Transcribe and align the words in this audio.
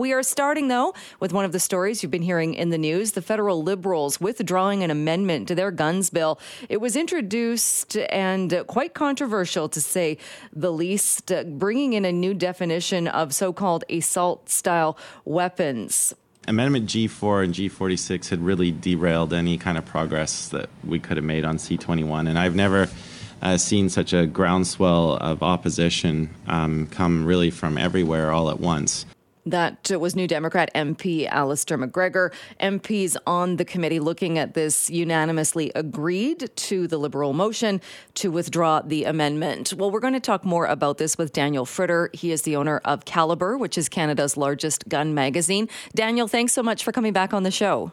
We 0.00 0.14
are 0.14 0.22
starting, 0.22 0.68
though, 0.68 0.94
with 1.20 1.34
one 1.34 1.44
of 1.44 1.52
the 1.52 1.60
stories 1.60 2.02
you've 2.02 2.10
been 2.10 2.22
hearing 2.22 2.54
in 2.54 2.70
the 2.70 2.78
news 2.78 3.12
the 3.12 3.20
federal 3.20 3.62
Liberals 3.62 4.18
withdrawing 4.18 4.82
an 4.82 4.90
amendment 4.90 5.46
to 5.48 5.54
their 5.54 5.70
guns 5.70 6.08
bill. 6.08 6.40
It 6.70 6.78
was 6.78 6.96
introduced 6.96 7.98
and 7.98 8.64
quite 8.66 8.94
controversial, 8.94 9.68
to 9.68 9.78
say 9.78 10.16
the 10.54 10.72
least, 10.72 11.30
bringing 11.44 11.92
in 11.92 12.06
a 12.06 12.12
new 12.12 12.32
definition 12.32 13.08
of 13.08 13.34
so 13.34 13.52
called 13.52 13.84
assault 13.90 14.48
style 14.48 14.96
weapons. 15.26 16.14
Amendment 16.48 16.86
G4 16.86 17.44
and 17.44 17.54
G46 17.54 18.30
had 18.30 18.40
really 18.40 18.70
derailed 18.70 19.34
any 19.34 19.58
kind 19.58 19.76
of 19.76 19.84
progress 19.84 20.48
that 20.48 20.70
we 20.82 20.98
could 20.98 21.18
have 21.18 21.26
made 21.26 21.44
on 21.44 21.58
C21. 21.58 22.26
And 22.26 22.38
I've 22.38 22.56
never 22.56 22.88
uh, 23.42 23.58
seen 23.58 23.90
such 23.90 24.14
a 24.14 24.26
groundswell 24.26 25.16
of 25.16 25.42
opposition 25.42 26.30
um, 26.46 26.86
come 26.86 27.26
really 27.26 27.50
from 27.50 27.76
everywhere 27.76 28.30
all 28.32 28.48
at 28.48 28.60
once. 28.60 29.04
That 29.46 29.90
was 29.90 30.14
New 30.14 30.26
Democrat 30.26 30.70
MP 30.74 31.26
Alistair 31.26 31.78
MacGregor. 31.78 32.30
MPs 32.60 33.16
on 33.26 33.56
the 33.56 33.64
committee 33.64 33.98
looking 33.98 34.38
at 34.38 34.52
this 34.52 34.90
unanimously 34.90 35.72
agreed 35.74 36.50
to 36.54 36.86
the 36.86 36.98
Liberal 36.98 37.32
motion 37.32 37.80
to 38.14 38.30
withdraw 38.30 38.82
the 38.82 39.04
amendment. 39.04 39.72
Well, 39.72 39.90
we're 39.90 40.00
going 40.00 40.12
to 40.12 40.20
talk 40.20 40.44
more 40.44 40.66
about 40.66 40.98
this 40.98 41.16
with 41.16 41.32
Daniel 41.32 41.64
Fritter. 41.64 42.10
He 42.12 42.32
is 42.32 42.42
the 42.42 42.56
owner 42.56 42.82
of 42.84 43.06
Calibre, 43.06 43.56
which 43.56 43.78
is 43.78 43.88
Canada's 43.88 44.36
largest 44.36 44.88
gun 44.90 45.14
magazine. 45.14 45.68
Daniel, 45.94 46.28
thanks 46.28 46.52
so 46.52 46.62
much 46.62 46.84
for 46.84 46.92
coming 46.92 47.14
back 47.14 47.32
on 47.32 47.42
the 47.42 47.50
show. 47.50 47.92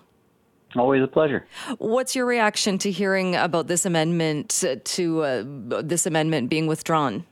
Always 0.75 1.01
a 1.01 1.07
pleasure. 1.07 1.47
What's 1.77 2.13
your 2.13 2.25
reaction 2.25 2.77
to 2.79 2.91
hearing 2.91 3.35
about 3.37 3.67
this 3.67 3.85
amendment 3.85 4.65
to 4.83 5.21
uh, 5.21 5.43
this 5.81 6.05
amendment 6.05 6.49
being 6.49 6.67
withdrawn? 6.67 7.25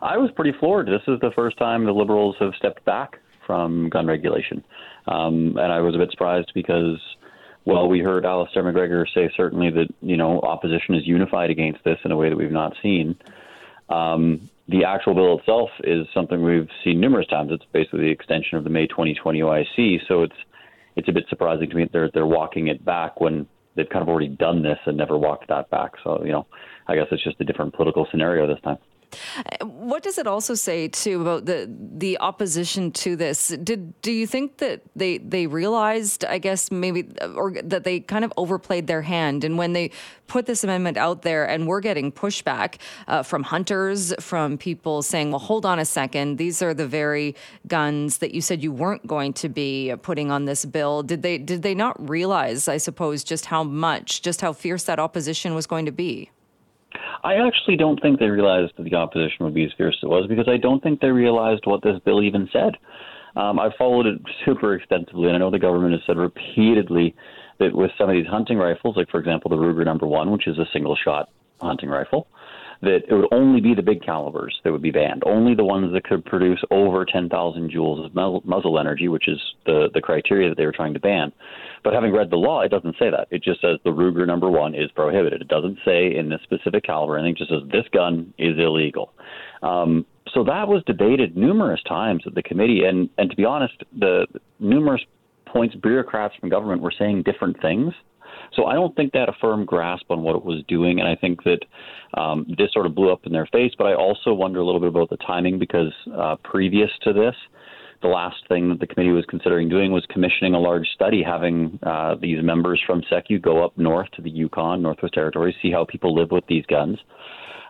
I 0.00 0.16
was 0.16 0.30
pretty 0.30 0.52
floored. 0.58 0.86
This 0.86 1.02
is 1.06 1.20
the 1.20 1.32
first 1.36 1.58
time 1.58 1.84
the 1.84 1.92
Liberals 1.92 2.36
have 2.40 2.54
stepped 2.56 2.82
back 2.86 3.20
from 3.46 3.88
gun 3.88 4.06
regulation, 4.06 4.64
um, 5.06 5.56
and 5.56 5.72
I 5.72 5.80
was 5.80 5.94
a 5.94 5.98
bit 5.98 6.10
surprised 6.10 6.52
because, 6.54 7.00
well, 7.64 7.88
we 7.88 8.00
heard 8.00 8.26
Alistair 8.26 8.62
MacGregor 8.62 9.06
say 9.14 9.30
certainly 9.36 9.70
that 9.70 9.88
you 10.00 10.16
know 10.16 10.40
opposition 10.40 10.94
is 10.94 11.06
unified 11.06 11.50
against 11.50 11.84
this 11.84 11.98
in 12.04 12.12
a 12.12 12.16
way 12.16 12.28
that 12.28 12.36
we've 12.36 12.50
not 12.50 12.74
seen. 12.82 13.16
Um, 13.88 14.50
the 14.68 14.84
actual 14.84 15.14
bill 15.14 15.38
itself 15.38 15.70
is 15.84 16.06
something 16.12 16.42
we've 16.42 16.68
seen 16.82 17.00
numerous 17.00 17.28
times. 17.28 17.52
It's 17.52 17.64
basically 17.72 18.00
the 18.00 18.10
extension 18.10 18.58
of 18.58 18.64
the 18.64 18.70
May 18.70 18.86
2020 18.86 19.40
OIC, 19.40 20.00
so 20.08 20.22
it's 20.22 20.36
it's 20.96 21.08
a 21.08 21.12
bit 21.12 21.26
surprising 21.28 21.70
to 21.70 21.76
me 21.76 21.84
that 21.84 21.92
they're 21.92 22.10
they're 22.12 22.26
walking 22.26 22.68
it 22.68 22.84
back 22.84 23.20
when 23.20 23.46
they've 23.76 23.88
kind 23.88 24.02
of 24.02 24.08
already 24.08 24.28
done 24.28 24.62
this 24.62 24.78
and 24.86 24.96
never 24.96 25.16
walked 25.16 25.48
that 25.48 25.70
back. 25.70 25.92
So 26.02 26.22
you 26.24 26.32
know, 26.32 26.46
I 26.88 26.96
guess 26.96 27.06
it's 27.12 27.22
just 27.22 27.40
a 27.40 27.44
different 27.44 27.74
political 27.74 28.08
scenario 28.10 28.46
this 28.46 28.60
time. 28.62 28.78
What 29.62 30.02
does 30.02 30.18
it 30.18 30.26
also 30.26 30.54
say 30.54 30.88
too 30.88 31.20
about 31.22 31.46
the 31.46 31.70
the 31.70 32.18
opposition 32.18 32.90
to 32.92 33.16
this? 33.16 33.48
Did 33.48 34.00
do 34.02 34.12
you 34.12 34.26
think 34.26 34.58
that 34.58 34.82
they 34.94 35.18
they 35.18 35.46
realized, 35.46 36.24
I 36.24 36.38
guess 36.38 36.70
maybe, 36.70 37.08
or 37.34 37.52
that 37.62 37.84
they 37.84 38.00
kind 38.00 38.24
of 38.24 38.32
overplayed 38.36 38.86
their 38.86 39.02
hand, 39.02 39.44
and 39.44 39.58
when 39.58 39.72
they 39.72 39.90
put 40.26 40.46
this 40.46 40.64
amendment 40.64 40.96
out 40.96 41.22
there, 41.22 41.48
and 41.48 41.66
we're 41.66 41.80
getting 41.80 42.10
pushback 42.10 42.76
uh, 43.06 43.22
from 43.22 43.44
hunters, 43.44 44.12
from 44.20 44.58
people 44.58 45.02
saying, 45.02 45.30
"Well, 45.30 45.40
hold 45.40 45.64
on 45.64 45.78
a 45.78 45.84
second, 45.84 46.38
these 46.38 46.62
are 46.62 46.74
the 46.74 46.86
very 46.86 47.34
guns 47.66 48.18
that 48.18 48.34
you 48.34 48.40
said 48.40 48.62
you 48.62 48.72
weren't 48.72 49.06
going 49.06 49.32
to 49.34 49.48
be 49.48 49.94
putting 50.02 50.30
on 50.30 50.44
this 50.44 50.64
bill." 50.64 51.02
Did 51.02 51.22
they 51.22 51.38
did 51.38 51.62
they 51.62 51.74
not 51.74 52.08
realize, 52.08 52.68
I 52.68 52.78
suppose, 52.78 53.24
just 53.24 53.46
how 53.46 53.62
much, 53.62 54.22
just 54.22 54.40
how 54.40 54.52
fierce 54.52 54.84
that 54.84 54.98
opposition 54.98 55.54
was 55.54 55.66
going 55.66 55.86
to 55.86 55.92
be? 55.92 56.30
I 57.24 57.34
actually 57.36 57.76
don't 57.76 58.00
think 58.00 58.18
they 58.18 58.26
realized 58.26 58.72
that 58.76 58.84
the 58.84 58.94
opposition 58.94 59.44
would 59.44 59.54
be 59.54 59.64
as 59.64 59.72
fierce 59.76 59.96
as 59.98 60.04
it 60.04 60.10
was 60.10 60.26
because 60.28 60.48
I 60.48 60.56
don't 60.56 60.82
think 60.82 61.00
they 61.00 61.10
realized 61.10 61.62
what 61.64 61.82
this 61.82 61.98
bill 62.04 62.22
even 62.22 62.48
said. 62.52 62.76
Um, 63.36 63.58
I 63.58 63.68
followed 63.76 64.06
it 64.06 64.20
super 64.44 64.74
extensively, 64.74 65.26
and 65.26 65.36
I 65.36 65.38
know 65.38 65.50
the 65.50 65.58
government 65.58 65.92
has 65.92 66.00
said 66.06 66.16
repeatedly 66.16 67.14
that 67.58 67.74
with 67.74 67.90
some 67.98 68.08
of 68.08 68.14
these 68.14 68.26
hunting 68.26 68.58
rifles, 68.58 68.96
like 68.96 69.10
for 69.10 69.20
example 69.20 69.50
the 69.50 69.56
Ruger 69.56 69.84
Number 69.84 70.06
One, 70.06 70.30
which 70.30 70.46
is 70.46 70.58
a 70.58 70.66
single 70.72 70.96
shot 70.96 71.28
hunting 71.60 71.88
rifle, 71.88 72.28
that 72.82 73.00
it 73.08 73.14
would 73.14 73.28
only 73.32 73.60
be 73.60 73.74
the 73.74 73.82
big 73.82 74.02
calibers 74.02 74.60
that 74.64 74.72
would 74.72 74.82
be 74.82 74.90
banned, 74.90 75.22
only 75.26 75.54
the 75.54 75.64
ones 75.64 75.92
that 75.92 76.04
could 76.04 76.24
produce 76.24 76.62
over 76.70 77.04
10,000 77.04 77.70
joules 77.70 78.04
of 78.04 78.44
muzzle 78.44 78.78
energy, 78.78 79.08
which 79.08 79.28
is 79.28 79.40
the, 79.64 79.88
the 79.94 80.00
criteria 80.00 80.48
that 80.48 80.56
they 80.56 80.66
were 80.66 80.72
trying 80.72 80.94
to 80.94 81.00
ban. 81.00 81.32
But 81.82 81.94
having 81.94 82.12
read 82.12 82.30
the 82.30 82.36
law, 82.36 82.62
it 82.62 82.70
doesn't 82.70 82.96
say 82.98 83.10
that. 83.10 83.28
It 83.30 83.42
just 83.42 83.60
says 83.60 83.78
the 83.84 83.90
Ruger 83.90 84.26
number 84.26 84.50
one 84.50 84.74
is 84.74 84.90
prohibited. 84.92 85.40
It 85.40 85.48
doesn't 85.48 85.78
say 85.84 86.14
in 86.14 86.28
this 86.28 86.40
specific 86.42 86.84
caliber 86.84 87.16
anything. 87.16 87.36
It 87.36 87.38
just 87.38 87.50
says 87.50 87.70
this 87.70 87.88
gun 87.92 88.34
is 88.38 88.58
illegal. 88.58 89.12
Um, 89.62 90.04
so 90.34 90.44
that 90.44 90.68
was 90.68 90.82
debated 90.86 91.36
numerous 91.36 91.80
times 91.88 92.24
at 92.26 92.34
the 92.34 92.42
committee, 92.42 92.82
and 92.84 93.08
and 93.16 93.30
to 93.30 93.36
be 93.36 93.44
honest, 93.44 93.74
the 93.96 94.26
numerous 94.58 95.00
points 95.46 95.74
bureaucrats 95.76 96.34
from 96.40 96.48
government 96.48 96.82
were 96.82 96.92
saying 96.98 97.22
different 97.22 97.60
things. 97.62 97.94
So 98.54 98.66
I 98.66 98.74
don't 98.74 98.94
think 98.94 99.12
had 99.14 99.28
a 99.28 99.36
firm 99.40 99.64
grasp 99.64 100.10
on 100.10 100.22
what 100.22 100.36
it 100.36 100.44
was 100.44 100.62
doing, 100.68 101.00
and 101.00 101.08
I 101.08 101.16
think 101.16 101.42
that 101.44 101.60
um, 102.14 102.46
this 102.56 102.72
sort 102.72 102.86
of 102.86 102.94
blew 102.94 103.12
up 103.12 103.26
in 103.26 103.32
their 103.32 103.46
face. 103.46 103.72
But 103.76 103.86
I 103.86 103.94
also 103.94 104.32
wonder 104.32 104.60
a 104.60 104.64
little 104.64 104.80
bit 104.80 104.88
about 104.88 105.10
the 105.10 105.16
timing 105.18 105.58
because 105.58 105.92
uh, 106.16 106.36
previous 106.44 106.90
to 107.02 107.12
this, 107.12 107.34
the 108.02 108.08
last 108.08 108.36
thing 108.48 108.68
that 108.68 108.80
the 108.80 108.86
committee 108.86 109.12
was 109.12 109.24
considering 109.28 109.68
doing 109.68 109.90
was 109.90 110.04
commissioning 110.10 110.54
a 110.54 110.58
large 110.58 110.86
study, 110.94 111.22
having 111.22 111.78
uh, 111.82 112.14
these 112.20 112.42
members 112.42 112.80
from 112.86 113.02
SECU 113.10 113.40
go 113.40 113.64
up 113.64 113.76
north 113.78 114.10
to 114.12 114.22
the 114.22 114.30
Yukon, 114.30 114.82
Northwest 114.82 115.14
Territories, 115.14 115.54
see 115.62 115.70
how 115.70 115.84
people 115.84 116.14
live 116.14 116.30
with 116.30 116.44
these 116.46 116.64
guns. 116.66 116.98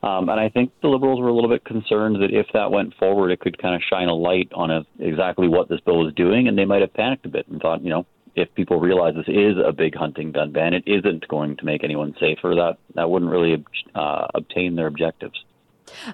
Um, 0.02 0.28
and 0.28 0.38
I 0.38 0.48
think 0.48 0.72
the 0.82 0.88
Liberals 0.88 1.20
were 1.20 1.28
a 1.28 1.34
little 1.34 1.50
bit 1.50 1.64
concerned 1.64 2.16
that 2.16 2.32
if 2.32 2.46
that 2.52 2.70
went 2.70 2.94
forward, 2.94 3.30
it 3.30 3.40
could 3.40 3.60
kind 3.60 3.74
of 3.74 3.82
shine 3.88 4.08
a 4.08 4.14
light 4.14 4.50
on 4.54 4.70
a, 4.70 4.84
exactly 4.98 5.48
what 5.48 5.68
this 5.68 5.80
bill 5.80 6.04
was 6.04 6.12
doing, 6.14 6.48
and 6.48 6.58
they 6.58 6.64
might 6.64 6.82
have 6.82 6.92
panicked 6.92 7.24
a 7.26 7.28
bit 7.28 7.48
and 7.48 7.60
thought, 7.60 7.82
you 7.82 7.90
know, 7.90 8.06
if 8.36 8.54
people 8.54 8.78
realize 8.78 9.14
this 9.14 9.28
is 9.28 9.56
a 9.56 9.72
big 9.72 9.94
hunting 9.94 10.30
gun 10.30 10.52
ban, 10.52 10.74
it 10.74 10.84
isn't 10.86 11.26
going 11.28 11.56
to 11.56 11.64
make 11.64 11.82
anyone 11.82 12.14
safer. 12.20 12.54
That 12.54 12.76
that 12.94 13.10
wouldn't 13.10 13.30
really 13.30 13.64
uh, 13.94 14.26
obtain 14.34 14.76
their 14.76 14.86
objectives. 14.86 15.42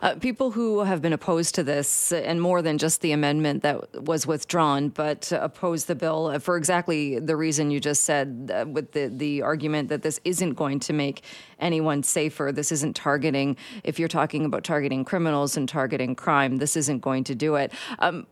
Uh, 0.02 0.14
people 0.16 0.50
who 0.50 0.80
have 0.80 1.00
been 1.00 1.14
opposed 1.14 1.54
to 1.54 1.62
this, 1.62 2.12
and 2.12 2.40
more 2.40 2.60
than 2.60 2.76
just 2.76 3.00
the 3.00 3.10
amendment 3.10 3.62
that 3.62 4.02
was 4.02 4.26
withdrawn, 4.26 4.90
but 4.90 5.32
oppose 5.32 5.86
the 5.86 5.94
bill 5.94 6.38
for 6.40 6.58
exactly 6.58 7.18
the 7.18 7.34
reason 7.34 7.70
you 7.70 7.80
just 7.80 8.04
said, 8.04 8.52
uh, 8.54 8.66
with 8.68 8.92
the, 8.92 9.08
the 9.08 9.40
argument 9.40 9.88
that 9.88 10.02
this 10.02 10.20
isn't 10.24 10.54
going 10.54 10.78
to 10.78 10.92
make 10.92 11.24
anyone 11.58 12.02
safer. 12.02 12.52
This 12.52 12.70
isn't 12.70 12.94
targeting, 12.94 13.56
if 13.82 13.98
you're 13.98 14.08
talking 14.08 14.44
about 14.44 14.62
targeting 14.62 15.04
criminals 15.04 15.56
and 15.56 15.66
targeting 15.66 16.14
crime, 16.14 16.58
this 16.58 16.76
isn't 16.76 17.00
going 17.00 17.24
to 17.24 17.34
do 17.34 17.54
it. 17.54 17.72
Um, 17.98 18.26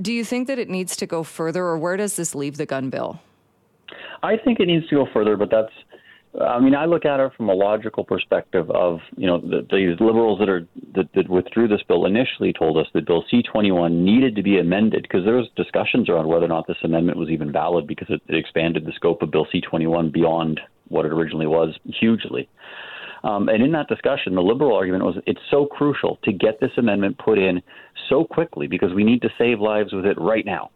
do 0.00 0.12
you 0.12 0.24
think 0.24 0.46
that 0.46 0.60
it 0.60 0.70
needs 0.70 0.96
to 0.96 1.06
go 1.06 1.24
further, 1.24 1.64
or 1.64 1.76
where 1.76 1.96
does 1.96 2.14
this 2.14 2.34
leave 2.36 2.56
the 2.56 2.66
gun 2.66 2.88
bill? 2.88 3.20
I 4.22 4.36
think 4.36 4.60
it 4.60 4.66
needs 4.66 4.88
to 4.88 4.96
go 4.96 5.06
further, 5.12 5.36
but 5.36 5.50
that's. 5.50 5.72
I 6.40 6.58
mean, 6.58 6.74
I 6.74 6.84
look 6.86 7.04
at 7.04 7.20
it 7.20 7.30
from 7.36 7.48
a 7.48 7.54
logical 7.54 8.02
perspective 8.02 8.68
of 8.70 8.98
you 9.16 9.26
know 9.26 9.38
the, 9.38 9.64
these 9.70 10.00
liberals 10.00 10.40
that 10.40 10.48
are 10.48 10.66
that, 10.94 11.08
that 11.14 11.28
withdrew 11.28 11.68
this 11.68 11.82
bill 11.86 12.06
initially 12.06 12.52
told 12.52 12.76
us 12.76 12.88
that 12.92 13.06
Bill 13.06 13.24
C21 13.32 13.92
needed 13.92 14.34
to 14.34 14.42
be 14.42 14.58
amended 14.58 15.02
because 15.02 15.24
there 15.24 15.36
was 15.36 15.46
discussions 15.54 16.08
around 16.08 16.26
whether 16.26 16.46
or 16.46 16.48
not 16.48 16.66
this 16.66 16.76
amendment 16.82 17.18
was 17.18 17.28
even 17.28 17.52
valid 17.52 17.86
because 17.86 18.08
it, 18.10 18.20
it 18.28 18.34
expanded 18.34 18.84
the 18.84 18.92
scope 18.96 19.22
of 19.22 19.30
Bill 19.30 19.46
C21 19.54 20.12
beyond 20.12 20.60
what 20.88 21.04
it 21.04 21.12
originally 21.12 21.46
was 21.46 21.78
hugely. 21.84 22.48
Um, 23.24 23.48
and 23.48 23.62
in 23.62 23.72
that 23.72 23.88
discussion, 23.88 24.34
the 24.34 24.42
liberal 24.42 24.76
argument 24.76 25.04
was 25.04 25.16
it's 25.26 25.40
so 25.50 25.66
crucial 25.66 26.18
to 26.24 26.32
get 26.32 26.60
this 26.60 26.72
amendment 26.76 27.16
put 27.18 27.38
in 27.38 27.62
so 28.10 28.24
quickly 28.24 28.66
because 28.66 28.92
we 28.92 29.02
need 29.02 29.22
to 29.22 29.30
save 29.38 29.60
lives 29.60 29.92
with 29.92 30.04
it 30.04 30.20
right 30.20 30.44
now. 30.44 30.70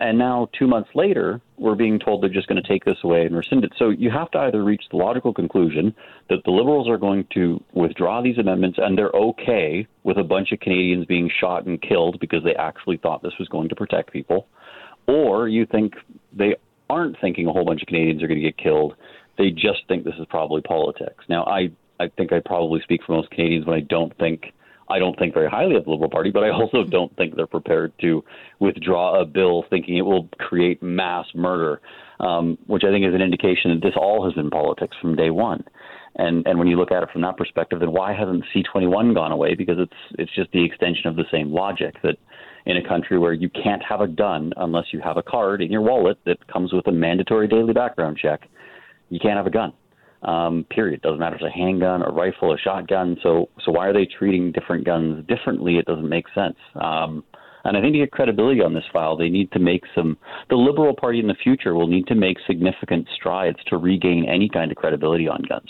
And 0.00 0.18
now, 0.18 0.48
two 0.58 0.66
months 0.66 0.88
later, 0.94 1.42
we're 1.58 1.74
being 1.74 1.98
told 1.98 2.22
they're 2.22 2.30
just 2.30 2.48
going 2.48 2.60
to 2.60 2.66
take 2.66 2.86
this 2.86 2.96
away 3.04 3.26
and 3.26 3.36
rescind 3.36 3.64
it. 3.64 3.72
So 3.78 3.90
you 3.90 4.10
have 4.10 4.30
to 4.30 4.38
either 4.38 4.64
reach 4.64 4.84
the 4.90 4.96
logical 4.96 5.34
conclusion 5.34 5.94
that 6.30 6.42
the 6.46 6.50
Liberals 6.50 6.88
are 6.88 6.96
going 6.96 7.26
to 7.34 7.62
withdraw 7.74 8.22
these 8.22 8.38
amendments 8.38 8.78
and 8.80 8.96
they're 8.96 9.10
okay 9.10 9.86
with 10.02 10.16
a 10.16 10.24
bunch 10.24 10.52
of 10.52 10.60
Canadians 10.60 11.04
being 11.04 11.30
shot 11.38 11.66
and 11.66 11.80
killed 11.82 12.18
because 12.18 12.42
they 12.42 12.54
actually 12.54 12.96
thought 12.96 13.22
this 13.22 13.38
was 13.38 13.46
going 13.48 13.68
to 13.68 13.76
protect 13.76 14.10
people, 14.10 14.46
or 15.06 15.48
you 15.48 15.66
think 15.66 15.92
they 16.32 16.56
aren't 16.88 17.20
thinking 17.20 17.46
a 17.46 17.52
whole 17.52 17.66
bunch 17.66 17.82
of 17.82 17.88
Canadians 17.88 18.22
are 18.22 18.26
going 18.26 18.40
to 18.40 18.46
get 18.46 18.56
killed. 18.56 18.94
They 19.36 19.50
just 19.50 19.86
think 19.86 20.04
this 20.04 20.14
is 20.18 20.26
probably 20.30 20.62
politics. 20.62 21.24
Now, 21.28 21.44
I, 21.44 21.70
I 22.00 22.08
think 22.08 22.32
I 22.32 22.40
probably 22.40 22.80
speak 22.80 23.02
for 23.04 23.12
most 23.12 23.30
Canadians 23.30 23.66
when 23.66 23.76
I 23.76 23.80
don't 23.80 24.16
think 24.16 24.54
I 24.90 24.98
don't 24.98 25.18
think 25.18 25.34
very 25.34 25.48
highly 25.48 25.76
of 25.76 25.84
the 25.84 25.90
Liberal 25.90 26.10
Party, 26.10 26.30
but 26.30 26.44
I 26.44 26.50
also 26.60 26.84
don't 26.84 27.14
think 27.16 27.36
they're 27.36 27.46
prepared 27.46 27.92
to 28.00 28.24
withdraw 28.58 29.20
a 29.20 29.24
bill 29.24 29.64
thinking 29.70 29.96
it 29.96 30.02
will 30.02 30.28
create 30.38 30.82
mass 30.82 31.26
murder, 31.34 31.80
um, 32.20 32.58
which 32.66 32.82
I 32.84 32.90
think 32.90 33.06
is 33.06 33.14
an 33.14 33.22
indication 33.22 33.72
that 33.74 33.82
this 33.82 33.94
all 33.96 34.24
has 34.24 34.34
been 34.34 34.50
politics 34.50 34.96
from 35.00 35.16
day 35.16 35.30
one. 35.30 35.64
And 36.16 36.44
and 36.46 36.58
when 36.58 36.66
you 36.66 36.76
look 36.76 36.90
at 36.90 37.04
it 37.04 37.10
from 37.12 37.22
that 37.22 37.36
perspective, 37.36 37.78
then 37.78 37.92
why 37.92 38.12
hasn't 38.12 38.44
C21 38.54 39.14
gone 39.14 39.30
away? 39.30 39.54
Because 39.54 39.76
it's 39.78 40.18
it's 40.18 40.34
just 40.34 40.50
the 40.52 40.64
extension 40.64 41.06
of 41.06 41.14
the 41.14 41.24
same 41.30 41.52
logic 41.52 41.94
that 42.02 42.16
in 42.66 42.76
a 42.76 42.86
country 42.86 43.18
where 43.18 43.32
you 43.32 43.48
can't 43.48 43.82
have 43.88 44.00
a 44.00 44.08
gun 44.08 44.52
unless 44.56 44.86
you 44.92 45.00
have 45.00 45.16
a 45.16 45.22
card 45.22 45.62
in 45.62 45.70
your 45.70 45.80
wallet 45.80 46.18
that 46.26 46.46
comes 46.48 46.72
with 46.72 46.86
a 46.88 46.92
mandatory 46.92 47.48
daily 47.48 47.72
background 47.72 48.18
check, 48.20 48.42
you 49.08 49.18
can't 49.20 49.36
have 49.36 49.46
a 49.46 49.50
gun 49.50 49.72
um, 50.22 50.64
period. 50.70 51.02
Doesn't 51.02 51.18
matter 51.18 51.36
if 51.36 51.42
it's 51.42 51.54
a 51.54 51.58
handgun, 51.58 52.02
a 52.02 52.10
rifle, 52.10 52.52
a 52.52 52.58
shotgun. 52.58 53.16
So, 53.22 53.48
so 53.64 53.72
why 53.72 53.86
are 53.88 53.92
they 53.92 54.06
treating 54.06 54.52
different 54.52 54.84
guns 54.84 55.24
differently? 55.26 55.78
It 55.78 55.86
doesn't 55.86 56.08
make 56.08 56.26
sense. 56.34 56.56
Um, 56.74 57.24
And 57.64 57.76
I 57.76 57.80
think 57.82 57.92
to 57.92 57.98
get 57.98 58.10
credibility 58.10 58.62
on 58.62 58.72
this 58.72 58.84
file, 58.90 59.16
they 59.16 59.28
need 59.28 59.52
to 59.52 59.58
make 59.58 59.84
some. 59.94 60.16
The 60.48 60.56
Liberal 60.56 60.94
Party 60.94 61.20
in 61.20 61.26
the 61.26 61.34
future 61.34 61.74
will 61.74 61.88
need 61.88 62.06
to 62.06 62.14
make 62.14 62.38
significant 62.46 63.06
strides 63.14 63.58
to 63.66 63.76
regain 63.76 64.24
any 64.26 64.48
kind 64.48 64.70
of 64.70 64.78
credibility 64.78 65.28
on 65.28 65.42
guns. 65.46 65.68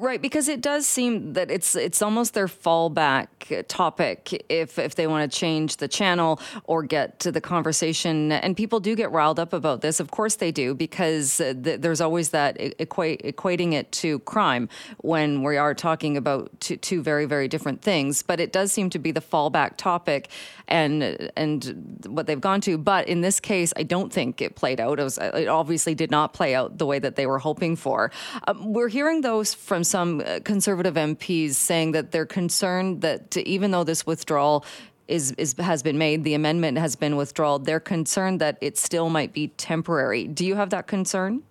Right, 0.00 0.22
because 0.22 0.48
it 0.48 0.62
does 0.62 0.86
seem 0.86 1.34
that 1.34 1.50
it's 1.50 1.76
it's 1.76 2.00
almost 2.00 2.32
their 2.32 2.46
fallback 2.46 3.28
topic 3.68 4.46
if 4.48 4.78
if 4.78 4.94
they 4.94 5.06
want 5.06 5.30
to 5.30 5.38
change 5.38 5.76
the 5.76 5.88
channel 5.88 6.40
or 6.64 6.82
get 6.84 7.20
to 7.20 7.30
the 7.30 7.42
conversation. 7.42 8.32
And 8.32 8.56
people 8.56 8.80
do 8.80 8.96
get 8.96 9.12
riled 9.12 9.38
up 9.38 9.52
about 9.52 9.82
this. 9.82 10.00
Of 10.00 10.10
course 10.10 10.36
they 10.36 10.52
do, 10.52 10.74
because 10.74 11.36
th- 11.36 11.80
there's 11.82 12.00
always 12.00 12.30
that 12.30 12.56
equate, 12.80 13.22
equating 13.24 13.74
it 13.74 13.92
to 13.92 14.20
crime 14.20 14.70
when 15.02 15.42
we 15.42 15.58
are 15.58 15.74
talking 15.74 16.16
about 16.16 16.58
two, 16.60 16.78
two 16.78 17.02
very 17.02 17.26
very 17.26 17.46
different 17.46 17.82
things. 17.82 18.22
But 18.22 18.40
it 18.40 18.54
does 18.54 18.72
seem 18.72 18.88
to 18.90 18.98
be 18.98 19.12
the 19.12 19.20
fallback 19.20 19.76
topic, 19.76 20.30
and 20.66 21.30
and 21.36 22.06
what 22.06 22.26
they've 22.26 22.40
gone 22.40 22.62
to. 22.62 22.78
But 22.78 23.06
in 23.06 23.20
this 23.20 23.38
case, 23.38 23.74
I 23.76 23.82
don't 23.82 24.10
think 24.10 24.40
it 24.40 24.56
played 24.56 24.80
out. 24.80 24.98
It, 24.98 25.04
was, 25.04 25.18
it 25.18 25.48
obviously 25.48 25.94
did 25.94 26.10
not 26.10 26.32
play 26.32 26.54
out 26.54 26.78
the 26.78 26.86
way 26.86 26.98
that 27.00 27.16
they 27.16 27.26
were 27.26 27.38
hoping 27.38 27.76
for. 27.76 28.10
Um, 28.46 28.72
we're 28.72 28.88
hearing 28.88 29.20
those 29.20 29.52
from 29.52 29.84
some 29.90 30.22
uh, 30.24 30.40
conservative 30.44 30.94
MPs 30.94 31.54
saying 31.54 31.92
that 31.92 32.12
they're 32.12 32.26
concerned 32.26 33.02
that 33.02 33.36
even 33.36 33.72
though 33.72 33.84
this 33.84 34.06
withdrawal 34.06 34.64
is, 35.08 35.32
is, 35.32 35.54
has 35.58 35.82
been 35.82 35.98
made, 35.98 36.24
the 36.24 36.34
amendment 36.34 36.78
has 36.78 36.94
been 36.96 37.16
withdrawn. 37.16 37.64
They're 37.64 37.80
concerned 37.80 38.40
that 38.40 38.56
it 38.60 38.78
still 38.78 39.10
might 39.10 39.32
be 39.32 39.48
temporary. 39.48 40.28
Do 40.28 40.46
you 40.46 40.54
have 40.54 40.70
that 40.70 40.86
concern? 40.86 41.42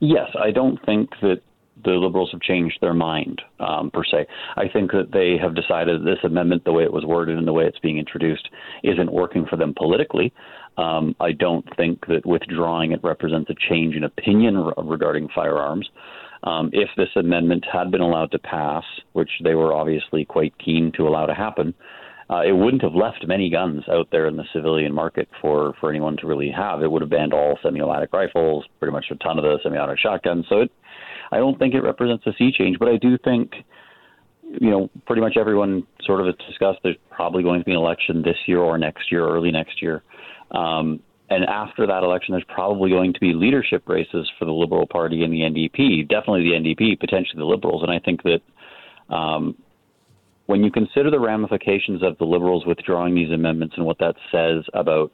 Yes, 0.00 0.30
I 0.40 0.50
don't 0.50 0.84
think 0.86 1.10
that 1.20 1.42
the 1.84 1.90
Liberals 1.92 2.30
have 2.32 2.40
changed 2.40 2.78
their 2.80 2.94
mind 2.94 3.40
um, 3.60 3.90
per 3.90 4.02
se. 4.04 4.26
I 4.56 4.68
think 4.68 4.90
that 4.92 5.12
they 5.12 5.36
have 5.40 5.54
decided 5.54 6.04
this 6.04 6.18
amendment, 6.24 6.64
the 6.64 6.72
way 6.72 6.82
it 6.82 6.92
was 6.92 7.04
worded 7.04 7.38
and 7.38 7.46
the 7.46 7.52
way 7.52 7.66
it's 7.66 7.78
being 7.78 7.98
introduced, 7.98 8.48
isn't 8.82 9.12
working 9.12 9.46
for 9.46 9.56
them 9.56 9.74
politically. 9.76 10.32
Um, 10.76 11.14
I 11.20 11.32
don't 11.32 11.64
think 11.76 12.06
that 12.06 12.24
withdrawing 12.24 12.92
it 12.92 13.00
represents 13.02 13.50
a 13.50 13.54
change 13.68 13.96
in 13.96 14.04
opinion 14.04 14.58
re- 14.58 14.72
regarding 14.78 15.28
firearms. 15.34 15.88
Um, 16.44 16.70
if 16.72 16.88
this 16.96 17.08
amendment 17.16 17.64
had 17.70 17.90
been 17.90 18.00
allowed 18.00 18.30
to 18.32 18.38
pass, 18.38 18.84
which 19.12 19.30
they 19.42 19.54
were 19.54 19.74
obviously 19.74 20.24
quite 20.24 20.54
keen 20.58 20.92
to 20.96 21.08
allow 21.08 21.26
to 21.26 21.34
happen, 21.34 21.74
uh, 22.30 22.42
it 22.42 22.52
wouldn't 22.52 22.82
have 22.82 22.94
left 22.94 23.26
many 23.26 23.48
guns 23.48 23.82
out 23.90 24.08
there 24.12 24.26
in 24.26 24.36
the 24.36 24.44
civilian 24.52 24.92
market 24.92 25.28
for, 25.40 25.74
for 25.80 25.90
anyone 25.90 26.16
to 26.18 26.26
really 26.26 26.50
have. 26.50 26.82
It 26.82 26.90
would 26.90 27.00
have 27.02 27.10
banned 27.10 27.32
all 27.32 27.58
semi-automatic 27.62 28.12
rifles, 28.12 28.66
pretty 28.78 28.92
much 28.92 29.06
a 29.10 29.16
ton 29.16 29.38
of 29.38 29.44
the 29.44 29.58
semi-automatic 29.62 29.98
shotguns. 29.98 30.44
So 30.48 30.60
it, 30.60 30.72
I 31.32 31.38
don't 31.38 31.58
think 31.58 31.74
it 31.74 31.80
represents 31.80 32.26
a 32.26 32.32
sea 32.38 32.52
change, 32.56 32.78
but 32.78 32.88
I 32.88 32.98
do 32.98 33.16
think, 33.24 33.52
you 34.60 34.70
know, 34.70 34.90
pretty 35.06 35.22
much 35.22 35.36
everyone 35.38 35.86
sort 36.04 36.20
of 36.20 36.26
has 36.26 36.34
discussed 36.46 36.80
there's 36.82 36.96
probably 37.10 37.42
going 37.42 37.60
to 37.60 37.64
be 37.64 37.72
an 37.72 37.78
election 37.78 38.22
this 38.22 38.36
year 38.46 38.60
or 38.60 38.76
next 38.76 39.10
year, 39.10 39.26
early 39.26 39.50
next 39.50 39.80
year. 39.80 40.02
Um, 40.50 41.00
and 41.30 41.44
after 41.44 41.86
that 41.86 42.02
election, 42.02 42.32
there's 42.32 42.44
probably 42.48 42.90
going 42.90 43.12
to 43.12 43.20
be 43.20 43.34
leadership 43.34 43.88
races 43.88 44.30
for 44.38 44.44
the 44.44 44.52
Liberal 44.52 44.86
Party 44.86 45.22
and 45.24 45.32
the 45.32 45.40
NDP, 45.40 46.08
definitely 46.08 46.44
the 46.44 46.56
NDP, 46.56 46.98
potentially 46.98 47.38
the 47.38 47.44
Liberals. 47.44 47.82
And 47.82 47.92
I 47.92 47.98
think 47.98 48.22
that 48.22 49.14
um, 49.14 49.54
when 50.46 50.64
you 50.64 50.70
consider 50.70 51.10
the 51.10 51.20
ramifications 51.20 52.02
of 52.02 52.16
the 52.16 52.24
Liberals 52.24 52.64
withdrawing 52.64 53.14
these 53.14 53.30
amendments 53.30 53.74
and 53.76 53.84
what 53.84 53.98
that 53.98 54.16
says 54.32 54.64
about 54.72 55.12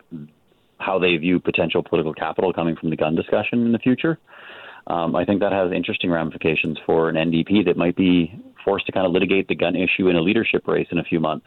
how 0.78 0.98
they 0.98 1.16
view 1.16 1.40
potential 1.40 1.82
political 1.82 2.14
capital 2.14 2.52
coming 2.52 2.76
from 2.76 2.90
the 2.90 2.96
gun 2.96 3.16
discussion 3.16 3.66
in 3.66 3.72
the 3.72 3.78
future, 3.78 4.18
um, 4.86 5.16
I 5.16 5.24
think 5.24 5.40
that 5.40 5.50
has 5.50 5.72
interesting 5.72 6.10
ramifications 6.10 6.78
for 6.86 7.08
an 7.08 7.16
NDP 7.16 7.64
that 7.64 7.76
might 7.76 7.96
be 7.96 8.32
forced 8.64 8.86
to 8.86 8.92
kind 8.92 9.06
of 9.06 9.12
litigate 9.12 9.48
the 9.48 9.54
gun 9.56 9.74
issue 9.74 10.08
in 10.08 10.16
a 10.16 10.20
leadership 10.20 10.68
race 10.68 10.86
in 10.92 10.98
a 10.98 11.04
few 11.04 11.18
months. 11.18 11.46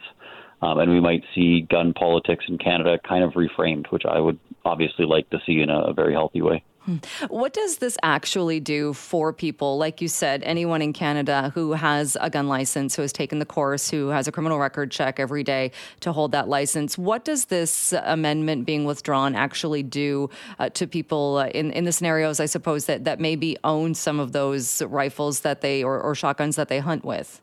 Um, 0.60 0.78
and 0.78 0.90
we 0.90 1.00
might 1.00 1.22
see 1.34 1.62
gun 1.62 1.94
politics 1.94 2.44
in 2.48 2.58
Canada 2.58 2.98
kind 3.06 3.22
of 3.22 3.32
reframed, 3.34 3.86
which 3.90 4.04
I 4.04 4.18
would 4.18 4.38
obviously 4.64 5.04
like 5.04 5.30
to 5.30 5.38
see 5.46 5.60
in 5.60 5.70
a, 5.70 5.80
a 5.80 5.92
very 5.92 6.12
healthy 6.12 6.42
way. 6.42 6.64
Hmm. 6.88 6.96
What 7.28 7.52
does 7.52 7.78
this 7.78 7.98
actually 8.02 8.60
do 8.60 8.94
for 8.94 9.32
people? 9.32 9.76
Like 9.76 10.00
you 10.00 10.08
said, 10.08 10.42
anyone 10.42 10.80
in 10.80 10.94
Canada 10.94 11.52
who 11.54 11.72
has 11.72 12.16
a 12.20 12.30
gun 12.30 12.48
license, 12.48 12.96
who 12.96 13.02
has 13.02 13.12
taken 13.12 13.40
the 13.40 13.44
course, 13.44 13.90
who 13.90 14.08
has 14.08 14.26
a 14.26 14.32
criminal 14.32 14.58
record 14.58 14.90
check 14.90 15.20
every 15.20 15.44
day 15.44 15.70
to 16.00 16.12
hold 16.12 16.32
that 16.32 16.48
license. 16.48 16.96
What 16.96 17.26
does 17.26 17.46
this 17.46 17.92
amendment 17.92 18.64
being 18.64 18.86
withdrawn 18.86 19.34
actually 19.34 19.82
do 19.82 20.30
uh, 20.58 20.70
to 20.70 20.86
people 20.86 21.36
uh, 21.36 21.48
in, 21.48 21.72
in 21.72 21.84
the 21.84 21.92
scenarios, 21.92 22.40
I 22.40 22.46
suppose, 22.46 22.86
that, 22.86 23.04
that 23.04 23.20
maybe 23.20 23.58
own 23.64 23.94
some 23.94 24.18
of 24.18 24.32
those 24.32 24.80
rifles 24.82 25.40
that 25.40 25.60
they 25.60 25.84
or, 25.84 26.00
or 26.00 26.14
shotguns 26.14 26.56
that 26.56 26.68
they 26.68 26.78
hunt 26.78 27.04
with? 27.04 27.42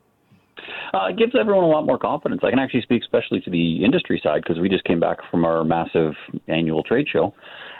Uh, 0.94 1.06
it 1.10 1.18
gives 1.18 1.32
everyone 1.38 1.64
a 1.64 1.68
lot 1.68 1.84
more 1.84 1.98
confidence. 1.98 2.40
I 2.44 2.50
can 2.50 2.58
actually 2.58 2.82
speak 2.82 3.02
especially 3.02 3.40
to 3.40 3.50
the 3.50 3.84
industry 3.84 4.20
side 4.22 4.42
because 4.42 4.58
we 4.60 4.68
just 4.68 4.84
came 4.84 5.00
back 5.00 5.18
from 5.30 5.44
our 5.44 5.64
massive 5.64 6.14
annual 6.48 6.82
trade 6.82 7.06
show 7.12 7.34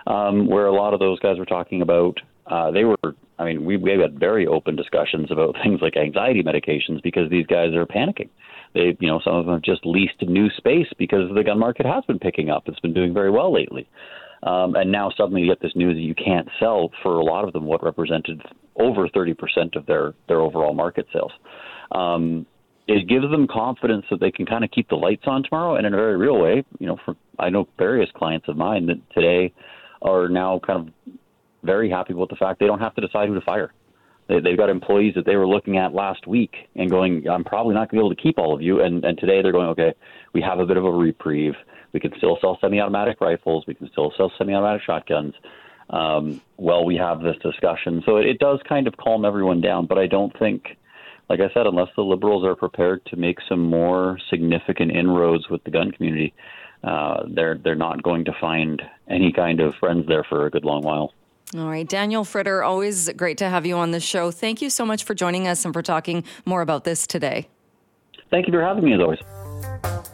um, 0.07 0.47
where 0.47 0.67
a 0.67 0.75
lot 0.75 0.95
of 0.95 1.01
those 1.01 1.19
guys 1.21 1.39
were 1.39 1.47
talking 1.47 1.83
about. 1.83 2.19
Uh, 2.47 2.71
they 2.71 2.85
were, 2.85 2.97
I 3.39 3.45
mean, 3.45 3.65
we, 3.65 3.77
we 3.77 3.91
had 3.91 4.21
very 4.21 4.47
open 4.47 4.77
discussions 4.77 5.31
about 5.31 5.57
things 5.65 5.81
like 5.81 5.97
anxiety 5.97 6.43
medications 6.43 7.03
because 7.03 7.31
these 7.31 7.47
guys 7.47 7.75
are 7.75 7.87
panicking. 7.87 8.29
They, 8.75 8.97
you 9.01 9.09
know, 9.09 9.21
some 9.25 9.35
of 9.35 9.47
them 9.47 9.55
have 9.55 9.63
just 9.63 9.87
leased 9.87 10.23
new 10.23 10.49
space 10.57 10.89
because 10.99 11.35
the 11.35 11.43
gun 11.43 11.59
market 11.59 11.87
has 11.87 12.05
been 12.05 12.19
picking 12.19 12.51
up. 12.51 12.65
It's 12.67 12.81
been 12.81 12.95
doing 12.95 13.15
very 13.15 13.31
well 13.31 13.53
lately. 13.53 13.89
Um, 14.43 14.75
and 14.77 14.93
now 14.93 15.11
suddenly 15.17 15.43
you 15.43 15.49
get 15.49 15.63
this 15.63 15.75
news 15.75 15.97
that 15.97 16.03
you 16.03 16.15
can't 16.15 16.49
sell 16.61 16.91
for 17.03 17.17
a 17.17 17.25
lot 17.25 17.45
of 17.45 17.53
them 17.53 17.65
what 17.65 17.83
represented 17.83 18.43
over 18.79 19.09
30% 19.09 19.35
of 19.77 19.87
their, 19.87 20.15
their 20.29 20.41
overall 20.41 20.75
market 20.75 21.07
sales. 21.13 21.33
Um, 21.93 22.47
it 22.89 23.09
gives 23.09 23.29
them 23.31 23.47
confidence 23.49 24.07
that 24.11 24.21
they 24.21 24.31
can 24.31 24.47
kind 24.47 24.65
of 24.65 24.71
keep 24.71 24.89
the 24.89 24.95
lights 24.97 25.25
on 25.27 25.43
tomorrow. 25.43 25.77
And 25.77 25.87
in 25.87 25.95
a 25.95 25.97
very 25.97 26.17
real 26.17 26.39
way, 26.39 26.65
you 26.79 26.87
know, 26.87 26.99
for 27.05 27.17
I 27.39 27.51
know 27.51 27.69
various 27.79 28.11
clients 28.15 28.49
of 28.49 28.57
mine 28.57 28.87
that 28.87 29.01
today 29.13 29.53
are 30.03 30.29
now 30.29 30.61
kind 30.65 30.89
of 30.89 31.13
very 31.63 31.91
happy 31.91 32.15
with 32.15 32.31
the 32.31 32.37
fact 32.37 32.61
they 32.61 32.67
don't 32.67 32.79
have 32.79 32.95
to 32.95 33.01
decide 33.01 33.29
who 33.29 33.35
to 33.35 33.41
fire. 33.41 33.73
They, 34.29 34.41
they've 34.41 34.57
got 34.57 34.71
employees 34.71 35.15
that 35.17 35.27
they 35.27 35.37
were 35.37 35.49
looking 35.49 35.79
at 35.79 35.93
last 35.93 36.27
week 36.27 36.55
and 36.77 36.89
going, 36.89 37.29
I'm 37.29 37.45
probably 37.45 37.75
not 37.75 37.91
going 37.91 37.99
to 37.99 38.03
be 38.03 38.07
able 38.07 38.15
to 38.15 38.23
keep 38.23 38.39
all 38.39 38.55
of 38.55 38.63
you. 38.63 38.81
And, 38.81 39.05
and 39.05 39.19
today 39.19 39.43
they're 39.43 39.53
going, 39.53 39.69
okay, 39.69 39.95
we 40.33 40.41
have 40.43 40.61
a 40.61 40.67
bit 40.67 40.77
of 40.77 40.85
a 40.85 40.91
reprieve. 40.91 41.55
We 41.93 42.01
can 42.01 42.13
still 42.19 42.39
sell 42.41 42.59
semi-automatic 42.61 43.21
rifles. 43.21 43.65
We 43.67 43.75
can 43.75 43.91
still 43.91 44.13
sell 44.17 44.33
semi-automatic 44.39 44.83
shotguns. 44.83 45.35
Um, 45.91 46.41
well, 46.57 46.85
we 46.85 46.97
have 46.97 47.21
this 47.21 47.37
discussion, 47.43 48.03
so 48.05 48.17
it, 48.17 48.27
it 48.27 48.39
does 48.41 48.59
kind 48.69 48.89
of 48.89 48.97
calm 48.97 49.25
everyone 49.25 49.61
down. 49.61 49.87
But 49.87 49.99
I 49.99 50.09
don't 50.09 50.37
think 50.37 50.77
like 51.29 51.41
I 51.41 51.53
said, 51.53 51.67
unless 51.67 51.89
the 51.97 52.03
liberals 52.03 52.45
are 52.45 52.55
prepared 52.55 53.05
to 53.07 53.17
make 53.17 53.39
some 53.49 53.61
more 53.61 54.19
significant 54.31 54.93
inroads 54.93 55.49
with 55.49 55.63
the 55.65 55.71
gun 55.71 55.91
community, 55.91 56.35
uh, 56.85 57.25
they're 57.29 57.59
they're 57.59 57.75
not 57.75 58.03
going 58.03 58.25
to 58.27 58.33
find 58.41 58.81
any 59.09 59.33
kind 59.33 59.61
of 59.61 59.75
friends 59.81 60.07
there 60.07 60.25
for 60.29 60.47
a 60.47 60.51
good 60.51 60.65
long 60.65 60.83
while. 60.83 61.13
All 61.57 61.69
right, 61.69 61.89
Daniel 61.89 62.25
Fritter, 62.25 62.63
always 62.63 63.09
great 63.11 63.39
to 63.39 63.49
have 63.49 63.65
you 63.67 63.77
on 63.77 63.93
the 63.93 64.01
show. 64.01 64.31
Thank 64.31 64.61
you 64.61 64.69
so 64.69 64.85
much 64.85 65.05
for 65.05 65.15
joining 65.15 65.47
us 65.47 65.65
and 65.65 65.73
for 65.73 65.83
talking 65.83 66.25
more 66.45 66.61
about 66.61 66.85
this 66.85 67.07
today. 67.07 67.49
Thank 68.31 68.47
you 68.49 68.53
for 68.53 68.63
having 68.63 68.85
me, 68.85 68.95
as 68.95 69.01
always. 69.01 70.07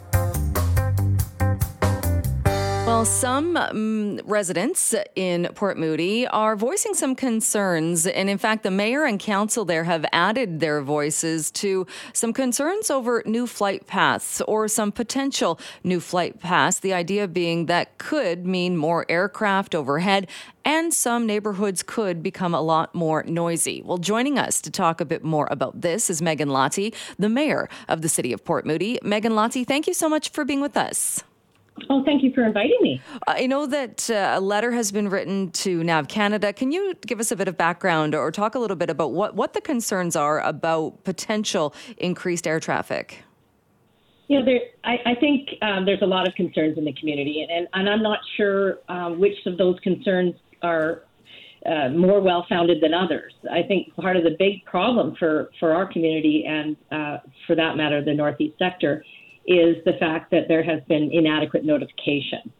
Well, 3.03 3.11
some 3.11 3.57
um, 3.57 4.21
residents 4.23 4.95
in 5.17 5.49
Port 5.55 5.77
Moody 5.77 6.25
are 6.25 6.55
voicing 6.55 6.93
some 6.93 7.15
concerns. 7.15 8.07
And 8.07 8.29
in 8.29 8.37
fact, 8.37 8.63
the 8.63 8.71
mayor 8.71 9.03
and 9.03 9.19
council 9.19 9.65
there 9.65 9.83
have 9.83 10.05
added 10.13 10.61
their 10.61 10.81
voices 10.81 11.51
to 11.51 11.85
some 12.13 12.31
concerns 12.31 12.89
over 12.89 13.21
new 13.25 13.45
flight 13.45 13.87
paths 13.87 14.39
or 14.47 14.69
some 14.69 14.93
potential 14.93 15.59
new 15.83 15.99
flight 15.99 16.39
paths. 16.39 16.79
The 16.79 16.93
idea 16.93 17.27
being 17.27 17.65
that 17.65 17.97
could 17.97 18.45
mean 18.45 18.77
more 18.77 19.05
aircraft 19.09 19.75
overhead 19.75 20.29
and 20.63 20.93
some 20.93 21.25
neighborhoods 21.25 21.83
could 21.83 22.23
become 22.23 22.55
a 22.55 22.61
lot 22.61 22.95
more 22.95 23.23
noisy. 23.23 23.81
Well, 23.83 23.97
joining 23.97 24.39
us 24.39 24.61
to 24.61 24.71
talk 24.71 25.01
a 25.01 25.05
bit 25.05 25.25
more 25.25 25.49
about 25.51 25.81
this 25.81 26.09
is 26.09 26.21
Meghan 26.21 26.47
Lahti, 26.47 26.95
the 27.19 27.27
mayor 27.27 27.67
of 27.89 28.01
the 28.01 28.07
city 28.07 28.31
of 28.31 28.45
Port 28.45 28.65
Moody. 28.65 28.97
Meghan 29.03 29.33
Lahti, 29.33 29.67
thank 29.67 29.87
you 29.87 29.93
so 29.93 30.07
much 30.07 30.29
for 30.29 30.45
being 30.45 30.61
with 30.61 30.77
us. 30.77 31.21
Oh, 31.89 32.03
thank 32.03 32.23
you 32.23 32.31
for 32.33 32.43
inviting 32.43 32.77
me. 32.81 33.01
I 33.27 33.47
know 33.47 33.65
that 33.65 34.09
uh, 34.09 34.33
a 34.35 34.39
letter 34.39 34.71
has 34.71 34.91
been 34.91 35.09
written 35.09 35.51
to 35.51 35.83
NAV 35.83 36.07
Canada. 36.07 36.53
Can 36.53 36.71
you 36.71 36.93
give 37.05 37.19
us 37.19 37.31
a 37.31 37.35
bit 37.35 37.47
of 37.47 37.57
background 37.57 38.15
or 38.15 38.31
talk 38.31 38.55
a 38.55 38.59
little 38.59 38.77
bit 38.77 38.89
about 38.89 39.11
what, 39.11 39.35
what 39.35 39.53
the 39.53 39.61
concerns 39.61 40.15
are 40.15 40.39
about 40.41 41.03
potential 41.03 41.73
increased 41.97 42.47
air 42.47 42.59
traffic? 42.59 43.23
You 44.27 44.39
know, 44.39 44.45
there, 44.45 44.59
I, 44.83 45.11
I 45.11 45.15
think 45.15 45.49
um, 45.61 45.85
there's 45.85 46.01
a 46.01 46.07
lot 46.07 46.27
of 46.27 46.33
concerns 46.35 46.77
in 46.77 46.85
the 46.85 46.93
community, 46.93 47.45
and, 47.49 47.67
and 47.73 47.89
I'm 47.89 48.01
not 48.01 48.19
sure 48.37 48.79
um, 48.87 49.19
which 49.19 49.35
of 49.45 49.57
those 49.57 49.79
concerns 49.81 50.35
are 50.61 51.03
uh, 51.65 51.89
more 51.89 52.21
well 52.21 52.45
founded 52.47 52.81
than 52.81 52.93
others. 52.93 53.33
I 53.51 53.63
think 53.63 53.95
part 53.95 54.15
of 54.15 54.23
the 54.23 54.35
big 54.37 54.63
problem 54.65 55.15
for, 55.17 55.49
for 55.59 55.73
our 55.73 55.91
community 55.91 56.45
and, 56.47 56.77
uh, 56.91 57.17
for 57.47 57.55
that 57.55 57.77
matter, 57.77 58.03
the 58.03 58.13
Northeast 58.13 58.57
sector 58.59 59.03
is 59.45 59.83
the 59.85 59.93
fact 59.99 60.31
that 60.31 60.47
there 60.47 60.63
has 60.63 60.81
been 60.87 61.11
inadequate 61.11 61.65
notification 61.65 62.51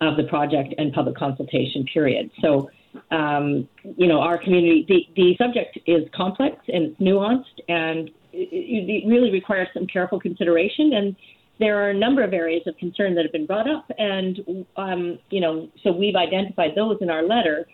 of 0.00 0.16
the 0.16 0.24
project 0.24 0.74
and 0.78 0.92
public 0.92 1.16
consultation 1.16 1.84
period. 1.84 2.30
So, 2.40 2.70
um, 3.10 3.68
you 3.96 4.08
know, 4.08 4.20
our 4.20 4.36
community, 4.36 4.84
the, 4.88 5.06
the 5.14 5.36
subject 5.36 5.78
is 5.86 6.08
complex 6.14 6.56
and 6.68 6.84
it's 6.86 7.00
nuanced 7.00 7.60
and 7.68 8.08
it, 8.32 9.04
it 9.04 9.08
really 9.08 9.30
requires 9.30 9.68
some 9.72 9.86
careful 9.86 10.18
consideration. 10.18 10.92
And 10.94 11.16
there 11.58 11.82
are 11.82 11.90
a 11.90 11.94
number 11.94 12.22
of 12.24 12.32
areas 12.32 12.62
of 12.66 12.76
concern 12.76 13.14
that 13.14 13.24
have 13.24 13.32
been 13.32 13.46
brought 13.46 13.70
up, 13.70 13.90
and 13.98 14.66
um, 14.76 15.18
you 15.30 15.40
know, 15.40 15.68
so 15.84 15.92
we've 15.92 16.16
identified 16.16 16.74
those 16.74 16.98
in 17.00 17.10
our 17.10 17.22
letter. 17.22 17.66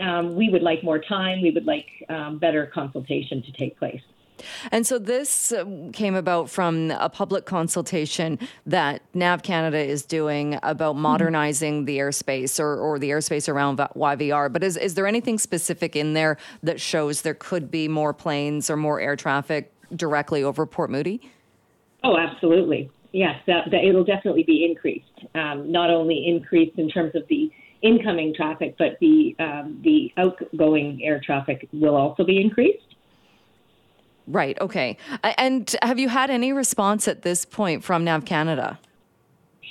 Um, 0.00 0.34
we 0.34 0.48
would 0.50 0.62
like 0.62 0.82
more 0.82 0.98
time. 0.98 1.42
We 1.42 1.52
would 1.52 1.64
like 1.64 1.86
um, 2.08 2.38
better 2.38 2.66
consultation 2.66 3.42
to 3.42 3.52
take 3.52 3.78
place. 3.78 4.00
And 4.70 4.86
so 4.86 4.98
this 4.98 5.52
uh, 5.52 5.64
came 5.92 6.14
about 6.14 6.50
from 6.50 6.90
a 6.92 7.08
public 7.08 7.46
consultation 7.46 8.38
that 8.66 9.02
NAV 9.14 9.42
Canada 9.42 9.78
is 9.78 10.04
doing 10.04 10.58
about 10.62 10.94
mm-hmm. 10.94 11.02
modernizing 11.02 11.84
the 11.84 11.98
airspace 11.98 12.60
or, 12.60 12.76
or 12.76 12.98
the 12.98 13.10
airspace 13.10 13.48
around 13.48 13.78
YVR. 13.78 14.52
But 14.52 14.62
is, 14.62 14.76
is 14.76 14.94
there 14.94 15.06
anything 15.06 15.38
specific 15.38 15.96
in 15.96 16.14
there 16.14 16.36
that 16.62 16.80
shows 16.80 17.22
there 17.22 17.34
could 17.34 17.70
be 17.70 17.88
more 17.88 18.12
planes 18.12 18.70
or 18.70 18.76
more 18.76 19.00
air 19.00 19.16
traffic 19.16 19.72
directly 19.94 20.42
over 20.42 20.66
Port 20.66 20.90
Moody? 20.90 21.20
Oh, 22.02 22.16
absolutely. 22.16 22.90
Yes, 23.12 23.40
that, 23.46 23.70
that 23.70 23.84
it'll 23.84 24.04
definitely 24.04 24.42
be 24.42 24.64
increased. 24.64 25.26
Um, 25.34 25.70
not 25.72 25.90
only 25.90 26.26
increased 26.26 26.78
in 26.78 26.88
terms 26.90 27.14
of 27.14 27.26
the 27.28 27.50
incoming 27.82 28.34
traffic, 28.34 28.76
but 28.78 28.98
the 29.00 29.34
um, 29.38 29.80
the 29.82 30.12
outgoing 30.16 31.00
air 31.02 31.20
traffic 31.24 31.68
will 31.72 31.94
also 31.94 32.24
be 32.24 32.40
increased. 32.40 32.85
Right. 34.26 34.58
Okay. 34.60 34.96
And 35.22 35.74
have 35.82 35.98
you 35.98 36.08
had 36.08 36.30
any 36.30 36.52
response 36.52 37.06
at 37.06 37.22
this 37.22 37.44
point 37.44 37.84
from 37.84 38.04
Nav 38.04 38.24
Canada? 38.24 38.78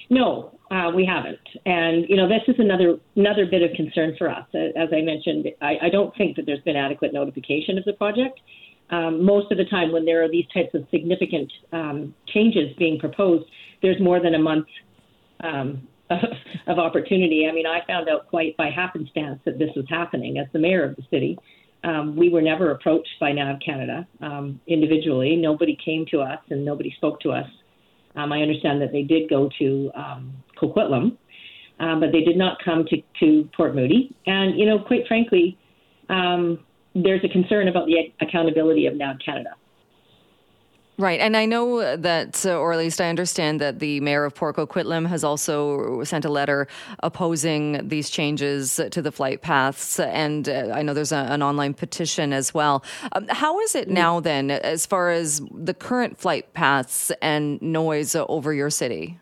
No, 0.10 0.52
uh, 0.72 0.92
we 0.96 1.06
haven't. 1.06 1.40
And 1.66 2.06
you 2.08 2.16
know, 2.16 2.28
this 2.28 2.42
is 2.48 2.56
another 2.60 2.98
another 3.16 3.46
bit 3.46 3.62
of 3.62 3.72
concern 3.76 4.16
for 4.18 4.30
us. 4.30 4.46
As 4.54 4.90
I 4.94 5.02
mentioned, 5.02 5.48
I, 5.62 5.78
I 5.84 5.90
don't 5.90 6.16
think 6.16 6.36
that 6.38 6.46
there's 6.46 6.62
been 6.62 6.76
adequate 6.76 7.14
notification 7.14 7.78
of 7.78 7.86
the 7.86 7.94
project. 7.94 8.40
Um, 8.92 9.24
most 9.24 9.52
of 9.52 9.58
the 9.58 9.66
time, 9.66 9.92
when 9.92 10.06
there 10.06 10.24
are 10.24 10.30
these 10.30 10.46
types 10.54 10.74
of 10.76 10.86
significant 10.92 11.52
um, 11.74 12.14
changes 12.28 12.76
being 12.78 13.00
proposed, 13.00 13.46
there's 13.82 14.00
more 14.00 14.20
than 14.20 14.36
a 14.36 14.40
month 14.40 14.68
um, 15.44 15.88
of, 16.10 16.20
of 16.68 16.80
opportunity. 16.80 17.48
I 17.50 17.52
mean, 17.52 17.66
I 17.66 17.86
found 17.88 18.10
out 18.10 18.28
quite 18.28 18.56
by 18.58 18.70
happenstance 18.70 19.40
that 19.46 19.58
this 19.58 19.70
was 19.76 19.86
happening 19.90 20.38
as 20.38 20.48
the 20.54 20.60
mayor 20.60 20.84
of 20.84 20.96
the 20.96 21.04
city. 21.10 21.38
Um, 21.86 22.16
we 22.16 22.30
were 22.30 22.42
never 22.42 22.72
approached 22.72 23.12
by 23.20 23.32
NAV 23.32 23.60
Canada 23.64 24.08
um, 24.20 24.60
individually. 24.66 25.36
Nobody 25.36 25.78
came 25.84 26.06
to 26.12 26.22
us 26.22 26.40
and 26.50 26.66
nobody 26.66 26.92
spoke 26.98 27.20
to 27.22 27.32
us. 27.32 27.48
Um, 28.16 28.32
I 28.32 28.42
understand 28.42 28.82
that 28.82 28.92
they 28.92 29.04
did 29.04 29.30
go 29.30 29.50
to 29.60 29.92
um, 29.94 30.34
Coquitlam, 30.60 31.16
um, 31.80 32.00
but 32.00 32.12
they 32.12 32.22
did 32.22 32.38
not 32.38 32.58
come 32.64 32.86
to, 32.86 32.98
to 33.20 33.48
Port 33.56 33.76
Moody. 33.76 34.16
And, 34.26 34.58
you 34.58 34.66
know, 34.66 34.80
quite 34.80 35.08
frankly, 35.08 35.58
um, 36.10 36.60
there's 36.96 37.24
a 37.24 37.30
concern 37.30 37.68
about 37.68 37.86
the 37.86 38.14
accountability 38.20 38.88
of 38.88 38.96
NAV 38.96 39.18
Canada. 39.24 39.52
Right. 40.98 41.20
And 41.20 41.36
I 41.36 41.46
know 41.46 41.98
that, 41.98 42.46
or 42.46 42.72
at 42.72 42.78
least 42.78 43.02
I 43.02 43.10
understand 43.10 43.60
that 43.60 43.80
the 43.80 44.00
mayor 44.00 44.24
of 44.24 44.34
Port 44.34 44.56
Coquitlam 44.56 45.06
has 45.08 45.26
also 45.26 46.02
sent 46.06 46.24
a 46.24 46.30
letter 46.30 46.70
opposing 47.04 47.86
these 47.86 48.10
changes 48.10 48.80
to 48.92 49.02
the 49.02 49.12
flight 49.12 49.42
paths. 49.42 50.00
And 50.00 50.48
uh, 50.48 50.72
I 50.74 50.84
know 50.84 50.94
there's 50.94 51.12
a, 51.12 51.18
an 51.18 51.44
online 51.44 51.74
petition 51.74 52.32
as 52.32 52.54
well. 52.54 52.82
Um, 53.12 53.28
how 53.28 53.60
is 53.60 53.76
it 53.76 53.90
now, 53.90 54.22
then, 54.22 54.50
as 54.50 54.86
far 54.86 55.10
as 55.10 55.42
the 55.52 55.74
current 55.74 56.18
flight 56.18 56.54
paths 56.54 57.12
and 57.22 57.62
noise 57.62 58.16
over 58.16 58.54
your 58.54 58.70
city? 58.70 59.20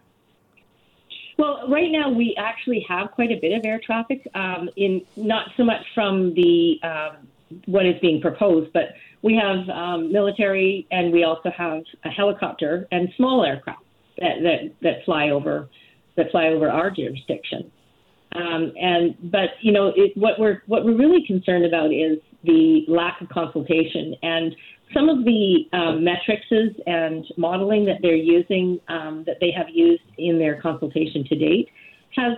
Well, 1.40 1.68
right 1.68 1.92
now 1.92 2.12
we 2.12 2.36
actually 2.38 2.86
have 2.88 3.10
quite 3.12 3.32
a 3.32 3.40
bit 3.42 3.52
of 3.58 3.66
air 3.66 3.82
traffic, 3.84 4.28
um, 4.36 4.70
in 4.76 5.02
not 5.16 5.48
so 5.58 5.64
much 5.64 5.84
from 5.96 6.36
the 6.36 6.80
um, 6.84 7.28
what 7.66 7.88
is 7.88 7.96
being 8.00 8.22
proposed, 8.22 8.72
but 8.74 8.94
we 9.24 9.36
have 9.36 9.68
um, 9.70 10.12
military 10.12 10.86
and 10.92 11.12
we 11.12 11.24
also 11.24 11.50
have 11.58 11.82
a 12.06 12.10
helicopter 12.10 12.88
and 12.92 13.10
small 13.18 13.44
aircraft 13.44 13.84
that, 14.20 14.36
that, 14.44 14.74
that 14.82 15.06
fly 15.06 15.30
over 15.30 15.70
that 16.16 16.30
fly 16.30 16.50
over 16.50 16.70
our 16.70 16.92
jurisdiction. 16.92 17.72
Um, 18.36 18.72
and 18.80 19.16
but 19.32 19.50
you 19.62 19.72
know 19.72 19.94
it, 19.96 20.16
what 20.16 20.40
we're 20.40 20.62
what 20.68 20.86
we're 20.86 20.98
really 20.98 21.26
concerned 21.26 21.66
about 21.66 21.92
is 21.92 22.20
the 22.44 22.84
lack 22.88 23.22
of 23.22 23.30
consultation 23.30 24.16
and 24.22 24.56
some 24.94 25.10
of 25.10 25.24
the 25.24 25.66
um, 25.74 26.04
metrics 26.04 26.46
and 26.86 27.26
modeling 27.38 27.86
that 27.86 27.98
they're 28.02 28.16
using 28.16 28.80
um, 28.90 29.24
that 29.26 29.38
they 29.40 29.52
have 29.52 29.68
used 29.72 30.04
in 30.18 30.38
their 30.38 30.62
consultation 30.62 31.24
to 31.30 31.36
date 31.36 31.70
has 32.16 32.38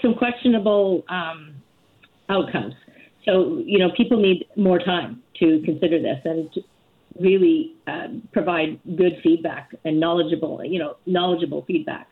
some 0.00 0.14
questionable 0.14 1.04
um, 1.08 1.54
outcomes. 2.30 2.74
So, 3.26 3.62
you 3.64 3.78
know, 3.78 3.90
people 3.96 4.20
need 4.20 4.46
more 4.56 4.78
time 4.78 5.22
to 5.40 5.60
consider 5.64 6.00
this 6.00 6.20
and 6.24 6.52
to 6.52 6.62
really 7.18 7.74
uh, 7.86 8.08
provide 8.32 8.78
good 8.96 9.18
feedback 9.22 9.74
and 9.84 9.98
knowledgeable, 9.98 10.64
you 10.64 10.78
know, 10.78 10.96
knowledgeable 11.06 11.64
feedback. 11.66 12.06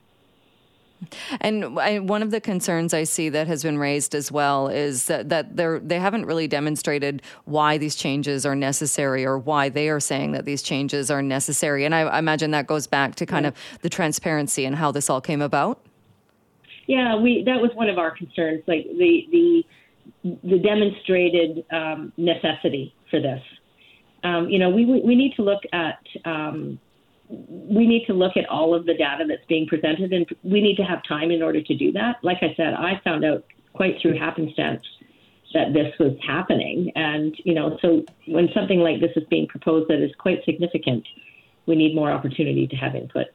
And 1.40 1.78
I, 1.78 2.00
one 2.00 2.22
of 2.22 2.32
the 2.32 2.40
concerns 2.40 2.92
I 2.92 3.04
see 3.04 3.28
that 3.28 3.46
has 3.46 3.62
been 3.62 3.78
raised 3.78 4.16
as 4.16 4.32
well 4.32 4.66
is 4.66 5.06
that, 5.06 5.28
that 5.28 5.56
they're, 5.56 5.78
they 5.78 6.00
haven't 6.00 6.26
really 6.26 6.48
demonstrated 6.48 7.22
why 7.44 7.78
these 7.78 7.94
changes 7.94 8.44
are 8.44 8.56
necessary 8.56 9.24
or 9.24 9.38
why 9.38 9.68
they 9.68 9.88
are 9.90 10.00
saying 10.00 10.32
that 10.32 10.44
these 10.44 10.60
changes 10.60 11.08
are 11.08 11.22
necessary. 11.22 11.84
And 11.84 11.94
I, 11.94 12.00
I 12.00 12.18
imagine 12.18 12.50
that 12.50 12.66
goes 12.66 12.88
back 12.88 13.14
to 13.16 13.26
kind 13.26 13.44
yeah. 13.44 13.50
of 13.50 13.56
the 13.82 13.88
transparency 13.88 14.64
and 14.64 14.74
how 14.74 14.90
this 14.90 15.08
all 15.08 15.20
came 15.20 15.40
about. 15.40 15.80
Yeah, 16.88 17.16
we 17.16 17.44
that 17.44 17.60
was 17.60 17.70
one 17.74 17.90
of 17.90 17.98
our 17.98 18.10
concerns. 18.10 18.62
Like 18.66 18.86
the 18.86 19.28
the 19.30 19.66
the 20.42 20.58
demonstrated 20.58 21.64
um, 21.70 22.12
necessity 22.16 22.94
for 23.10 23.20
this. 23.20 23.42
Um, 24.24 24.48
you 24.48 24.58
know, 24.58 24.70
we, 24.70 24.84
we 24.84 25.14
need 25.14 25.34
to 25.36 25.42
look 25.42 25.62
at 25.72 25.98
um, 26.24 26.78
we 27.28 27.86
need 27.86 28.06
to 28.06 28.14
look 28.14 28.36
at 28.36 28.48
all 28.48 28.74
of 28.74 28.86
the 28.86 28.94
data 28.94 29.24
that's 29.28 29.44
being 29.48 29.66
presented, 29.66 30.12
and 30.12 30.26
we 30.42 30.60
need 30.60 30.76
to 30.76 30.82
have 30.82 31.02
time 31.04 31.30
in 31.30 31.42
order 31.42 31.60
to 31.62 31.74
do 31.74 31.92
that. 31.92 32.16
Like 32.22 32.38
I 32.42 32.54
said, 32.56 32.74
I 32.74 33.00
found 33.04 33.24
out 33.24 33.44
quite 33.74 34.00
through 34.00 34.18
happenstance 34.18 34.82
that 35.52 35.72
this 35.72 35.94
was 35.98 36.16
happening, 36.26 36.90
and 36.96 37.36
you 37.44 37.54
know, 37.54 37.78
so 37.80 38.04
when 38.26 38.48
something 38.54 38.80
like 38.80 39.00
this 39.00 39.12
is 39.16 39.24
being 39.28 39.46
proposed 39.46 39.88
that 39.88 40.02
is 40.02 40.10
quite 40.18 40.44
significant, 40.44 41.06
we 41.66 41.76
need 41.76 41.94
more 41.94 42.10
opportunity 42.10 42.66
to 42.66 42.76
have 42.76 42.94
input. 42.94 43.26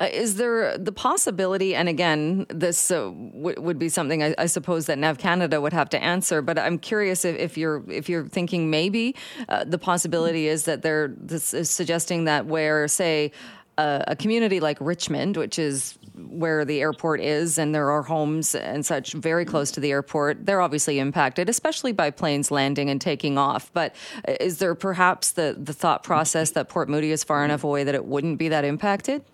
Uh, 0.00 0.08
is 0.12 0.36
there 0.36 0.76
the 0.78 0.92
possibility, 0.92 1.74
and 1.74 1.88
again, 1.88 2.46
this 2.48 2.90
uh, 2.90 3.04
w- 3.04 3.60
would 3.60 3.78
be 3.78 3.88
something 3.88 4.22
I, 4.22 4.34
I, 4.38 4.46
suppose 4.46 4.86
that 4.86 4.98
Nav 4.98 5.18
Canada 5.18 5.60
would 5.60 5.72
have 5.72 5.88
to 5.90 6.02
answer, 6.02 6.42
but 6.42 6.58
I'm 6.58 6.78
curious 6.78 7.24
if, 7.24 7.36
if 7.36 7.58
you're 7.58 7.82
if 7.90 8.08
you're 8.08 8.26
thinking 8.26 8.70
maybe 8.70 9.14
uh, 9.48 9.64
the 9.64 9.78
possibility 9.78 10.48
is 10.48 10.64
that 10.64 10.82
they're 10.82 11.08
this 11.08 11.54
is 11.54 11.70
suggesting 11.70 12.24
that 12.24 12.46
where 12.46 12.88
say 12.88 13.32
a, 13.78 14.16
community 14.18 14.60
like 14.60 14.78
Richmond, 14.80 15.36
which 15.36 15.58
is 15.58 15.98
where 16.14 16.64
the 16.64 16.80
airport 16.80 17.20
is, 17.20 17.58
and 17.58 17.74
there 17.74 17.90
are 17.90 18.02
homes 18.02 18.54
and 18.54 18.84
such 18.84 19.12
very 19.12 19.44
close 19.44 19.70
to 19.72 19.80
the 19.80 19.90
airport, 19.90 20.46
they're 20.46 20.60
obviously 20.60 20.98
impacted, 20.98 21.48
especially 21.48 21.92
by 21.92 22.10
planes 22.10 22.50
landing 22.50 22.88
and 22.90 23.00
taking 23.00 23.36
off. 23.38 23.70
But 23.72 23.94
uh, 24.26 24.34
is 24.40 24.58
there 24.58 24.74
perhaps 24.74 25.32
the, 25.32 25.56
the 25.58 25.72
thought 25.72 26.02
process 26.02 26.52
that 26.52 26.68
Port 26.68 26.88
Moody 26.88 27.10
is 27.10 27.24
far 27.24 27.44
enough 27.44 27.64
away 27.64 27.84
that 27.84 27.94
it 27.94 28.06
wouldn't 28.06 28.38
be 28.38 28.48
that 28.48 28.64
impacted? 28.64 29.24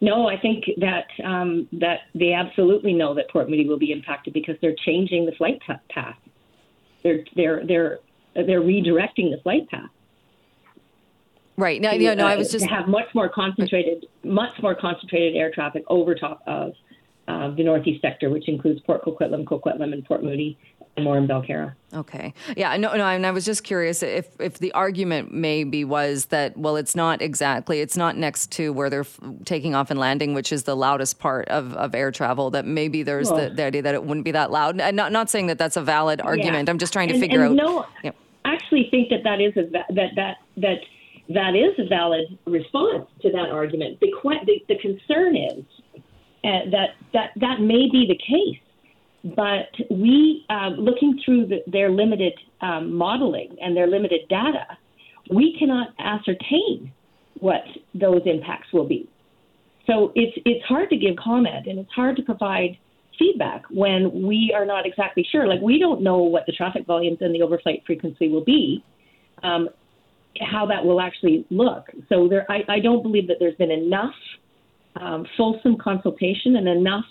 No, 0.00 0.28
I 0.28 0.38
think 0.38 0.64
that 0.78 1.06
um, 1.24 1.68
that 1.72 2.00
they 2.14 2.32
absolutely 2.32 2.92
know 2.92 3.14
that 3.14 3.30
Port 3.30 3.48
Moody 3.48 3.66
will 3.66 3.78
be 3.78 3.92
impacted 3.92 4.34
because 4.34 4.56
they're 4.60 4.76
changing 4.84 5.26
the 5.26 5.32
flight 5.32 5.60
path. 5.88 6.16
They're 7.02 7.24
they're 7.34 7.66
they're 7.66 7.98
they're 8.34 8.60
redirecting 8.60 9.30
the 9.30 9.40
flight 9.42 9.68
path. 9.70 9.90
Right. 11.56 11.80
No, 11.80 11.92
to, 11.92 11.98
no, 11.98 12.14
no. 12.14 12.26
I 12.26 12.36
was 12.36 12.50
uh, 12.50 12.52
just 12.52 12.64
to 12.66 12.70
have 12.70 12.88
much 12.88 13.06
more 13.14 13.30
concentrated, 13.30 14.06
much 14.22 14.52
more 14.62 14.74
concentrated 14.74 15.36
air 15.36 15.50
traffic 15.50 15.84
over 15.88 16.14
top 16.14 16.42
of 16.46 16.72
uh, 17.28 17.54
the 17.54 17.64
northeast 17.64 18.02
sector, 18.02 18.28
which 18.28 18.48
includes 18.48 18.80
Port 18.80 19.02
Coquitlam, 19.02 19.44
Coquitlam, 19.44 19.92
and 19.92 20.04
Port 20.04 20.22
Moody, 20.22 20.58
more 21.02 21.18
in 21.18 21.26
Belcarra. 21.26 21.74
Okay. 21.94 22.34
Yeah, 22.56 22.76
no, 22.76 22.94
no, 22.94 23.06
and 23.06 23.26
I 23.26 23.30
was 23.30 23.44
just 23.44 23.64
curious 23.64 24.02
if 24.02 24.28
if 24.40 24.58
the 24.58 24.72
argument 24.72 25.32
maybe 25.32 25.84
was 25.84 26.26
that 26.26 26.56
well, 26.56 26.76
it's 26.76 26.94
not 26.94 27.22
exactly, 27.22 27.80
it's 27.80 27.96
not 27.96 28.16
next 28.16 28.50
to 28.52 28.72
where 28.72 28.90
they're 28.90 29.00
f- 29.00 29.18
taking 29.44 29.74
off 29.74 29.90
and 29.90 29.98
landing, 29.98 30.34
which 30.34 30.52
is 30.52 30.64
the 30.64 30.76
loudest 30.76 31.18
part 31.18 31.48
of, 31.48 31.74
of 31.74 31.94
air 31.94 32.10
travel. 32.10 32.50
That 32.50 32.66
maybe 32.66 33.02
there's 33.02 33.30
well, 33.30 33.48
the, 33.48 33.54
the, 33.54 33.64
idea 33.64 33.82
that 33.82 33.94
it 33.94 34.04
wouldn't 34.04 34.24
be 34.24 34.32
that 34.32 34.50
loud. 34.50 34.80
And 34.80 34.96
not 34.96 35.12
not 35.12 35.30
saying 35.30 35.46
that 35.46 35.58
that's 35.58 35.76
a 35.76 35.82
valid 35.82 36.20
argument. 36.20 36.66
Yeah. 36.66 36.72
I'm 36.72 36.78
just 36.78 36.92
trying 36.92 37.08
to 37.08 37.14
and, 37.14 37.22
figure 37.22 37.44
and 37.44 37.60
out. 37.60 37.64
No, 37.64 37.86
yeah. 38.02 38.10
I 38.44 38.54
actually 38.54 38.88
think 38.90 39.08
that 39.10 39.22
that 39.24 39.40
is 39.40 39.56
a 39.56 39.70
that 39.70 40.14
that 40.16 40.36
that 40.56 40.78
that 41.28 41.56
is 41.56 41.78
a 41.78 41.88
valid 41.88 42.38
response 42.46 43.06
to 43.22 43.30
that 43.32 43.50
argument. 43.50 44.00
The 44.00 44.12
the, 44.22 44.60
the 44.68 44.78
concern 44.78 45.36
is 45.36 45.64
uh, 46.44 46.70
that 46.70 46.90
that 47.12 47.30
that 47.36 47.60
may 47.60 47.88
be 47.90 48.06
the 48.06 48.16
case 48.16 48.60
but 49.34 49.70
we, 49.90 50.44
um, 50.50 50.74
looking 50.74 51.20
through 51.24 51.46
the, 51.46 51.58
their 51.66 51.90
limited 51.90 52.34
um, 52.60 52.94
modeling 52.94 53.56
and 53.60 53.76
their 53.76 53.86
limited 53.86 54.20
data, 54.28 54.66
we 55.30 55.56
cannot 55.58 55.88
ascertain 55.98 56.92
what 57.40 57.62
those 57.94 58.22
impacts 58.24 58.72
will 58.72 58.86
be. 58.86 59.08
So 59.86 60.12
it's 60.14 60.36
it's 60.44 60.64
hard 60.64 60.90
to 60.90 60.96
give 60.96 61.16
comment 61.16 61.66
and 61.66 61.78
it's 61.78 61.90
hard 61.92 62.16
to 62.16 62.22
provide 62.22 62.76
feedback 63.18 63.64
when 63.70 64.26
we 64.26 64.52
are 64.54 64.66
not 64.66 64.86
exactly 64.86 65.26
sure. 65.30 65.46
Like 65.46 65.60
we 65.60 65.78
don't 65.78 66.02
know 66.02 66.18
what 66.18 66.44
the 66.46 66.52
traffic 66.52 66.86
volumes 66.86 67.18
and 67.20 67.34
the 67.34 67.40
overflight 67.40 67.84
frequency 67.86 68.28
will 68.28 68.44
be, 68.44 68.84
um, 69.42 69.68
how 70.40 70.66
that 70.66 70.84
will 70.84 71.00
actually 71.00 71.46
look. 71.50 71.86
So 72.08 72.28
there, 72.28 72.50
I, 72.50 72.62
I 72.68 72.80
don't 72.80 73.02
believe 73.02 73.28
that 73.28 73.36
there's 73.38 73.54
been 73.56 73.70
enough 73.70 74.14
um, 74.96 75.26
fulsome 75.36 75.78
consultation 75.78 76.56
and 76.56 76.68
enough 76.68 77.04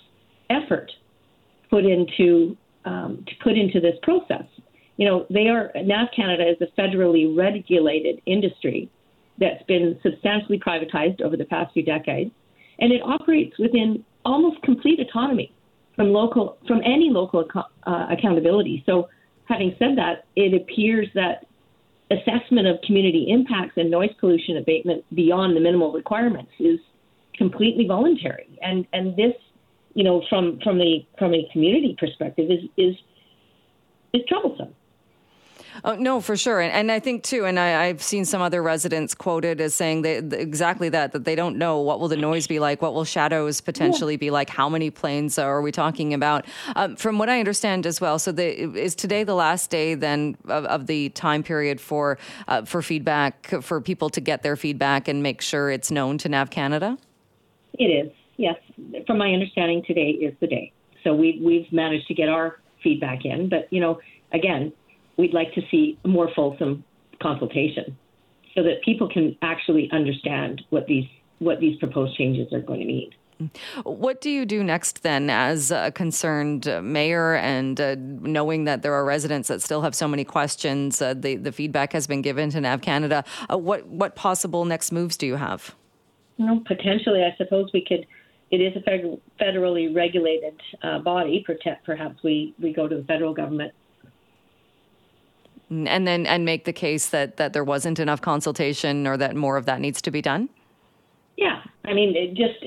effort 0.50 0.90
put 1.70 1.84
into 1.84 2.56
um, 2.84 3.24
to 3.26 3.32
put 3.42 3.56
into 3.56 3.80
this 3.80 3.96
process. 4.02 4.44
You 4.96 5.06
know, 5.06 5.26
they 5.28 5.48
are 5.48 5.72
NAV 5.74 6.08
Canada 6.14 6.48
is 6.48 6.56
a 6.60 6.80
federally 6.80 7.36
regulated 7.36 8.20
industry 8.26 8.88
that's 9.38 9.62
been 9.64 9.98
substantially 10.02 10.58
privatized 10.58 11.20
over 11.20 11.36
the 11.36 11.44
past 11.44 11.72
few 11.74 11.82
decades, 11.82 12.30
and 12.78 12.92
it 12.92 13.02
operates 13.02 13.58
within 13.58 14.04
almost 14.24 14.62
complete 14.62 14.98
autonomy 15.00 15.52
from 15.94 16.12
local 16.12 16.58
from 16.66 16.80
any 16.84 17.10
local 17.10 17.44
uh, 17.86 18.06
accountability. 18.10 18.82
So, 18.86 19.08
having 19.44 19.74
said 19.78 19.96
that, 19.96 20.26
it 20.36 20.54
appears 20.54 21.08
that 21.14 21.46
assessment 22.10 22.66
of 22.68 22.80
community 22.82 23.26
impacts 23.28 23.74
and 23.76 23.90
noise 23.90 24.10
pollution 24.20 24.58
abatement 24.58 25.04
beyond 25.14 25.56
the 25.56 25.60
minimal 25.60 25.92
requirements 25.92 26.52
is 26.60 26.78
completely 27.36 27.86
voluntary. 27.86 28.58
And 28.62 28.86
and 28.92 29.16
this, 29.16 29.34
you 29.96 30.04
know, 30.04 30.22
from 30.28 30.60
from 30.62 30.78
the 30.78 31.06
from 31.18 31.32
a 31.34 31.48
community 31.52 31.96
perspective, 31.98 32.50
is 32.50 32.64
is 32.76 32.94
is 34.12 34.22
troublesome. 34.28 34.74
Oh, 35.84 35.94
no, 35.94 36.20
for 36.20 36.36
sure. 36.36 36.60
And, 36.60 36.72
and 36.72 36.90
I 36.90 37.00
think 37.00 37.22
too, 37.22 37.44
and 37.44 37.58
I, 37.58 37.86
have 37.86 38.02
seen 38.02 38.24
some 38.24 38.40
other 38.40 38.62
residents 38.62 39.14
quoted 39.14 39.60
as 39.60 39.74
saying 39.74 40.02
they, 40.02 40.16
exactly 40.16 40.88
that, 40.88 41.12
that 41.12 41.24
they 41.26 41.34
don't 41.34 41.58
know 41.58 41.80
what 41.80 42.00
will 42.00 42.08
the 42.08 42.16
noise 42.16 42.46
be 42.46 42.58
like, 42.58 42.80
what 42.80 42.94
will 42.94 43.04
shadows 43.04 43.60
potentially 43.60 44.14
yeah. 44.14 44.18
be 44.18 44.30
like, 44.30 44.48
how 44.48 44.70
many 44.70 44.90
planes 44.90 45.38
are 45.38 45.60
we 45.60 45.70
talking 45.72 46.14
about? 46.14 46.46
Um, 46.76 46.96
from 46.96 47.18
what 47.18 47.28
I 47.28 47.38
understand 47.38 47.86
as 47.86 48.00
well, 48.00 48.18
so 48.18 48.32
the, 48.32 48.46
is 48.78 48.94
today 48.94 49.22
the 49.22 49.34
last 49.34 49.68
day 49.68 49.94
then 49.94 50.38
of, 50.48 50.64
of 50.64 50.86
the 50.86 51.10
time 51.10 51.42
period 51.42 51.78
for, 51.78 52.16
uh, 52.48 52.64
for 52.64 52.80
feedback, 52.80 53.46
for 53.60 53.80
people 53.80 54.08
to 54.10 54.20
get 54.20 54.42
their 54.42 54.56
feedback 54.56 55.08
and 55.08 55.22
make 55.22 55.42
sure 55.42 55.70
it's 55.70 55.90
known 55.90 56.16
to 56.18 56.28
NAV 56.30 56.48
Canada? 56.48 56.96
It 57.78 57.84
is, 57.84 58.12
yes. 58.36 58.56
From 59.06 59.18
my 59.18 59.32
understanding, 59.32 59.82
today 59.86 60.10
is 60.10 60.34
the 60.40 60.46
day. 60.46 60.72
So 61.04 61.14
we, 61.14 61.40
we've 61.44 61.70
managed 61.72 62.08
to 62.08 62.14
get 62.14 62.28
our 62.28 62.60
feedback 62.82 63.24
in, 63.24 63.48
but, 63.48 63.68
you 63.70 63.80
know, 63.80 64.00
again, 64.32 64.72
we'd 65.16 65.34
like 65.34 65.52
to 65.54 65.62
see 65.70 65.98
a 66.04 66.08
more 66.08 66.30
fulsome 66.34 66.84
consultation 67.22 67.96
so 68.54 68.62
that 68.62 68.82
people 68.84 69.08
can 69.08 69.36
actually 69.42 69.88
understand 69.92 70.62
what 70.70 70.86
these 70.86 71.06
what 71.38 71.60
these 71.60 71.78
proposed 71.78 72.16
changes 72.16 72.50
are 72.52 72.60
going 72.60 72.80
to 72.80 72.86
mean. 72.86 73.10
What 73.84 74.22
do 74.22 74.30
you 74.30 74.46
do 74.46 74.64
next 74.64 75.02
then 75.02 75.28
as 75.28 75.70
a 75.70 75.92
concerned 75.92 76.64
mayor 76.82 77.34
and 77.34 77.78
uh, 77.78 77.96
knowing 77.98 78.64
that 78.64 78.80
there 78.80 78.94
are 78.94 79.04
residents 79.04 79.48
that 79.48 79.60
still 79.60 79.82
have 79.82 79.94
so 79.94 80.08
many 80.08 80.24
questions? 80.24 81.02
Uh, 81.02 81.12
the, 81.12 81.36
the 81.36 81.52
feedback 81.52 81.92
has 81.92 82.06
been 82.06 82.22
given 82.22 82.48
to 82.50 82.60
NAV 82.62 82.80
Canada. 82.80 83.24
Uh, 83.52 83.58
what, 83.58 83.86
what 83.88 84.16
possible 84.16 84.64
next 84.64 84.90
moves 84.90 85.18
do 85.18 85.26
you 85.26 85.36
have? 85.36 85.74
You 86.38 86.62
potentially, 86.66 87.22
I 87.22 87.36
suppose 87.36 87.68
we 87.74 87.84
could. 87.84 88.06
It 88.50 88.58
is 88.58 88.76
a 88.76 89.42
federally 89.42 89.94
regulated 89.94 90.60
uh, 90.82 91.00
body. 91.00 91.44
Perhaps 91.84 92.22
we, 92.22 92.54
we 92.60 92.72
go 92.72 92.86
to 92.86 92.96
the 92.96 93.04
federal 93.04 93.34
government. 93.34 93.72
And 95.68 96.06
then 96.06 96.26
and 96.26 96.44
make 96.44 96.64
the 96.64 96.72
case 96.72 97.08
that 97.08 97.38
that 97.38 97.52
there 97.52 97.64
wasn't 97.64 97.98
enough 97.98 98.20
consultation 98.20 99.04
or 99.04 99.16
that 99.16 99.34
more 99.34 99.56
of 99.56 99.66
that 99.66 99.80
needs 99.80 100.00
to 100.02 100.12
be 100.12 100.22
done? 100.22 100.48
Yeah. 101.36 101.60
I 101.84 101.92
mean 101.92 102.36
just 102.36 102.64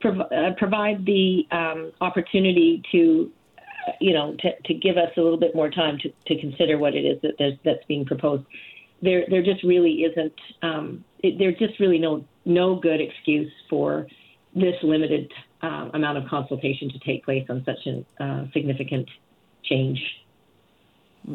prov- 0.00 0.32
uh, 0.32 0.54
provide 0.56 1.04
the 1.04 1.46
um, 1.50 1.92
opportunity 2.00 2.82
to 2.92 3.30
uh, 3.58 3.92
you 4.00 4.14
know 4.14 4.34
to, 4.38 4.50
to 4.64 4.72
give 4.72 4.96
us 4.96 5.10
a 5.18 5.20
little 5.20 5.38
bit 5.38 5.54
more 5.54 5.68
time 5.68 5.98
to, 5.98 6.10
to 6.26 6.40
consider 6.40 6.78
what 6.78 6.94
it 6.94 7.04
is 7.04 7.20
that 7.20 7.58
that's 7.64 7.84
being 7.86 8.06
proposed. 8.06 8.44
There 9.02 9.24
there 9.28 9.42
just 9.42 9.62
really 9.62 10.04
isn't 10.04 10.40
um, 10.62 11.04
it, 11.22 11.38
there's 11.38 11.58
just 11.58 11.78
really 11.78 11.98
no 11.98 12.24
no 12.46 12.76
good 12.76 13.02
excuse 13.02 13.52
for 13.68 14.06
this 14.58 14.76
limited 14.82 15.32
uh, 15.62 15.90
amount 15.94 16.18
of 16.18 16.28
consultation 16.28 16.90
to 16.90 16.98
take 17.00 17.24
place 17.24 17.46
on 17.48 17.64
such 17.64 17.86
a 17.86 18.22
uh, 18.22 18.46
significant 18.52 19.08
change 19.64 19.98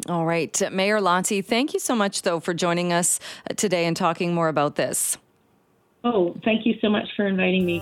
all 0.10 0.26
right. 0.26 0.60
Mayor 0.72 1.00
Lahti, 1.00 1.44
thank 1.44 1.74
you 1.74 1.80
so 1.80 1.96
much, 1.96 2.24
though, 2.24 2.40
for 2.40 2.54
joining 2.54 2.92
us 2.92 3.20
today 3.56 3.86
and 3.86 3.96
talking 3.96 4.34
more 4.34 4.48
about 4.48 4.76
this. 4.76 5.18
Oh, 6.04 6.36
thank 6.44 6.66
you 6.66 6.76
so 6.82 6.90
much 6.90 7.08
for 7.16 7.28
inviting 7.28 7.66
me. 7.66 7.82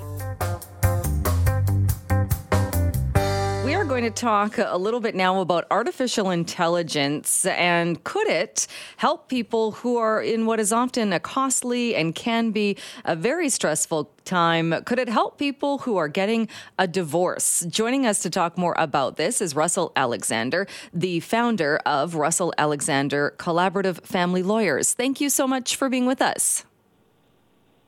We 3.72 3.76
are 3.76 3.86
going 3.86 4.04
to 4.04 4.12
talk 4.12 4.58
a 4.58 4.78
little 4.78 5.00
bit 5.00 5.16
now 5.16 5.40
about 5.40 5.66
artificial 5.72 6.30
intelligence 6.30 7.46
and 7.46 8.04
could 8.04 8.28
it 8.28 8.68
help 8.98 9.30
people 9.30 9.72
who 9.72 9.96
are 9.96 10.22
in 10.22 10.46
what 10.46 10.60
is 10.60 10.74
often 10.74 11.14
a 11.14 11.22
costly 11.22 11.96
and 11.96 12.14
can 12.14 12.52
be 12.52 12.76
a 13.06 13.16
very 13.16 13.48
stressful 13.48 14.12
time. 14.26 14.76
Could 14.84 15.00
it 15.00 15.08
help 15.08 15.38
people 15.38 15.78
who 15.78 15.96
are 15.96 16.10
getting 16.10 16.50
a 16.78 16.86
divorce? 16.86 17.66
Joining 17.70 18.06
us 18.06 18.20
to 18.24 18.30
talk 18.30 18.58
more 18.58 18.76
about 18.78 19.16
this 19.16 19.40
is 19.40 19.56
Russell 19.56 19.94
Alexander, 19.96 20.68
the 20.94 21.22
founder 21.22 21.78
of 21.86 22.16
Russell 22.16 22.54
Alexander 22.58 23.36
Collaborative 23.38 24.06
Family 24.06 24.44
Lawyers. 24.44 24.92
Thank 24.94 25.22
you 25.22 25.30
so 25.30 25.48
much 25.48 25.78
for 25.78 25.88
being 25.88 26.06
with 26.06 26.22
us. 26.22 26.66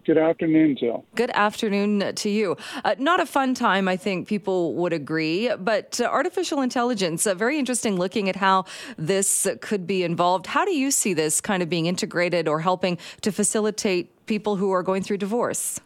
Good 0.06 0.18
afternoon, 0.18 0.76
Jill. 0.78 1.06
Good 1.16 1.32
afternoon 1.32 2.14
to 2.16 2.30
you. 2.30 2.58
Uh, 2.84 2.96
not 3.00 3.22
a 3.22 3.26
fun 3.26 3.54
time, 3.54 3.88
I 3.88 3.96
think 3.96 4.28
people 4.28 4.74
would 4.76 4.92
agree, 4.92 5.50
but 5.58 6.02
uh, 6.02 6.06
artificial 6.06 6.60
intelligence, 6.60 7.26
uh, 7.26 7.34
very 7.36 7.58
interesting 7.58 7.96
looking 7.96 8.28
at 8.28 8.36
how 8.36 8.66
this 8.98 9.48
could 9.62 9.88
be 9.88 10.04
involved. 10.04 10.48
How 10.48 10.66
do 10.66 10.76
you 10.76 10.92
see 10.92 11.14
this 11.14 11.40
kind 11.40 11.64
of 11.64 11.70
being 11.70 11.86
integrated 11.86 12.50
or 12.50 12.60
helping 12.60 12.98
to 13.22 13.32
facilitate 13.32 14.26
people 14.26 14.58
who 14.58 14.72
are 14.72 14.84
going 14.84 15.04
through 15.04 15.18
divorce? 15.18 15.80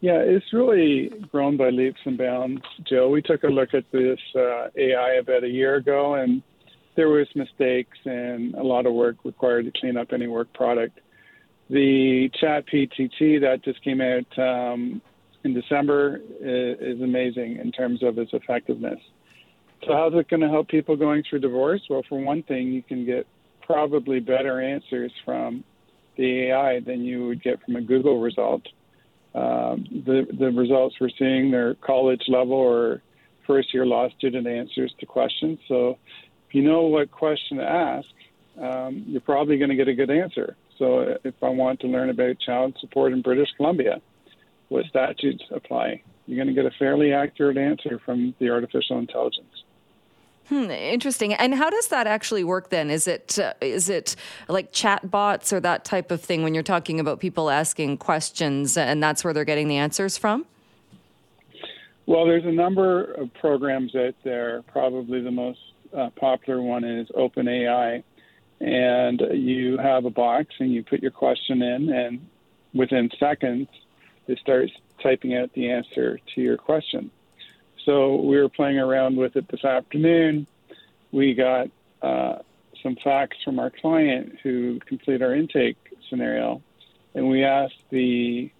Yeah, 0.00 0.18
it's 0.18 0.52
really 0.52 1.08
grown 1.32 1.56
by 1.56 1.70
leaps 1.70 2.00
and 2.04 2.16
bounds, 2.16 2.62
Jill. 2.88 3.10
We 3.10 3.22
took 3.22 3.42
a 3.42 3.48
look 3.48 3.74
at 3.74 3.90
this 3.90 4.20
uh, 4.36 4.68
AI 4.76 5.14
about 5.14 5.42
a 5.42 5.48
year 5.48 5.74
ago, 5.74 6.14
and 6.14 6.42
there 6.94 7.08
was 7.08 7.26
mistakes 7.34 7.98
and 8.04 8.54
a 8.54 8.62
lot 8.62 8.86
of 8.86 8.92
work 8.92 9.16
required 9.24 9.64
to 9.64 9.80
clean 9.80 9.96
up 9.96 10.12
any 10.12 10.28
work 10.28 10.52
product. 10.52 11.00
The 11.70 12.30
ChatGPT 12.42 13.40
that 13.40 13.62
just 13.62 13.82
came 13.84 14.00
out 14.00 14.38
um, 14.38 15.02
in 15.44 15.54
December 15.54 16.20
is, 16.40 16.96
is 16.96 17.02
amazing 17.02 17.56
in 17.56 17.72
terms 17.72 18.02
of 18.02 18.18
its 18.18 18.32
effectiveness. 18.32 18.98
So, 19.86 19.92
how's 19.92 20.14
it 20.14 20.28
going 20.28 20.40
to 20.40 20.48
help 20.48 20.68
people 20.68 20.96
going 20.96 21.22
through 21.28 21.40
divorce? 21.40 21.82
Well, 21.88 22.02
for 22.08 22.18
one 22.18 22.42
thing, 22.42 22.68
you 22.68 22.82
can 22.82 23.04
get 23.04 23.26
probably 23.62 24.18
better 24.18 24.60
answers 24.60 25.12
from 25.24 25.62
the 26.16 26.48
AI 26.48 26.80
than 26.80 27.02
you 27.02 27.26
would 27.28 27.42
get 27.42 27.62
from 27.64 27.76
a 27.76 27.80
Google 27.80 28.20
result. 28.20 28.62
Um, 29.34 29.84
the 30.06 30.26
the 30.38 30.50
results 30.50 30.96
we're 31.00 31.10
seeing 31.18 31.50
they're 31.50 31.74
college 31.76 32.22
level 32.28 32.54
or 32.54 33.02
first 33.46 33.72
year 33.72 33.86
law 33.86 34.08
student 34.16 34.46
answers 34.46 34.92
to 34.98 35.06
questions. 35.06 35.58
So, 35.68 35.98
if 36.48 36.54
you 36.54 36.62
know 36.62 36.82
what 36.82 37.10
question 37.10 37.58
to 37.58 37.64
ask, 37.64 38.08
um, 38.60 39.04
you're 39.06 39.20
probably 39.20 39.58
going 39.58 39.70
to 39.70 39.76
get 39.76 39.86
a 39.86 39.94
good 39.94 40.10
answer. 40.10 40.56
So 40.78 41.18
if 41.24 41.34
I 41.42 41.48
want 41.48 41.80
to 41.80 41.86
learn 41.88 42.10
about 42.10 42.38
child 42.38 42.76
support 42.80 43.12
in 43.12 43.22
British 43.22 43.48
Columbia, 43.56 44.00
what 44.68 44.86
statutes 44.86 45.42
apply, 45.50 46.02
you're 46.26 46.36
going 46.36 46.54
to 46.54 46.60
get 46.60 46.70
a 46.70 46.76
fairly 46.78 47.12
accurate 47.12 47.56
answer 47.56 48.00
from 48.04 48.34
the 48.38 48.50
artificial 48.50 48.98
intelligence. 48.98 49.64
Hmm, 50.48 50.70
interesting. 50.70 51.34
And 51.34 51.54
how 51.54 51.68
does 51.68 51.88
that 51.88 52.06
actually 52.06 52.42
work 52.42 52.70
then? 52.70 52.90
Is 52.90 53.06
it 53.06 53.38
uh, 53.38 53.52
is 53.60 53.90
it 53.90 54.16
like 54.48 54.72
chat 54.72 55.10
bots 55.10 55.52
or 55.52 55.60
that 55.60 55.84
type 55.84 56.10
of 56.10 56.22
thing 56.22 56.42
when 56.42 56.54
you're 56.54 56.62
talking 56.62 57.00
about 57.00 57.20
people 57.20 57.50
asking 57.50 57.98
questions 57.98 58.78
and 58.78 59.02
that's 59.02 59.22
where 59.22 59.34
they're 59.34 59.44
getting 59.44 59.68
the 59.68 59.76
answers 59.76 60.16
from? 60.16 60.46
Well, 62.06 62.24
there's 62.24 62.46
a 62.46 62.52
number 62.52 63.12
of 63.12 63.32
programs 63.34 63.94
out 63.94 64.14
there. 64.24 64.62
Probably 64.62 65.20
the 65.20 65.30
most 65.30 65.60
uh, 65.94 66.08
popular 66.16 66.62
one 66.62 66.82
is 66.82 67.08
OpenAI, 67.08 68.02
and 68.60 69.22
you 69.32 69.78
have 69.78 70.04
a 70.04 70.10
box 70.10 70.54
and 70.58 70.72
you 70.72 70.82
put 70.82 71.00
your 71.00 71.10
question 71.10 71.62
in, 71.62 71.90
and 71.90 72.26
within 72.74 73.10
seconds, 73.18 73.68
it 74.26 74.38
starts 74.38 74.72
typing 75.02 75.34
out 75.36 75.52
the 75.54 75.70
answer 75.70 76.18
to 76.34 76.40
your 76.40 76.56
question. 76.56 77.10
So 77.84 78.16
we 78.16 78.36
were 78.36 78.48
playing 78.48 78.78
around 78.78 79.16
with 79.16 79.36
it 79.36 79.48
this 79.48 79.64
afternoon. 79.64 80.46
We 81.12 81.34
got 81.34 81.68
uh, 82.02 82.38
some 82.82 82.96
facts 83.02 83.38
from 83.44 83.58
our 83.58 83.70
client 83.70 84.38
who 84.42 84.80
completed 84.80 85.22
our 85.22 85.34
intake 85.34 85.76
scenario, 86.10 86.62
and 87.14 87.28
we 87.28 87.44
asked 87.44 87.82
the 87.90 88.50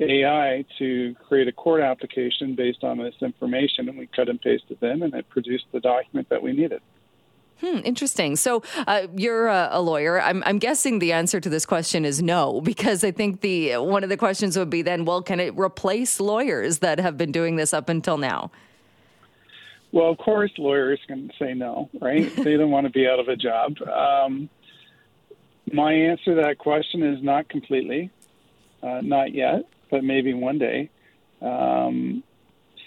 AI 0.00 0.64
to 0.78 1.14
create 1.26 1.46
a 1.46 1.52
court 1.52 1.82
application 1.82 2.54
based 2.54 2.82
on 2.82 2.98
this 2.98 3.14
information, 3.20 3.88
and 3.88 3.98
we 3.98 4.06
cut 4.06 4.28
and 4.28 4.40
pasted 4.40 4.82
in, 4.82 5.02
and 5.02 5.14
it 5.14 5.28
produced 5.28 5.66
the 5.72 5.80
document 5.80 6.28
that 6.30 6.42
we 6.42 6.52
needed. 6.52 6.80
Hmm, 7.60 7.78
interesting. 7.84 8.36
So 8.36 8.62
uh, 8.86 9.06
you're 9.14 9.48
a, 9.48 9.68
a 9.72 9.80
lawyer. 9.80 10.20
I'm, 10.20 10.42
I'm, 10.44 10.58
guessing 10.58 10.98
the 10.98 11.12
answer 11.12 11.40
to 11.40 11.48
this 11.48 11.64
question 11.64 12.04
is 12.04 12.20
no, 12.20 12.60
because 12.64 13.04
I 13.04 13.10
think 13.10 13.40
the 13.40 13.76
one 13.76 14.02
of 14.02 14.10
the 14.10 14.16
questions 14.16 14.58
would 14.58 14.70
be 14.70 14.82
then, 14.82 15.04
well, 15.04 15.22
can 15.22 15.40
it 15.40 15.56
replace 15.56 16.20
lawyers 16.20 16.78
that 16.80 16.98
have 16.98 17.16
been 17.16 17.32
doing 17.32 17.56
this 17.56 17.72
up 17.72 17.88
until 17.88 18.18
now? 18.18 18.50
Well, 19.92 20.10
of 20.10 20.18
course, 20.18 20.50
lawyers 20.58 20.98
can 21.06 21.30
say 21.38 21.54
no, 21.54 21.88
right? 22.00 22.34
they 22.44 22.56
don't 22.56 22.70
want 22.70 22.86
to 22.86 22.92
be 22.92 23.06
out 23.06 23.20
of 23.20 23.28
a 23.28 23.36
job. 23.36 23.76
Um, 23.82 24.48
my 25.72 25.92
answer 25.92 26.34
to 26.34 26.42
that 26.42 26.58
question 26.58 27.02
is 27.02 27.22
not 27.22 27.48
completely, 27.48 28.10
uh, 28.82 29.00
not 29.02 29.32
yet, 29.32 29.68
but 29.90 30.02
maybe 30.02 30.34
one 30.34 30.58
day. 30.58 30.90
Um, 31.40 32.24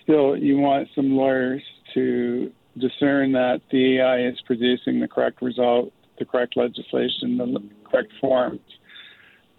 still, 0.03 0.35
you 0.35 0.57
want 0.57 0.89
some 0.95 1.15
lawyers 1.15 1.63
to 1.93 2.51
discern 2.79 3.31
that 3.33 3.61
the 3.71 3.97
AI 3.97 4.27
is 4.27 4.39
producing 4.45 4.99
the 4.99 5.07
correct 5.07 5.41
result, 5.41 5.91
the 6.19 6.25
correct 6.25 6.55
legislation, 6.57 7.37
the 7.37 7.69
correct 7.89 8.11
forms. 8.19 8.61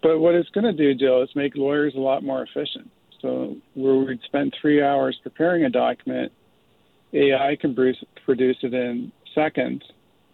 But 0.01 0.19
what 0.19 0.35
it's 0.35 0.49
going 0.49 0.63
to 0.63 0.73
do, 0.73 0.95
Jill, 0.95 1.21
is 1.23 1.29
make 1.35 1.55
lawyers 1.55 1.93
a 1.95 1.99
lot 1.99 2.23
more 2.23 2.43
efficient. 2.43 2.89
So 3.21 3.57
where 3.73 3.95
we'd 3.95 4.21
spend 4.23 4.53
three 4.61 4.81
hours 4.81 5.19
preparing 5.21 5.65
a 5.65 5.69
document, 5.69 6.31
AI 7.13 7.57
can 7.59 7.73
produce 7.73 8.57
it 8.61 8.73
in 8.73 9.11
seconds, 9.35 9.83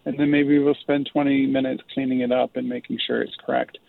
and 0.05 0.19
then 0.19 0.29
maybe 0.29 0.59
we'll 0.59 0.75
spend 0.75 1.09
20 1.11 1.47
minutes 1.47 1.81
cleaning 1.93 2.19
it 2.19 2.31
up 2.31 2.55
and 2.55 2.69
making 2.69 2.99
sure 3.05 3.21
it's 3.21 3.35
correct. 3.43 3.79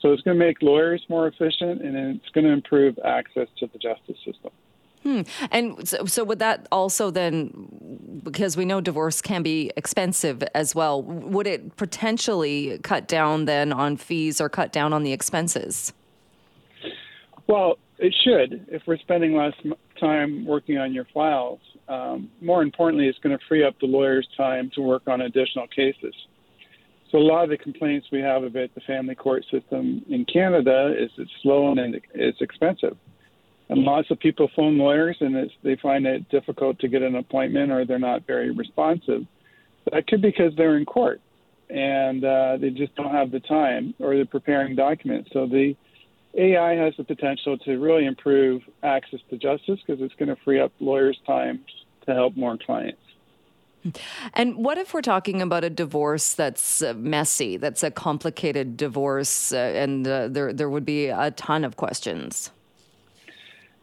So 0.00 0.12
it's 0.12 0.22
going 0.22 0.38
to 0.38 0.44
make 0.44 0.62
lawyers 0.62 1.04
more 1.08 1.26
efficient, 1.26 1.82
and 1.82 1.96
it's 1.96 2.28
going 2.32 2.46
to 2.46 2.52
improve 2.52 2.98
access 3.04 3.48
to 3.58 3.66
the 3.66 3.78
justice 3.78 4.16
system. 4.24 4.52
Hmm. 5.08 5.22
And 5.50 5.88
so, 5.88 6.04
so, 6.04 6.22
would 6.22 6.38
that 6.40 6.68
also 6.70 7.10
then, 7.10 8.20
because 8.22 8.58
we 8.58 8.66
know 8.66 8.82
divorce 8.82 9.22
can 9.22 9.42
be 9.42 9.72
expensive 9.74 10.42
as 10.54 10.74
well, 10.74 11.02
would 11.02 11.46
it 11.46 11.76
potentially 11.76 12.78
cut 12.82 13.08
down 13.08 13.46
then 13.46 13.72
on 13.72 13.96
fees 13.96 14.38
or 14.38 14.50
cut 14.50 14.70
down 14.70 14.92
on 14.92 15.04
the 15.04 15.12
expenses? 15.14 15.94
Well, 17.46 17.78
it 17.96 18.14
should. 18.22 18.66
If 18.68 18.82
we're 18.86 18.98
spending 18.98 19.34
less 19.34 19.54
time 19.98 20.44
working 20.44 20.76
on 20.76 20.92
your 20.92 21.06
files, 21.14 21.60
um, 21.88 22.28
more 22.42 22.62
importantly, 22.62 23.08
it's 23.08 23.18
going 23.20 23.36
to 23.36 23.42
free 23.48 23.64
up 23.64 23.76
the 23.80 23.86
lawyer's 23.86 24.28
time 24.36 24.70
to 24.74 24.82
work 24.82 25.08
on 25.08 25.22
additional 25.22 25.68
cases. 25.68 26.14
So 27.10 27.16
a 27.16 27.24
lot 27.24 27.44
of 27.44 27.48
the 27.48 27.56
complaints 27.56 28.08
we 28.12 28.20
have 28.20 28.42
about 28.42 28.74
the 28.74 28.82
family 28.82 29.14
court 29.14 29.46
system 29.50 30.04
in 30.10 30.26
Canada 30.26 30.94
is 30.94 31.10
it's 31.16 31.30
slow 31.42 31.72
and 31.72 31.98
it's 32.12 32.42
expensive. 32.42 32.98
And 33.70 33.82
lots 33.82 34.10
of 34.10 34.18
people 34.18 34.48
phone 34.56 34.78
lawyers 34.78 35.16
and 35.20 35.50
they 35.62 35.76
find 35.76 36.06
it 36.06 36.28
difficult 36.30 36.78
to 36.80 36.88
get 36.88 37.02
an 37.02 37.16
appointment 37.16 37.70
or 37.70 37.84
they're 37.84 37.98
not 37.98 38.26
very 38.26 38.50
responsive. 38.50 39.26
That 39.92 40.06
could 40.06 40.22
be 40.22 40.30
because 40.30 40.54
they're 40.56 40.76
in 40.76 40.86
court 40.86 41.20
and 41.68 42.24
uh, 42.24 42.56
they 42.58 42.70
just 42.70 42.94
don't 42.94 43.12
have 43.12 43.30
the 43.30 43.40
time 43.40 43.94
or 43.98 44.14
they're 44.16 44.24
preparing 44.24 44.74
documents. 44.74 45.30
So 45.32 45.46
the 45.46 45.76
AI 46.34 46.74
has 46.74 46.94
the 46.96 47.04
potential 47.04 47.58
to 47.58 47.78
really 47.78 48.06
improve 48.06 48.62
access 48.82 49.20
to 49.30 49.36
justice 49.36 49.80
because 49.86 50.00
it's 50.02 50.14
going 50.14 50.28
to 50.28 50.36
free 50.44 50.60
up 50.60 50.72
lawyers' 50.80 51.18
time 51.26 51.60
to 52.06 52.14
help 52.14 52.36
more 52.36 52.56
clients. 52.56 53.00
And 54.34 54.56
what 54.56 54.76
if 54.76 54.92
we're 54.92 55.02
talking 55.02 55.40
about 55.40 55.64
a 55.64 55.70
divorce 55.70 56.34
that's 56.34 56.82
uh, 56.82 56.94
messy, 56.94 57.56
that's 57.56 57.82
a 57.82 57.90
complicated 57.90 58.76
divorce, 58.76 59.52
uh, 59.52 59.56
and 59.56 60.06
uh, 60.06 60.28
there 60.28 60.52
there 60.52 60.68
would 60.68 60.84
be 60.84 61.06
a 61.06 61.30
ton 61.30 61.64
of 61.64 61.76
questions? 61.76 62.50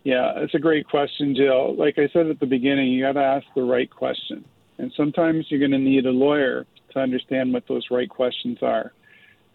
Yeah, 0.06 0.34
it's 0.36 0.54
a 0.54 0.60
great 0.60 0.88
question, 0.88 1.36
Jill. 1.36 1.76
Like 1.76 1.98
I 1.98 2.08
said 2.14 2.28
at 2.28 2.40
the 2.40 2.46
beginning, 2.46 2.90
you 2.92 3.04
got 3.04 3.14
to 3.14 3.26
ask 3.26 3.46
the 3.56 3.64
right 3.64 3.90
question, 3.90 4.46
and 4.78 4.94
sometimes 4.96 5.48
you're 5.50 5.60
going 5.60 5.72
to 5.72 5.80
need 5.80 6.06
a 6.06 6.12
lawyer 6.12 6.68
to 6.94 7.00
understand 7.00 7.52
what 7.52 7.64
those 7.68 7.88
right 7.90 8.08
questions 8.08 8.60
are. 8.62 8.94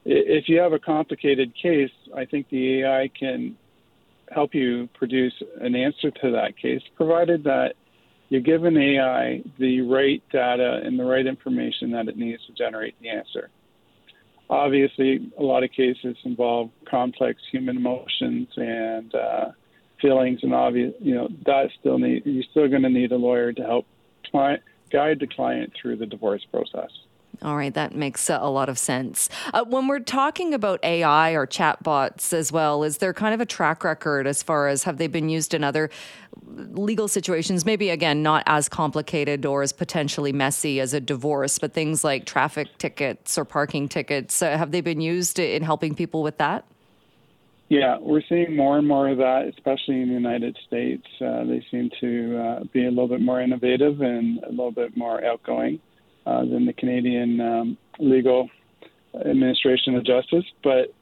If 0.04 0.48
you 0.48 0.58
have 0.58 0.72
a 0.72 0.80
complicated 0.80 1.52
case, 1.54 1.92
I 2.16 2.24
think 2.24 2.48
the 2.48 2.82
AI 2.82 3.10
can 3.16 3.56
help 4.32 4.52
you 4.52 4.88
produce 4.94 5.34
an 5.60 5.76
answer 5.76 6.10
to 6.10 6.32
that 6.32 6.58
case, 6.60 6.82
provided 6.96 7.44
that 7.44 7.74
you 8.28 8.40
give 8.40 8.64
an 8.64 8.76
AI 8.76 9.44
the 9.60 9.82
right 9.82 10.20
data 10.32 10.80
and 10.84 10.98
the 10.98 11.04
right 11.04 11.26
information 11.28 11.92
that 11.92 12.08
it 12.08 12.16
needs 12.16 12.44
to 12.46 12.52
generate 12.54 13.00
the 13.00 13.08
answer. 13.08 13.50
Obviously, 14.48 15.30
a 15.38 15.42
lot 15.44 15.62
of 15.62 15.70
cases 15.70 16.16
involve 16.24 16.70
complex 16.90 17.40
human 17.52 17.76
emotions 17.76 18.48
and 18.56 19.14
uh, 19.14 19.50
feelings, 20.00 20.40
and 20.42 20.54
obvious, 20.54 20.94
you 21.00 21.14
know, 21.14 21.28
that 21.46 21.70
still 21.78 21.98
need 21.98 22.22
you're 22.24 22.44
still 22.50 22.68
going 22.68 22.82
to 22.82 22.90
need 22.90 23.12
a 23.12 23.16
lawyer 23.16 23.52
to 23.52 23.62
help 23.62 23.86
client, 24.30 24.62
guide 24.90 25.20
the 25.20 25.26
client 25.26 25.72
through 25.80 25.96
the 25.96 26.06
divorce 26.06 26.44
process. 26.50 26.90
All 27.42 27.56
right, 27.56 27.72
that 27.72 27.94
makes 27.94 28.28
a 28.28 28.50
lot 28.50 28.68
of 28.68 28.78
sense. 28.78 29.30
Uh, 29.54 29.64
when 29.64 29.86
we're 29.86 30.00
talking 30.00 30.52
about 30.52 30.78
AI 30.82 31.30
or 31.30 31.46
chatbots 31.46 32.34
as 32.34 32.52
well, 32.52 32.82
is 32.82 32.98
there 32.98 33.14
kind 33.14 33.32
of 33.32 33.40
a 33.40 33.46
track 33.46 33.82
record 33.82 34.26
as 34.26 34.42
far 34.42 34.68
as 34.68 34.82
have 34.82 34.98
they 34.98 35.06
been 35.06 35.30
used 35.30 35.54
in 35.54 35.64
other 35.64 35.88
legal 36.46 37.08
situations? 37.08 37.64
Maybe 37.64 37.88
again, 37.88 38.22
not 38.22 38.42
as 38.46 38.68
complicated 38.68 39.46
or 39.46 39.62
as 39.62 39.72
potentially 39.72 40.32
messy 40.32 40.80
as 40.80 40.92
a 40.92 41.00
divorce, 41.00 41.58
but 41.58 41.72
things 41.72 42.04
like 42.04 42.26
traffic 42.26 42.76
tickets 42.76 43.38
or 43.38 43.46
parking 43.46 43.88
tickets. 43.88 44.42
Uh, 44.42 44.58
have 44.58 44.70
they 44.70 44.82
been 44.82 45.00
used 45.00 45.38
in 45.38 45.62
helping 45.62 45.94
people 45.94 46.22
with 46.22 46.36
that? 46.38 46.66
Yeah, 47.70 47.98
we're 48.00 48.22
seeing 48.28 48.56
more 48.56 48.78
and 48.78 48.88
more 48.88 49.09
of 49.09 49.18
that, 49.18 49.44
especially 49.56 50.02
in 50.02 50.09
the 50.09 50.14
United 50.14 50.59
States. 50.66 51.06
Uh, 51.20 51.44
they 51.44 51.64
seem 51.70 51.88
to 52.00 52.37
uh, 52.37 52.64
be 52.72 52.85
a 52.85 52.88
little 52.88 53.06
bit 53.06 53.20
more 53.20 53.40
innovative 53.40 54.00
and 54.00 54.42
a 54.42 54.50
little 54.50 54.72
bit 54.72 54.96
more 54.96 55.24
outgoing 55.24 55.78
uh, 56.26 56.40
than 56.40 56.66
the 56.66 56.72
Canadian 56.72 57.40
um, 57.40 57.78
legal 58.00 58.50
administration 59.14 59.94
of 59.94 60.04
justice. 60.04 60.44
But 60.64 60.92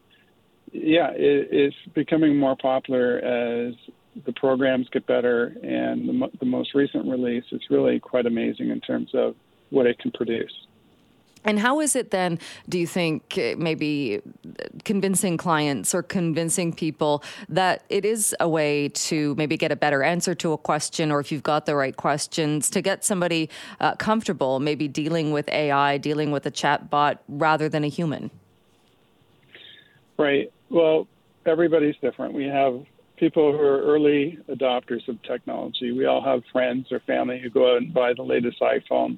yeah, 0.70 1.10
it, 1.12 1.48
it's 1.50 1.76
becoming 1.94 2.38
more 2.38 2.54
popular 2.54 3.16
as 3.16 3.74
the 4.26 4.34
programs 4.34 4.90
get 4.90 5.06
better, 5.06 5.56
and 5.62 6.06
the, 6.06 6.12
mo- 6.12 6.30
the 6.38 6.46
most 6.46 6.74
recent 6.74 7.08
release 7.08 7.44
is 7.50 7.62
really 7.70 7.98
quite 7.98 8.26
amazing 8.26 8.68
in 8.68 8.82
terms 8.82 9.10
of 9.14 9.36
what 9.70 9.86
it 9.86 9.98
can 10.00 10.10
produce. 10.10 10.52
And 11.48 11.58
how 11.58 11.80
is 11.80 11.96
it 11.96 12.10
then, 12.10 12.38
do 12.68 12.78
you 12.78 12.86
think, 12.86 13.38
eh, 13.38 13.54
maybe 13.56 14.20
convincing 14.84 15.38
clients 15.38 15.94
or 15.94 16.02
convincing 16.02 16.74
people 16.74 17.24
that 17.48 17.84
it 17.88 18.04
is 18.04 18.36
a 18.38 18.46
way 18.46 18.90
to 18.90 19.34
maybe 19.36 19.56
get 19.56 19.72
a 19.72 19.76
better 19.76 20.02
answer 20.02 20.34
to 20.34 20.52
a 20.52 20.58
question, 20.58 21.10
or 21.10 21.20
if 21.20 21.32
you've 21.32 21.42
got 21.42 21.64
the 21.64 21.74
right 21.74 21.96
questions, 21.96 22.68
to 22.68 22.82
get 22.82 23.02
somebody 23.02 23.48
uh, 23.80 23.94
comfortable 23.96 24.60
maybe 24.60 24.86
dealing 24.88 25.32
with 25.32 25.48
AI, 25.48 25.96
dealing 25.96 26.30
with 26.32 26.44
a 26.44 26.50
chat 26.50 26.90
bot 26.90 27.22
rather 27.28 27.66
than 27.70 27.82
a 27.82 27.88
human? 27.88 28.30
Right. 30.18 30.52
Well, 30.68 31.08
everybody's 31.46 31.96
different. 32.02 32.34
We 32.34 32.44
have 32.44 32.84
people 33.16 33.52
who 33.52 33.60
are 33.60 33.80
early 33.80 34.38
adopters 34.50 35.08
of 35.08 35.22
technology. 35.22 35.92
We 35.92 36.04
all 36.04 36.22
have 36.22 36.42
friends 36.52 36.92
or 36.92 37.00
family 37.00 37.40
who 37.40 37.48
go 37.48 37.72
out 37.72 37.78
and 37.78 37.94
buy 37.94 38.12
the 38.12 38.22
latest 38.22 38.60
iPhone 38.60 39.16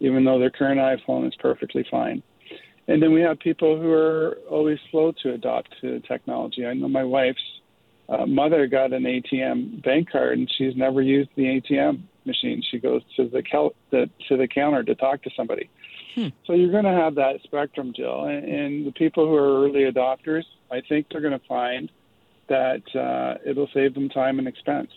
even 0.00 0.24
though 0.24 0.38
their 0.38 0.50
current 0.50 0.80
iPhone 0.80 1.26
is 1.26 1.34
perfectly 1.40 1.84
fine. 1.90 2.22
And 2.86 3.02
then 3.02 3.12
we 3.12 3.22
have 3.22 3.38
people 3.38 3.80
who 3.80 3.90
are 3.92 4.36
always 4.50 4.78
slow 4.90 5.12
to 5.22 5.32
adopt 5.32 5.74
to 5.80 6.00
technology. 6.00 6.66
I 6.66 6.74
know 6.74 6.88
my 6.88 7.04
wife's 7.04 7.40
uh, 8.08 8.26
mother 8.26 8.66
got 8.66 8.92
an 8.92 9.04
ATM 9.04 9.82
bank 9.82 10.10
card, 10.10 10.38
and 10.38 10.52
she's 10.58 10.76
never 10.76 11.00
used 11.00 11.30
the 11.36 11.44
ATM 11.44 12.02
machine. 12.26 12.62
She 12.70 12.78
goes 12.78 13.02
to 13.16 13.28
the, 13.28 13.42
cal- 13.42 13.74
the 13.90 14.10
to 14.28 14.36
the 14.36 14.46
counter 14.46 14.82
to 14.82 14.94
talk 14.94 15.22
to 15.22 15.30
somebody. 15.34 15.70
Hmm. 16.14 16.28
So 16.46 16.52
you're 16.52 16.70
going 16.70 16.84
to 16.84 16.90
have 16.90 17.14
that 17.16 17.40
spectrum, 17.44 17.92
Jill. 17.96 18.24
And, 18.24 18.44
and 18.44 18.86
the 18.86 18.92
people 18.92 19.26
who 19.26 19.34
are 19.34 19.64
early 19.64 19.90
adopters, 19.90 20.44
I 20.70 20.82
think 20.86 21.06
they're 21.10 21.20
going 21.22 21.38
to 21.38 21.46
find 21.46 21.90
that 22.48 22.82
uh, 22.94 23.38
it'll 23.48 23.70
save 23.72 23.94
them 23.94 24.08
time 24.10 24.38
and 24.38 24.46
expense. 24.46 24.90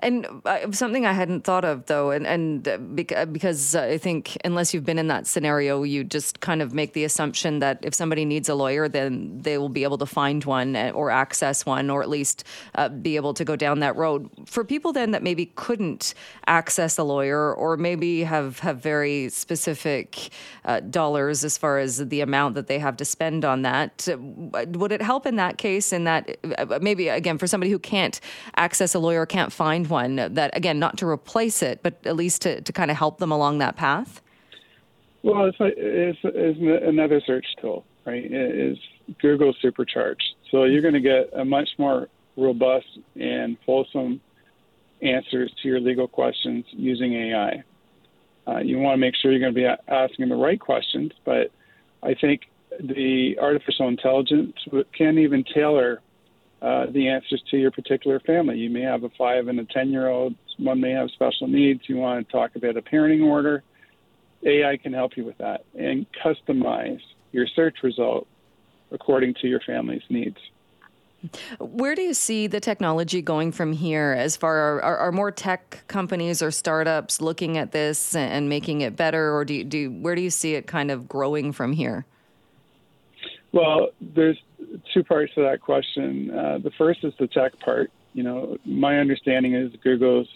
And 0.00 0.26
uh, 0.44 0.70
something 0.72 1.06
I 1.06 1.12
hadn't 1.12 1.44
thought 1.44 1.64
of 1.64 1.86
though, 1.86 2.10
and 2.10 2.26
and 2.26 2.68
uh, 2.68 3.26
because 3.26 3.74
I 3.74 3.98
think 3.98 4.36
unless 4.44 4.74
you've 4.74 4.84
been 4.84 4.98
in 4.98 5.08
that 5.08 5.26
scenario, 5.26 5.82
you 5.82 6.04
just 6.04 6.40
kind 6.40 6.62
of 6.62 6.74
make 6.74 6.92
the 6.92 7.04
assumption 7.04 7.60
that 7.60 7.78
if 7.82 7.94
somebody 7.94 8.24
needs 8.24 8.48
a 8.48 8.54
lawyer, 8.54 8.88
then 8.88 9.38
they 9.40 9.58
will 9.58 9.68
be 9.68 9.82
able 9.82 9.98
to 9.98 10.06
find 10.06 10.44
one 10.44 10.76
uh, 10.76 10.90
or 10.94 11.10
access 11.10 11.64
one, 11.64 11.90
or 11.90 12.02
at 12.02 12.08
least 12.08 12.44
uh, 12.74 12.88
be 12.88 13.16
able 13.16 13.34
to 13.34 13.44
go 13.44 13.56
down 13.56 13.80
that 13.80 13.96
road. 13.96 14.30
For 14.46 14.64
people 14.64 14.92
then 14.92 15.12
that 15.12 15.22
maybe 15.22 15.46
couldn't 15.46 16.14
access 16.46 16.98
a 16.98 17.04
lawyer, 17.04 17.54
or 17.54 17.76
maybe 17.76 18.24
have 18.24 18.58
have 18.60 18.82
very 18.82 19.28
specific 19.28 20.30
uh, 20.64 20.80
dollars 20.80 21.44
as 21.44 21.56
far 21.56 21.78
as 21.78 22.08
the 22.08 22.20
amount 22.20 22.54
that 22.54 22.66
they 22.66 22.78
have 22.78 22.96
to 22.98 23.04
spend 23.04 23.44
on 23.44 23.62
that, 23.62 24.08
would 24.68 24.92
it 24.92 25.02
help 25.02 25.26
in 25.26 25.36
that 25.36 25.58
case? 25.58 25.92
In 25.92 26.04
that 26.04 26.36
maybe 26.82 27.08
again 27.08 27.38
for 27.38 27.46
somebody 27.46 27.70
who 27.70 27.78
can't 27.78 28.20
access 28.56 28.94
a 28.94 28.98
lawyer, 28.98 29.26
can't 29.26 29.45
can't 29.46 29.52
find 29.52 29.86
one 29.88 30.16
that 30.16 30.56
again 30.56 30.78
not 30.78 30.98
to 30.98 31.06
replace 31.06 31.62
it 31.62 31.82
but 31.82 31.94
at 32.04 32.16
least 32.16 32.42
to, 32.42 32.60
to 32.62 32.72
kind 32.72 32.90
of 32.90 32.96
help 32.96 33.18
them 33.18 33.30
along 33.30 33.58
that 33.58 33.76
path? 33.76 34.20
Well 35.22 35.46
it's, 35.46 35.56
it's, 35.60 36.18
it's 36.24 36.84
another 36.84 37.20
search 37.24 37.46
tool 37.60 37.84
right? 38.04 38.24
It 38.24 38.54
is 38.54 38.78
google 39.20 39.54
supercharged. 39.60 40.34
So 40.50 40.64
you're 40.64 40.82
going 40.82 40.94
to 40.94 41.00
get 41.00 41.30
a 41.32 41.44
much 41.44 41.68
more 41.78 42.08
robust 42.36 42.86
and 43.14 43.56
fulsome 43.64 44.20
answers 45.02 45.52
to 45.62 45.68
your 45.68 45.80
legal 45.80 46.08
questions 46.08 46.64
using 46.70 47.12
ai 47.14 47.62
uh, 48.46 48.58
you 48.58 48.78
want 48.78 48.94
to 48.94 48.98
make 48.98 49.14
sure 49.14 49.30
you're 49.30 49.40
going 49.40 49.54
to 49.54 49.60
be 49.60 49.92
asking 49.92 50.28
the 50.28 50.34
right 50.34 50.58
questions 50.58 51.12
but 51.24 51.50
i 52.02 52.14
think 52.14 52.42
the 52.80 53.36
artificial 53.38 53.88
intelligence 53.88 54.56
can 54.96 55.18
even 55.18 55.44
tailor 55.54 56.00
uh, 56.62 56.86
the 56.90 57.08
answers 57.08 57.42
to 57.50 57.56
your 57.56 57.70
particular 57.70 58.20
family. 58.20 58.56
You 58.56 58.70
may 58.70 58.82
have 58.82 59.04
a 59.04 59.10
five 59.10 59.48
and 59.48 59.60
a 59.60 59.64
10 59.64 59.90
year 59.90 60.08
old, 60.08 60.34
one 60.58 60.80
may 60.80 60.92
have 60.92 61.10
special 61.10 61.48
needs. 61.48 61.82
You 61.86 61.96
want 61.96 62.26
to 62.26 62.32
talk 62.32 62.56
about 62.56 62.76
a 62.76 62.82
parenting 62.82 63.24
order. 63.24 63.62
AI 64.42 64.76
can 64.76 64.92
help 64.92 65.16
you 65.16 65.24
with 65.24 65.38
that 65.38 65.64
and 65.78 66.06
customize 66.24 67.00
your 67.32 67.46
search 67.54 67.76
result 67.82 68.26
according 68.90 69.34
to 69.42 69.48
your 69.48 69.60
family's 69.66 70.02
needs. 70.08 70.38
Where 71.58 71.94
do 71.94 72.02
you 72.02 72.14
see 72.14 72.46
the 72.46 72.60
technology 72.60 73.20
going 73.20 73.50
from 73.50 73.72
here? 73.72 74.14
As 74.16 74.36
far 74.36 74.80
are, 74.80 74.96
are 74.98 75.12
more 75.12 75.30
tech 75.30 75.82
companies 75.88 76.40
or 76.40 76.50
startups 76.50 77.20
looking 77.20 77.58
at 77.58 77.72
this 77.72 78.14
and 78.14 78.48
making 78.48 78.82
it 78.82 78.96
better, 78.96 79.34
or 79.34 79.44
do 79.44 79.54
you, 79.54 79.64
do 79.64 79.90
where 79.90 80.14
do 80.14 80.20
you 80.20 80.30
see 80.30 80.54
it 80.54 80.66
kind 80.66 80.90
of 80.90 81.08
growing 81.08 81.52
from 81.52 81.72
here? 81.72 82.06
Well, 83.52 83.88
there's 84.00 84.38
two 84.92 85.04
parts 85.04 85.34
to 85.34 85.42
that 85.42 85.60
question. 85.60 86.30
Uh, 86.30 86.58
the 86.58 86.70
first 86.72 87.04
is 87.04 87.14
the 87.18 87.26
tech 87.26 87.58
part. 87.60 87.90
You 88.12 88.22
know, 88.22 88.56
my 88.64 88.98
understanding 88.98 89.54
is 89.54 89.72
Google's 89.82 90.28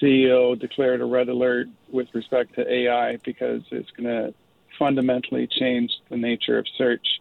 CEO 0.00 0.58
declared 0.58 1.00
a 1.00 1.04
red 1.04 1.28
alert 1.28 1.68
with 1.90 2.08
respect 2.14 2.54
to 2.54 2.72
AI 2.72 3.16
because 3.16 3.62
it's 3.70 3.90
going 3.90 4.08
to 4.08 4.34
fundamentally 4.78 5.46
change 5.46 5.92
the 6.08 6.16
nature 6.16 6.58
of 6.58 6.66
search. 6.78 7.20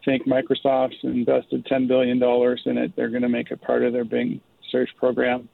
I 0.00 0.04
think 0.04 0.26
Microsoft's 0.26 1.02
invested 1.02 1.66
$10 1.66 1.88
billion 1.88 2.22
in 2.66 2.78
it. 2.78 2.96
They're 2.96 3.08
going 3.08 3.22
to 3.22 3.28
make 3.28 3.50
it 3.50 3.60
part 3.60 3.82
of 3.82 3.92
their 3.92 4.04
Bing 4.04 4.40
search 4.70 4.90
program. 4.96 5.48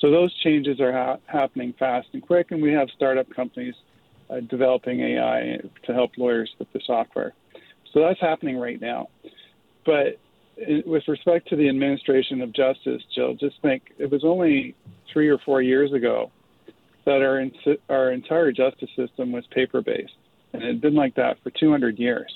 So 0.00 0.10
those 0.10 0.34
changes 0.34 0.80
are 0.80 0.92
ha- 0.92 1.18
happening 1.26 1.72
fast 1.78 2.08
and 2.12 2.22
quick, 2.22 2.50
and 2.50 2.60
we 2.60 2.72
have 2.72 2.88
startup 2.90 3.30
companies 3.30 3.74
uh, 4.28 4.40
developing 4.40 5.00
AI 5.00 5.60
to 5.84 5.94
help 5.94 6.12
lawyers 6.16 6.52
with 6.58 6.72
the 6.72 6.80
software. 6.84 7.32
So 7.92 8.00
that's 8.00 8.20
happening 8.20 8.56
right 8.56 8.80
now. 8.80 9.08
But 9.84 10.18
with 10.86 11.02
respect 11.08 11.48
to 11.48 11.56
the 11.56 11.68
administration 11.68 12.40
of 12.40 12.52
justice, 12.52 13.02
Jill, 13.14 13.34
just 13.34 13.60
think 13.62 13.92
it 13.98 14.10
was 14.10 14.24
only 14.24 14.74
three 15.12 15.28
or 15.28 15.38
four 15.38 15.62
years 15.62 15.92
ago 15.92 16.30
that 17.04 17.22
our 17.22 17.42
our 17.88 18.12
entire 18.12 18.52
justice 18.52 18.90
system 18.96 19.32
was 19.32 19.44
paper 19.50 19.82
based, 19.82 20.12
and 20.52 20.62
it 20.62 20.66
had 20.66 20.80
been 20.80 20.94
like 20.94 21.14
that 21.16 21.36
for 21.42 21.50
200 21.50 21.98
years. 21.98 22.32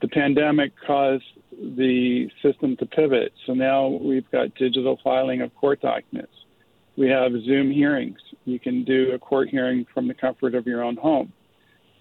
The 0.00 0.08
pandemic 0.08 0.72
caused 0.86 1.24
the 1.50 2.28
system 2.42 2.76
to 2.76 2.86
pivot, 2.86 3.32
so 3.46 3.54
now 3.54 3.88
we've 3.88 4.30
got 4.30 4.54
digital 4.54 5.00
filing 5.02 5.40
of 5.40 5.54
court 5.54 5.80
documents. 5.80 6.32
We 6.96 7.08
have 7.08 7.32
Zoom 7.44 7.70
hearings. 7.70 8.18
You 8.44 8.58
can 8.58 8.84
do 8.84 9.12
a 9.12 9.18
court 9.18 9.48
hearing 9.48 9.86
from 9.92 10.06
the 10.06 10.14
comfort 10.14 10.54
of 10.54 10.66
your 10.66 10.82
own 10.82 10.96
home. 10.96 11.32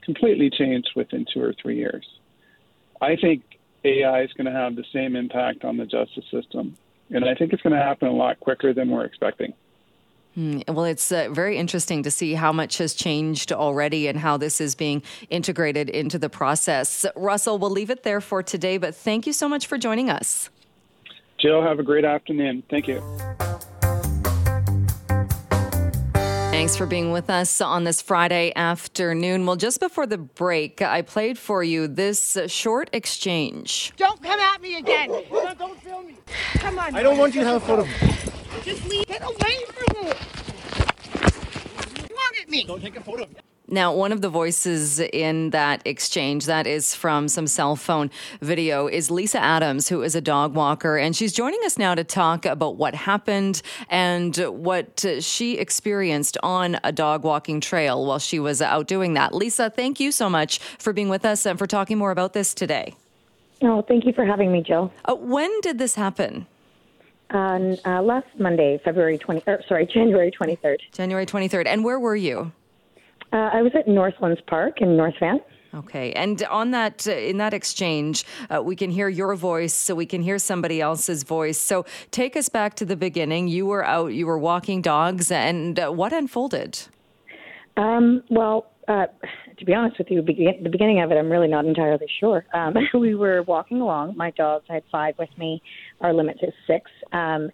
Completely 0.03 0.49
changed 0.49 0.89
within 0.95 1.25
two 1.33 1.41
or 1.41 1.53
three 1.61 1.77
years. 1.77 2.05
I 3.01 3.15
think 3.15 3.43
AI 3.85 4.23
is 4.23 4.33
going 4.33 4.45
to 4.45 4.51
have 4.51 4.75
the 4.75 4.85
same 4.91 5.15
impact 5.15 5.63
on 5.63 5.77
the 5.77 5.85
justice 5.85 6.25
system. 6.31 6.75
And 7.11 7.25
I 7.25 7.35
think 7.35 7.53
it's 7.53 7.61
going 7.61 7.75
to 7.75 7.81
happen 7.81 8.07
a 8.07 8.13
lot 8.13 8.39
quicker 8.39 8.73
than 8.73 8.89
we're 8.89 9.05
expecting. 9.05 9.53
Hmm, 10.33 10.59
well, 10.67 10.83
it's 10.83 11.11
uh, 11.11 11.29
very 11.31 11.57
interesting 11.57 12.03
to 12.03 12.11
see 12.11 12.33
how 12.33 12.51
much 12.51 12.77
has 12.79 12.93
changed 12.93 13.53
already 13.53 14.07
and 14.07 14.19
how 14.19 14.35
this 14.35 14.59
is 14.59 14.75
being 14.75 15.01
integrated 15.29 15.89
into 15.89 16.19
the 16.19 16.29
process. 16.29 17.05
Russell, 17.15 17.57
we'll 17.57 17.69
leave 17.69 17.89
it 17.89 18.03
there 18.03 18.19
for 18.19 18.43
today, 18.43 18.77
but 18.77 18.93
thank 18.93 19.25
you 19.25 19.31
so 19.31 19.47
much 19.47 19.67
for 19.67 19.77
joining 19.77 20.09
us. 20.09 20.49
Jill, 21.37 21.61
have 21.61 21.79
a 21.79 21.83
great 21.83 22.05
afternoon. 22.05 22.63
Thank 22.69 22.87
you. 22.87 23.01
Thanks 26.55 26.77
for 26.77 26.85
being 26.85 27.11
with 27.11 27.29
us 27.29 27.59
on 27.59 27.83
this 27.83 28.01
Friday 28.01 28.53
afternoon. 28.55 29.45
Well, 29.45 29.57
just 29.57 29.81
before 29.81 30.07
the 30.07 30.17
break, 30.17 30.81
I 30.81 31.01
played 31.01 31.37
for 31.37 31.61
you 31.61 31.85
this 31.85 32.37
short 32.47 32.89
exchange. 32.93 33.91
Don't 33.97 34.23
come 34.23 34.39
at 34.39 34.61
me 34.61 34.77
again. 34.77 35.09
Don't 35.09 35.81
film 35.81 36.07
me. 36.07 36.15
Come 36.53 36.79
on. 36.79 36.95
I 36.95 37.03
don't 37.03 37.17
want 37.17 37.35
you 37.35 37.41
to 37.41 37.47
have 37.47 37.61
a 37.61 37.65
photo. 37.65 37.85
Just 38.63 38.87
leave. 38.87 39.05
Get 39.05 39.21
away 39.21 39.65
from 39.67 40.05
me. 40.05 40.13
Look 42.03 42.37
at 42.41 42.49
me. 42.49 42.63
Don't 42.63 42.81
take 42.81 42.95
a 42.95 43.01
photo. 43.01 43.27
Now, 43.67 43.95
one 43.95 44.11
of 44.11 44.21
the 44.21 44.29
voices 44.29 44.99
in 44.99 45.49
that 45.49 45.81
exchange, 45.85 46.45
that 46.45 46.67
is 46.67 46.93
from 46.93 47.27
some 47.27 47.47
cell 47.47 47.75
phone 47.75 48.11
video, 48.39 48.87
is 48.87 49.09
Lisa 49.09 49.39
Adams, 49.39 49.89
who 49.89 50.03
is 50.03 50.13
a 50.13 50.21
dog 50.21 50.53
walker. 50.53 50.97
And 50.97 51.15
she's 51.15 51.33
joining 51.33 51.59
us 51.65 51.77
now 51.77 51.95
to 51.95 52.03
talk 52.03 52.45
about 52.45 52.75
what 52.75 52.93
happened 52.93 53.63
and 53.89 54.37
what 54.37 55.03
she 55.19 55.57
experienced 55.57 56.37
on 56.43 56.77
a 56.83 56.91
dog 56.91 57.23
walking 57.23 57.59
trail 57.59 58.05
while 58.05 58.19
she 58.19 58.37
was 58.37 58.61
out 58.61 58.87
doing 58.87 59.15
that. 59.15 59.33
Lisa, 59.33 59.71
thank 59.71 59.99
you 59.99 60.11
so 60.11 60.29
much 60.29 60.59
for 60.59 60.93
being 60.93 61.09
with 61.09 61.25
us 61.25 61.45
and 61.47 61.57
for 61.57 61.65
talking 61.65 61.97
more 61.97 62.11
about 62.11 62.33
this 62.33 62.53
today. 62.53 62.93
Oh, 63.63 63.81
thank 63.81 64.05
you 64.05 64.13
for 64.13 64.25
having 64.25 64.51
me, 64.51 64.61
Jill. 64.61 64.93
Uh, 65.05 65.15
when 65.15 65.49
did 65.61 65.79
this 65.79 65.95
happen? 65.95 66.45
On 67.31 67.77
uh, 67.83 68.03
last 68.03 68.27
Monday, 68.37 68.79
February 68.85 69.17
20, 69.17 69.41
er, 69.47 69.63
sorry, 69.67 69.87
January 69.93 70.29
23rd. 70.29 70.77
January 70.91 71.25
23rd. 71.25 71.65
And 71.65 71.83
where 71.83 71.99
were 71.99 72.15
you? 72.15 72.51
Uh, 73.33 73.49
I 73.53 73.61
was 73.61 73.71
at 73.75 73.87
Northlands 73.87 74.41
Park 74.47 74.81
in 74.81 74.95
North 74.95 75.15
Van. 75.19 75.39
Okay, 75.75 76.13
and 76.13 76.41
on 76.43 76.71
that 76.71 77.05
uh, 77.05 77.11
in 77.11 77.37
that 77.37 77.53
exchange, 77.53 78.25
uh, 78.49 78.61
we 78.63 78.77
can 78.77 78.89
hear 78.89 79.09
your 79.09 79.35
voice, 79.35 79.73
so 79.73 79.93
we 79.93 80.05
can 80.05 80.21
hear 80.21 80.39
somebody 80.39 80.79
else's 80.79 81.23
voice. 81.23 81.57
So 81.57 81.85
take 82.11 82.37
us 82.37 82.47
back 82.47 82.75
to 82.75 82.85
the 82.85 82.95
beginning. 82.95 83.49
You 83.49 83.65
were 83.65 83.85
out, 83.85 84.13
you 84.13 84.25
were 84.25 84.37
walking 84.39 84.81
dogs, 84.81 85.31
and 85.31 85.77
uh, 85.77 85.89
what 85.89 86.13
unfolded? 86.13 86.79
Um, 87.75 88.23
well, 88.29 88.71
uh, 88.87 89.07
to 89.57 89.65
be 89.65 89.73
honest 89.73 89.97
with 89.97 90.09
you, 90.09 90.21
begin, 90.21 90.63
the 90.63 90.69
beginning 90.69 91.01
of 91.01 91.11
it, 91.11 91.15
I'm 91.15 91.29
really 91.29 91.49
not 91.49 91.65
entirely 91.65 92.07
sure. 92.21 92.45
Um, 92.53 92.75
we 92.93 93.15
were 93.15 93.43
walking 93.43 93.81
along. 93.81 94.15
My 94.15 94.31
dogs, 94.31 94.65
I 94.69 94.75
had 94.75 94.83
five 94.89 95.15
with 95.19 95.35
me. 95.37 95.61
Our 95.99 96.13
limit 96.13 96.37
is 96.41 96.53
six, 96.67 96.89
um, 97.11 97.49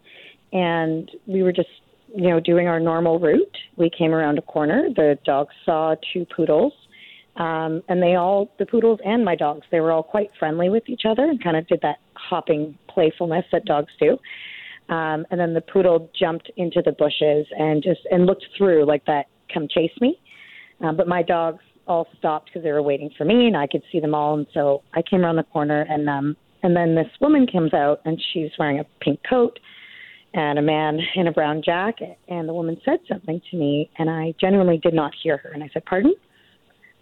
and 0.54 1.10
we 1.26 1.42
were 1.42 1.54
just 1.54 1.70
you 2.16 2.30
know, 2.30 2.40
doing 2.40 2.68
our 2.68 2.80
normal 2.80 3.20
route. 3.20 3.58
We 3.78 3.90
came 3.90 4.14
around 4.14 4.38
a 4.38 4.42
corner. 4.42 4.90
The 4.96 5.18
dogs 5.26 5.54
saw 5.66 5.96
two 6.14 6.26
poodles, 6.36 6.74
um, 7.38 7.82
and 7.88 8.02
they 8.02 8.16
all, 8.16 8.52
the 8.60 8.66
poodles 8.66 9.00
and 9.06 9.24
my 9.24 9.36
dogs, 9.36 9.66
they 9.72 9.80
were 9.80 9.92
all 9.92 10.04
quite 10.04 10.30
friendly 10.38 10.70
with 10.70 10.84
each 10.88 11.04
other 11.06 11.24
and 11.24 11.42
kind 11.42 11.56
of 11.56 11.68
did 11.68 11.80
that 11.82 11.98
hopping 12.14 12.78
playfulness 12.90 13.46
that 13.52 13.66
dogs 13.66 13.92
do. 14.00 14.18
Um, 14.94 15.26
and 15.32 15.40
then 15.40 15.54
the 15.54 15.62
poodle 15.62 16.10
jumped 16.20 16.52
into 16.58 16.82
the 16.84 16.92
bushes 16.92 17.48
and 17.58 17.82
just 17.82 18.02
and 18.12 18.26
looked 18.26 18.46
through 18.58 18.86
like 18.86 19.06
that, 19.06 19.28
come 19.54 19.68
chase 19.70 19.92
me. 20.02 20.20
Um, 20.82 20.98
but 20.98 21.08
my 21.08 21.24
dogs 21.24 21.64
all 21.88 22.08
stopped 22.18 22.48
because 22.48 22.64
they 22.64 22.72
were 22.72 22.82
waiting 22.82 23.10
for 23.18 23.24
me, 23.24 23.48
and 23.48 23.56
I 23.56 23.68
could 23.68 23.84
see 23.92 24.00
them 24.00 24.14
all. 24.14 24.38
And 24.38 24.48
so 24.54 24.84
I 24.94 25.02
came 25.02 25.22
around 25.22 25.38
the 25.38 25.44
corner, 25.44 25.86
and 25.88 26.10
um, 26.10 26.36
and 26.64 26.76
then 26.76 26.96
this 26.96 27.08
woman 27.22 27.48
comes 27.48 27.74
out, 27.74 28.02
and 28.04 28.22
she's 28.34 28.50
wearing 28.60 28.80
a 28.80 28.86
pink 29.00 29.22
coat 29.30 29.60
and 30.34 30.58
a 30.58 30.62
man 30.62 31.00
in 31.16 31.28
a 31.28 31.32
brown 31.32 31.62
jacket. 31.64 32.18
And 32.28 32.48
the 32.48 32.54
woman 32.54 32.78
said 32.86 33.00
something 33.08 33.42
to 33.52 33.58
me, 33.58 33.90
and 33.98 34.10
I 34.10 34.34
genuinely 34.40 34.78
did 34.78 34.94
not 34.94 35.12
hear 35.22 35.38
her. 35.38 35.52
And 35.52 35.64
I 35.64 35.70
said, 35.74 35.86
Pardon? 35.86 36.14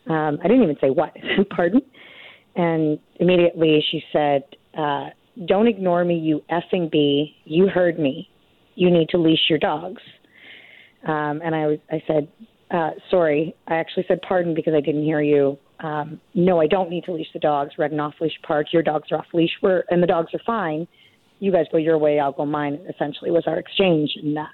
Um, 0.09 0.39
I 0.43 0.47
didn't 0.47 0.63
even 0.63 0.77
say 0.81 0.89
what. 0.89 1.13
Pardon? 1.55 1.81
And 2.55 2.99
immediately 3.19 3.83
she 3.91 4.03
said, 4.11 4.43
uh, 4.77 5.09
Don't 5.45 5.67
ignore 5.67 6.03
me, 6.03 6.17
you 6.17 6.41
effing 6.51 6.91
bee. 6.91 7.35
You 7.45 7.67
heard 7.67 7.99
me. 7.99 8.29
You 8.75 8.89
need 8.89 9.09
to 9.09 9.17
leash 9.17 9.49
your 9.49 9.59
dogs. 9.59 10.01
Um, 11.07 11.41
and 11.43 11.53
I 11.53 11.67
was, 11.67 11.79
I 11.91 12.01
said, 12.07 12.27
uh, 12.71 12.91
sorry. 13.09 13.55
I 13.67 13.75
actually 13.75 14.05
said 14.07 14.21
pardon 14.27 14.53
because 14.53 14.73
I 14.73 14.81
didn't 14.81 15.03
hear 15.03 15.21
you. 15.21 15.57
Um, 15.79 16.19
no, 16.33 16.59
I 16.59 16.67
don't 16.67 16.89
need 16.89 17.05
to 17.05 17.13
leash 17.13 17.31
the 17.33 17.39
dogs. 17.39 17.71
We're 17.77 17.85
off 17.99 18.15
leash 18.19 18.33
park. 18.45 18.67
Your 18.73 18.83
dogs 18.83 19.11
are 19.11 19.19
off 19.19 19.27
leash. 19.33 19.51
We're, 19.61 19.83
and 19.89 20.03
the 20.03 20.07
dogs 20.07 20.33
are 20.33 20.41
fine 20.45 20.87
you 21.39 21.51
guys 21.51 21.65
go 21.71 21.77
your 21.77 21.97
way, 21.97 22.19
I'll 22.19 22.31
go 22.31 22.45
mine. 22.45 22.79
Essentially, 22.89 23.31
was 23.31 23.45
our 23.47 23.57
exchange, 23.57 24.11
and 24.21 24.37
uh, 24.37 24.45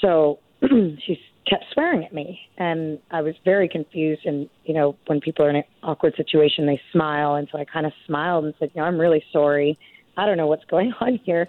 so 0.00 0.38
she 0.62 1.20
kept 1.48 1.64
swearing 1.72 2.04
at 2.04 2.12
me, 2.12 2.40
and 2.58 2.98
I 3.10 3.22
was 3.22 3.34
very 3.44 3.68
confused. 3.68 4.22
And 4.24 4.48
you 4.64 4.74
know, 4.74 4.96
when 5.06 5.20
people 5.20 5.44
are 5.44 5.50
in 5.50 5.56
an 5.56 5.64
awkward 5.82 6.14
situation, 6.16 6.66
they 6.66 6.80
smile, 6.92 7.34
and 7.34 7.48
so 7.50 7.58
I 7.58 7.64
kind 7.64 7.86
of 7.86 7.92
smiled 8.06 8.44
and 8.44 8.54
said, 8.58 8.70
"You 8.74 8.80
know, 8.80 8.86
I'm 8.86 8.98
really 8.98 9.24
sorry. 9.32 9.78
I 10.16 10.26
don't 10.26 10.36
know 10.36 10.46
what's 10.46 10.64
going 10.64 10.92
on 11.00 11.20
here." 11.24 11.46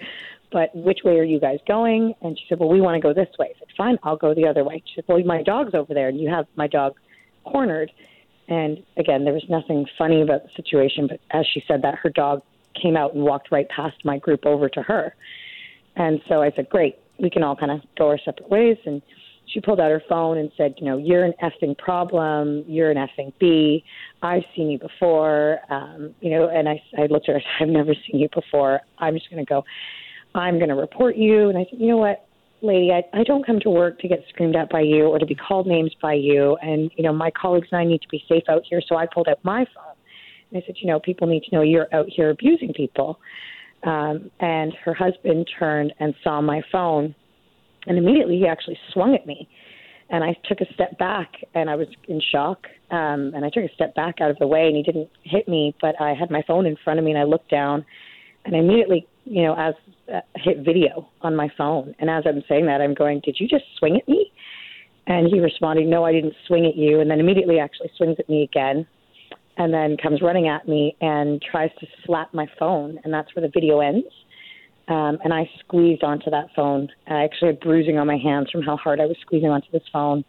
But 0.52 0.76
which 0.76 1.00
way 1.06 1.18
are 1.18 1.24
you 1.24 1.40
guys 1.40 1.60
going? 1.66 2.14
And 2.22 2.38
she 2.38 2.44
said, 2.50 2.60
Well, 2.60 2.68
we 2.68 2.82
want 2.82 2.96
to 2.96 3.02
go 3.02 3.14
this 3.14 3.30
way. 3.40 3.54
I 3.56 3.60
said, 3.60 3.70
Fine, 3.78 3.98
I'll 4.04 4.18
go 4.18 4.34
the 4.34 4.48
other 4.48 4.64
way. 4.64 4.84
She 4.86 4.96
said, 4.96 5.06
Well, 5.08 5.24
my 5.24 5.44
dog's 5.44 5.74
over 5.74 5.94
there, 5.94 6.10
and 6.10 6.20
you 6.20 6.30
have 6.30 6.46
my 6.56 6.68
dog 6.68 6.96
cornered. 7.46 7.90
And 8.50 8.84
again, 8.98 9.24
there 9.24 9.34
was 9.34 9.46
nothing 9.50 9.86
funny 9.98 10.22
about 10.22 10.44
the 10.44 10.50
situation, 10.56 11.08
but 11.08 11.22
as 11.32 11.46
she 11.54 11.64
said 11.68 11.84
that, 11.84 11.96
her 11.96 12.10
dog 12.10 12.42
came 12.80 12.96
out 12.96 13.14
and 13.14 13.24
walked 13.24 13.52
right 13.52 13.68
past 13.70 13.98
my 14.04 14.18
group 14.18 14.46
over 14.46 14.70
to 14.70 14.82
her. 14.82 15.16
And 15.96 16.22
so 16.28 16.42
I 16.42 16.52
said, 16.56 16.70
Great, 16.70 16.98
we 17.20 17.30
can 17.30 17.44
all 17.44 17.56
kind 17.56 17.72
of 17.72 17.82
go 17.98 18.08
our 18.10 18.20
separate 18.24 18.50
ways. 18.50 18.78
And 18.86 19.02
she 19.48 19.60
pulled 19.60 19.80
out 19.80 19.92
her 19.92 20.02
phone 20.08 20.38
and 20.38 20.52
said, 20.58 20.76
You 20.78 20.86
know, 20.86 20.98
you're 20.98 21.24
an 21.24 21.34
effing 21.44 21.78
problem. 21.78 22.64
You're 22.68 22.92
an 22.92 22.98
effing 22.98 23.34
B. 23.40 23.84
I've 24.22 24.44
seen 24.56 24.70
you 24.70 24.80
before. 24.80 25.60
Um, 25.70 26.16
you 26.22 26.32
know, 26.32 26.50
and 26.50 26.70
I, 26.70 26.82
I 26.98 27.08
looked 27.08 27.30
at 27.30 27.36
her, 27.36 27.42
I've 27.60 27.70
never 27.70 27.94
seen 27.94 28.20
you 28.20 28.30
before. 28.34 28.82
I'm 28.98 29.16
just 29.16 29.30
going 29.30 29.44
to 29.44 29.50
go, 29.50 29.64
I'm 30.36 30.58
going 30.58 30.70
to 30.70 30.76
report 30.76 31.16
you. 31.16 31.50
And 31.50 31.58
I 31.58 31.66
said, 31.70 31.80
You 31.80 31.88
know 31.88 31.98
what? 31.98 32.26
Lady, 32.64 32.92
I, 32.92 33.02
I 33.18 33.24
don't 33.24 33.44
come 33.44 33.60
to 33.62 33.72
work 33.72 33.98
to 34.00 34.08
get 34.08 34.24
screamed 34.30 34.56
at 34.56 34.70
by 34.70 34.82
you 34.82 35.08
or 35.08 35.18
to 35.18 35.26
be 35.26 35.34
called 35.34 35.66
names 35.66 35.96
by 36.00 36.14
you. 36.14 36.58
And, 36.62 36.92
you 36.96 37.04
know, 37.04 37.12
my 37.12 37.32
colleagues 37.32 37.68
and 37.72 37.82
I 37.82 37.86
need 37.86 38.04
to 38.04 38.08
be 38.08 38.24
safe 38.30 38.44
out 38.50 38.62
here. 38.70 38.82
So 38.88 38.98
I 38.98 39.08
pulled 39.12 39.28
out 39.28 39.40
my 39.44 39.66
phone 39.74 39.96
I 40.56 40.64
said, 40.66 40.76
you 40.82 40.88
know, 40.88 41.00
people 41.00 41.28
need 41.28 41.44
to 41.44 41.56
know 41.56 41.62
you're 41.62 41.88
out 41.94 42.08
here 42.08 42.30
abusing 42.30 42.74
people. 42.74 43.20
Um, 43.84 44.30
and 44.40 44.74
her 44.84 44.94
husband 44.94 45.50
turned 45.58 45.94
and 46.00 46.14
saw 46.24 46.40
my 46.40 46.62
phone, 46.72 47.16
and 47.88 47.98
immediately 47.98 48.38
he 48.38 48.48
actually 48.48 48.78
swung 48.94 49.16
at 49.16 49.26
me. 49.26 49.50
And 50.10 50.24
I 50.24 50.36
took 50.48 50.62
a 50.62 50.72
step 50.74 50.98
back, 51.00 51.32
and 51.56 51.70
I 51.70 51.76
was 51.76 51.88
in 52.08 52.22
shock. 52.32 52.68
Um, 52.92 53.32
and 53.34 53.46
I 53.46 53.50
took 53.50 53.64
a 53.64 53.74
step 53.74 53.96
back 53.96 54.20
out 54.22 54.30
of 54.30 54.38
the 54.40 54.48
way, 54.48 54.68
and 54.68 54.76
he 54.76 54.84
didn't 54.84 55.10
hit 55.24 55.48
me, 55.48 55.74
but 55.82 56.00
I 56.02 56.14
had 56.14 56.30
my 56.30 56.44
phone 56.46 56.66
in 56.66 56.76
front 56.84 57.00
of 57.00 57.06
me, 57.06 57.12
and 57.12 57.20
I 57.20 57.24
looked 57.24 57.50
down, 57.50 57.86
And 58.46 58.56
I 58.56 58.60
immediately, 58.60 59.08
you 59.26 59.44
know, 59.44 59.56
as 59.58 59.74
uh, 60.14 60.20
hit 60.36 60.60
video 60.66 61.08
on 61.22 61.36
my 61.36 61.50
phone, 61.58 61.96
and 62.00 62.10
as 62.10 62.24
I'm 62.26 62.44
saying 62.50 62.66
that, 62.66 62.82
I'm 62.82 62.94
going, 62.94 63.22
"Did 63.24 63.38
you 63.40 63.48
just 63.48 63.66
swing 63.78 63.98
at 63.98 64.08
me?" 64.08 64.32
And 65.08 65.28
he 65.28 65.40
responded, 65.40 65.88
"No, 65.88 66.04
I 66.04 66.12
didn't 66.12 66.34
swing 66.48 66.66
at 66.66 66.76
you." 66.76 67.00
And 67.00 67.10
then 67.10 67.20
immediately, 67.20 67.60
actually 67.60 67.92
swings 67.98 68.18
at 68.20 68.28
me 68.30 68.44
again, 68.44 68.88
and 69.62 69.72
then 69.72 69.96
comes 69.96 70.24
running 70.24 70.48
at 70.48 70.68
me 70.68 70.98
and 71.02 71.40
tries 71.40 71.70
to 71.80 71.86
slap 72.04 72.34
my 72.34 72.48
phone, 72.58 73.00
and 73.04 73.14
that's 73.14 73.36
where 73.36 73.46
the 73.46 73.52
video 73.54 73.80
ends. 73.80 74.08
Um, 74.88 75.20
and 75.24 75.32
I 75.32 75.48
squeezed 75.60 76.04
onto 76.04 76.32
that 76.32 76.48
phone. 76.56 76.90
I 77.08 77.24
actually 77.24 77.50
had 77.50 77.60
bruising 77.60 78.00
on 78.00 78.08
my 78.08 78.18
hands 78.18 78.50
from 78.50 78.64
how 78.64 78.76
hard 78.76 79.00
I 79.00 79.06
was 79.06 79.18
squeezing 79.22 79.50
onto 79.50 79.70
this 79.72 79.84
phone. 79.94 80.26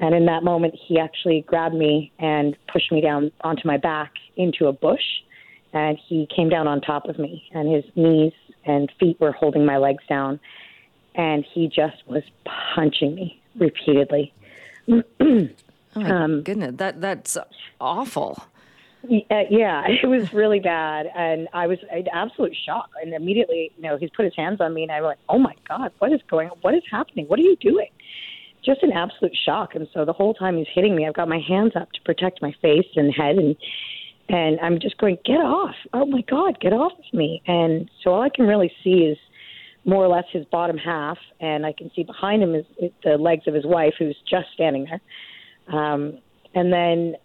And 0.00 0.12
in 0.12 0.26
that 0.26 0.42
moment, 0.42 0.74
he 0.88 0.98
actually 0.98 1.44
grabbed 1.46 1.76
me 1.76 2.10
and 2.18 2.56
pushed 2.72 2.90
me 2.90 3.00
down 3.00 3.30
onto 3.42 3.62
my 3.64 3.76
back 3.76 4.10
into 4.36 4.66
a 4.66 4.72
bush. 4.72 5.04
And 5.72 5.96
he 6.08 6.26
came 6.34 6.48
down 6.48 6.66
on 6.66 6.80
top 6.80 7.08
of 7.08 7.16
me, 7.16 7.44
and 7.52 7.72
his 7.72 7.84
knees 7.94 8.32
and 8.66 8.90
feet 8.98 9.20
were 9.20 9.32
holding 9.32 9.64
my 9.64 9.76
legs 9.76 10.02
down. 10.08 10.40
And 11.14 11.46
he 11.54 11.68
just 11.68 12.02
was 12.08 12.24
punching 12.74 13.14
me 13.14 13.40
repeatedly. 13.54 14.34
oh 14.88 15.48
my 15.94 16.10
um, 16.10 16.42
goodness, 16.42 16.74
that 16.78 17.00
that's 17.00 17.38
awful. 17.80 18.42
Uh, 19.04 19.44
yeah, 19.50 19.84
it 20.02 20.06
was 20.06 20.32
really 20.32 20.60
bad, 20.60 21.10
and 21.14 21.48
I 21.52 21.66
was 21.66 21.78
in 21.92 22.08
absolute 22.08 22.56
shock. 22.64 22.90
And 23.02 23.12
immediately, 23.14 23.72
you 23.76 23.82
know, 23.82 23.96
he's 23.96 24.10
put 24.10 24.24
his 24.24 24.34
hands 24.36 24.60
on 24.60 24.74
me, 24.74 24.82
and 24.82 24.92
I 24.92 25.00
went, 25.00 25.18
"Oh 25.28 25.38
my 25.38 25.54
God, 25.68 25.92
what 25.98 26.12
is 26.12 26.20
going? 26.28 26.50
on? 26.50 26.56
What 26.62 26.74
is 26.74 26.82
happening? 26.90 27.26
What 27.26 27.38
are 27.38 27.42
you 27.42 27.56
doing?" 27.56 27.88
Just 28.64 28.82
an 28.82 28.92
absolute 28.92 29.36
shock. 29.44 29.74
And 29.74 29.86
so 29.92 30.04
the 30.06 30.12
whole 30.12 30.32
time 30.32 30.56
he's 30.56 30.66
hitting 30.72 30.96
me, 30.96 31.06
I've 31.06 31.14
got 31.14 31.28
my 31.28 31.40
hands 31.46 31.72
up 31.76 31.92
to 31.92 32.00
protect 32.02 32.40
my 32.40 32.54
face 32.62 32.88
and 32.96 33.12
head, 33.12 33.36
and 33.36 33.56
and 34.28 34.58
I'm 34.60 34.78
just 34.80 34.96
going, 34.98 35.18
"Get 35.24 35.40
off! 35.40 35.74
Oh 35.92 36.06
my 36.06 36.22
God, 36.22 36.58
get 36.60 36.72
off 36.72 36.92
of 36.92 37.14
me!" 37.18 37.42
And 37.46 37.90
so 38.02 38.12
all 38.12 38.22
I 38.22 38.30
can 38.30 38.46
really 38.46 38.72
see 38.82 39.04
is 39.04 39.18
more 39.84 40.02
or 40.02 40.08
less 40.08 40.24
his 40.32 40.46
bottom 40.46 40.78
half, 40.78 41.18
and 41.40 41.66
I 41.66 41.72
can 41.72 41.90
see 41.94 42.04
behind 42.04 42.42
him 42.42 42.54
is, 42.54 42.64
is 42.78 42.90
the 43.02 43.18
legs 43.18 43.46
of 43.46 43.52
his 43.52 43.66
wife, 43.66 43.94
who's 43.98 44.16
just 44.26 44.46
standing 44.54 44.86
there. 44.86 45.78
Um, 45.78 46.18
and 46.54 46.72
then 46.72 47.16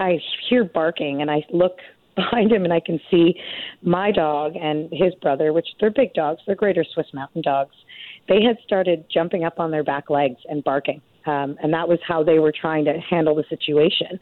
I 0.00 0.18
hear 0.48 0.64
barking 0.64 1.20
and 1.20 1.30
I 1.30 1.44
look 1.52 1.78
behind 2.16 2.50
him 2.50 2.64
and 2.64 2.72
I 2.72 2.80
can 2.80 2.98
see 3.10 3.34
my 3.82 4.10
dog 4.10 4.56
and 4.56 4.90
his 4.90 5.14
brother, 5.22 5.52
which 5.52 5.68
they're 5.78 5.90
big 5.90 6.12
dogs, 6.14 6.40
they're 6.46 6.56
greater 6.56 6.84
Swiss 6.92 7.06
mountain 7.14 7.42
dogs. 7.42 7.74
They 8.28 8.42
had 8.42 8.56
started 8.64 9.04
jumping 9.12 9.44
up 9.44 9.58
on 9.58 9.70
their 9.70 9.84
back 9.84 10.10
legs 10.10 10.40
and 10.48 10.64
barking. 10.64 11.00
Um, 11.26 11.56
and 11.62 11.72
that 11.72 11.88
was 11.88 11.98
how 12.06 12.24
they 12.24 12.38
were 12.38 12.52
trying 12.52 12.84
to 12.86 12.94
handle 12.98 13.34
the 13.34 13.44
situation. 13.48 14.18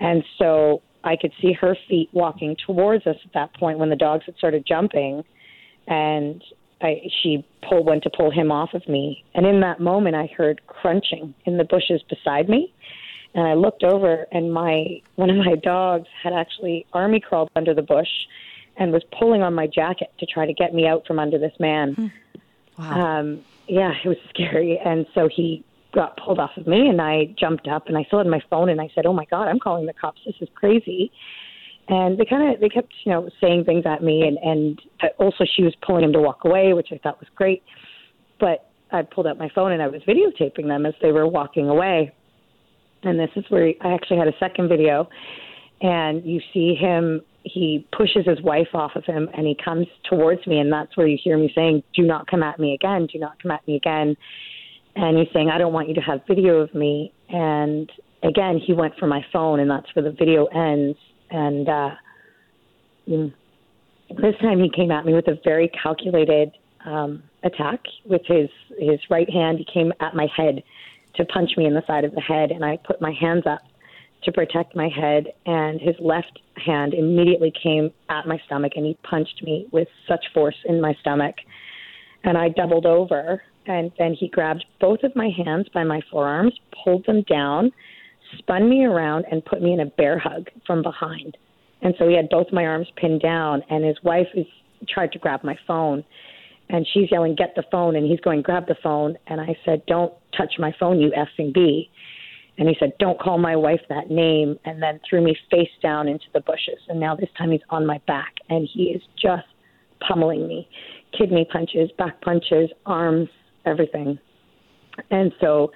And 0.00 0.22
so 0.38 0.82
I 1.02 1.16
could 1.16 1.32
see 1.40 1.52
her 1.52 1.76
feet 1.88 2.10
walking 2.12 2.56
towards 2.66 3.06
us 3.06 3.16
at 3.24 3.32
that 3.34 3.54
point 3.54 3.78
when 3.78 3.90
the 3.90 3.96
dogs 3.96 4.24
had 4.26 4.36
started 4.36 4.64
jumping. 4.66 5.22
And 5.86 6.42
I, 6.82 7.00
she 7.22 7.46
pull, 7.68 7.84
went 7.84 8.02
to 8.02 8.10
pull 8.10 8.30
him 8.30 8.52
off 8.52 8.74
of 8.74 8.86
me. 8.88 9.24
And 9.34 9.46
in 9.46 9.60
that 9.60 9.80
moment, 9.80 10.14
I 10.14 10.28
heard 10.36 10.60
crunching 10.66 11.34
in 11.44 11.56
the 11.56 11.64
bushes 11.64 12.02
beside 12.08 12.48
me 12.48 12.72
and 13.36 13.46
I 13.46 13.52
looked 13.52 13.84
over, 13.84 14.26
and 14.32 14.50
my 14.50 15.02
one 15.16 15.28
of 15.28 15.36
my 15.36 15.56
dogs 15.62 16.08
had 16.22 16.32
actually 16.32 16.86
army 16.94 17.20
crawled 17.20 17.50
under 17.54 17.74
the 17.74 17.82
bush 17.82 18.08
and 18.78 18.92
was 18.92 19.02
pulling 19.16 19.42
on 19.42 19.54
my 19.54 19.66
jacket 19.66 20.10
to 20.18 20.26
try 20.26 20.46
to 20.46 20.54
get 20.54 20.74
me 20.74 20.86
out 20.86 21.06
from 21.06 21.18
under 21.18 21.38
this 21.38 21.52
man. 21.60 21.94
Hmm. 21.94 22.06
Wow. 22.78 23.18
Um, 23.18 23.44
yeah, 23.68 23.92
it 24.02 24.08
was 24.08 24.16
scary, 24.30 24.80
and 24.82 25.06
so 25.14 25.28
he 25.28 25.62
got 25.94 26.16
pulled 26.16 26.38
off 26.38 26.56
of 26.56 26.66
me, 26.66 26.88
and 26.88 27.00
I 27.00 27.34
jumped 27.38 27.68
up, 27.68 27.88
and 27.88 27.98
I 27.98 28.04
still 28.04 28.18
had 28.18 28.26
my 28.26 28.42
phone, 28.48 28.70
and 28.70 28.80
I 28.80 28.88
said, 28.94 29.04
"Oh 29.04 29.12
my 29.12 29.26
God, 29.26 29.48
I'm 29.48 29.60
calling 29.60 29.84
the 29.84 29.92
cops! 29.92 30.20
This 30.24 30.36
is 30.40 30.48
crazy." 30.54 31.12
And 31.88 32.18
they 32.18 32.24
kind 32.24 32.54
of 32.54 32.60
they 32.60 32.70
kept 32.70 32.92
you 33.04 33.12
know 33.12 33.28
saying 33.38 33.64
things 33.66 33.84
at 33.84 34.02
me, 34.02 34.22
and 34.22 34.38
and 34.38 34.80
also 35.18 35.44
she 35.44 35.62
was 35.62 35.74
pulling 35.86 36.04
him 36.04 36.12
to 36.14 36.20
walk 36.20 36.44
away, 36.46 36.72
which 36.72 36.88
I 36.90 36.96
thought 36.98 37.20
was 37.20 37.28
great. 37.34 37.62
But 38.40 38.70
I 38.90 39.02
pulled 39.02 39.26
out 39.26 39.36
my 39.36 39.50
phone 39.54 39.72
and 39.72 39.82
I 39.82 39.88
was 39.88 40.00
videotaping 40.02 40.68
them 40.68 40.86
as 40.86 40.94
they 41.02 41.12
were 41.12 41.26
walking 41.26 41.68
away 41.68 42.12
and 43.02 43.18
this 43.18 43.30
is 43.36 43.44
where 43.48 43.72
I 43.80 43.92
actually 43.92 44.18
had 44.18 44.28
a 44.28 44.36
second 44.38 44.68
video, 44.68 45.08
and 45.80 46.24
you 46.24 46.40
see 46.52 46.74
him. 46.74 47.22
He 47.44 47.86
pushes 47.96 48.26
his 48.26 48.40
wife 48.42 48.68
off 48.74 48.96
of 48.96 49.04
him, 49.04 49.28
and 49.34 49.46
he 49.46 49.56
comes 49.64 49.86
towards 50.08 50.44
me, 50.46 50.58
and 50.58 50.72
that's 50.72 50.96
where 50.96 51.06
you 51.06 51.18
hear 51.22 51.38
me 51.38 51.50
saying, 51.54 51.82
"Do 51.94 52.02
not 52.02 52.26
come 52.26 52.42
at 52.42 52.58
me 52.58 52.74
again. 52.74 53.06
Do 53.06 53.18
not 53.18 53.40
come 53.40 53.52
at 53.52 53.66
me 53.66 53.76
again." 53.76 54.16
And 54.96 55.18
he's 55.18 55.28
saying, 55.32 55.50
"I 55.50 55.58
don't 55.58 55.72
want 55.72 55.88
you 55.88 55.94
to 55.94 56.00
have 56.00 56.22
video 56.26 56.56
of 56.56 56.74
me." 56.74 57.12
And 57.28 57.90
again, 58.22 58.58
he 58.58 58.72
went 58.72 58.94
for 58.98 59.06
my 59.06 59.24
phone, 59.32 59.60
and 59.60 59.70
that's 59.70 59.86
where 59.94 60.02
the 60.02 60.10
video 60.10 60.46
ends. 60.46 60.98
And 61.30 61.68
uh, 61.68 61.90
mm, 63.08 63.32
this 64.10 64.34
time, 64.40 64.58
he 64.60 64.70
came 64.70 64.90
at 64.90 65.04
me 65.04 65.14
with 65.14 65.28
a 65.28 65.38
very 65.44 65.68
calculated 65.82 66.52
um, 66.84 67.22
attack 67.44 67.80
with 68.04 68.22
his 68.26 68.48
his 68.78 69.00
right 69.10 69.28
hand. 69.30 69.58
He 69.58 69.66
came 69.72 69.92
at 70.00 70.14
my 70.14 70.26
head 70.36 70.62
to 71.16 71.24
punch 71.24 71.50
me 71.56 71.66
in 71.66 71.74
the 71.74 71.82
side 71.86 72.04
of 72.04 72.14
the 72.14 72.20
head, 72.20 72.50
and 72.50 72.64
I 72.64 72.78
put 72.78 73.00
my 73.00 73.12
hands 73.18 73.44
up 73.46 73.60
to 74.24 74.32
protect 74.32 74.74
my 74.74 74.88
head, 74.88 75.26
and 75.46 75.80
his 75.80 75.94
left 76.00 76.40
hand 76.64 76.94
immediately 76.94 77.52
came 77.62 77.90
at 78.08 78.26
my 78.26 78.40
stomach, 78.46 78.72
and 78.76 78.84
he 78.84 78.98
punched 79.08 79.42
me 79.42 79.66
with 79.72 79.88
such 80.08 80.24
force 80.34 80.56
in 80.64 80.80
my 80.80 80.94
stomach. 81.00 81.36
And 82.24 82.36
I 82.36 82.48
doubled 82.48 82.86
over, 82.86 83.42
and 83.66 83.92
then 83.98 84.14
he 84.14 84.28
grabbed 84.28 84.64
both 84.80 85.02
of 85.02 85.14
my 85.14 85.30
hands 85.44 85.68
by 85.72 85.84
my 85.84 86.00
forearms, 86.10 86.54
pulled 86.84 87.06
them 87.06 87.22
down, 87.22 87.72
spun 88.38 88.68
me 88.68 88.84
around, 88.84 89.26
and 89.30 89.44
put 89.44 89.62
me 89.62 89.72
in 89.72 89.80
a 89.80 89.86
bear 89.86 90.18
hug 90.18 90.48
from 90.66 90.82
behind. 90.82 91.36
And 91.82 91.94
so 91.98 92.08
he 92.08 92.16
had 92.16 92.28
both 92.30 92.46
my 92.52 92.64
arms 92.64 92.88
pinned 92.96 93.22
down, 93.22 93.62
and 93.70 93.84
his 93.84 93.96
wife 94.02 94.28
is 94.34 94.46
tried 94.88 95.12
to 95.12 95.18
grab 95.18 95.44
my 95.44 95.56
phone 95.66 96.04
and 96.68 96.86
she's 96.92 97.10
yelling, 97.10 97.34
"Get 97.34 97.54
the 97.54 97.64
phone!" 97.70 97.96
And 97.96 98.06
he's 98.06 98.20
going, 98.20 98.42
"Grab 98.42 98.66
the 98.66 98.74
phone!" 98.82 99.16
And 99.26 99.40
I 99.40 99.56
said, 99.64 99.84
"Don't 99.86 100.12
touch 100.36 100.58
my 100.58 100.72
phone, 100.78 101.00
you 101.00 101.10
effing 101.10 101.52
b." 101.52 101.90
And 102.58 102.68
he 102.68 102.76
said, 102.78 102.92
"Don't 102.98 103.18
call 103.18 103.38
my 103.38 103.54
wife 103.54 103.82
that 103.88 104.10
name." 104.10 104.58
And 104.64 104.82
then 104.82 105.00
threw 105.08 105.20
me 105.20 105.36
face 105.50 105.70
down 105.82 106.08
into 106.08 106.26
the 106.32 106.40
bushes. 106.40 106.80
And 106.88 106.98
now 106.98 107.14
this 107.14 107.30
time 107.38 107.50
he's 107.50 107.60
on 107.70 107.86
my 107.86 107.98
back, 108.06 108.34
and 108.48 108.68
he 108.72 108.90
is 108.90 109.02
just 109.20 109.46
pummeling 110.00 110.46
me, 110.46 110.68
kidney 111.16 111.44
punches, 111.44 111.90
back 111.92 112.20
punches, 112.20 112.70
arms, 112.84 113.28
everything. 113.64 114.18
And 115.10 115.32
so, 115.40 115.72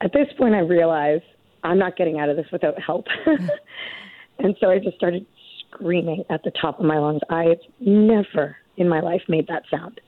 at 0.00 0.12
this 0.12 0.28
point, 0.38 0.54
I 0.54 0.60
realize 0.60 1.20
I'm 1.62 1.78
not 1.78 1.96
getting 1.96 2.18
out 2.18 2.28
of 2.28 2.36
this 2.36 2.46
without 2.52 2.80
help. 2.80 3.06
and 4.38 4.56
so 4.60 4.70
I 4.70 4.78
just 4.78 4.96
started 4.96 5.26
screaming 5.60 6.24
at 6.30 6.42
the 6.42 6.52
top 6.52 6.78
of 6.78 6.86
my 6.86 6.98
lungs. 6.98 7.20
I've 7.28 7.58
never 7.80 8.56
in 8.76 8.88
my 8.88 9.00
life 9.00 9.22
made 9.28 9.46
that 9.48 9.64
sound 9.70 10.00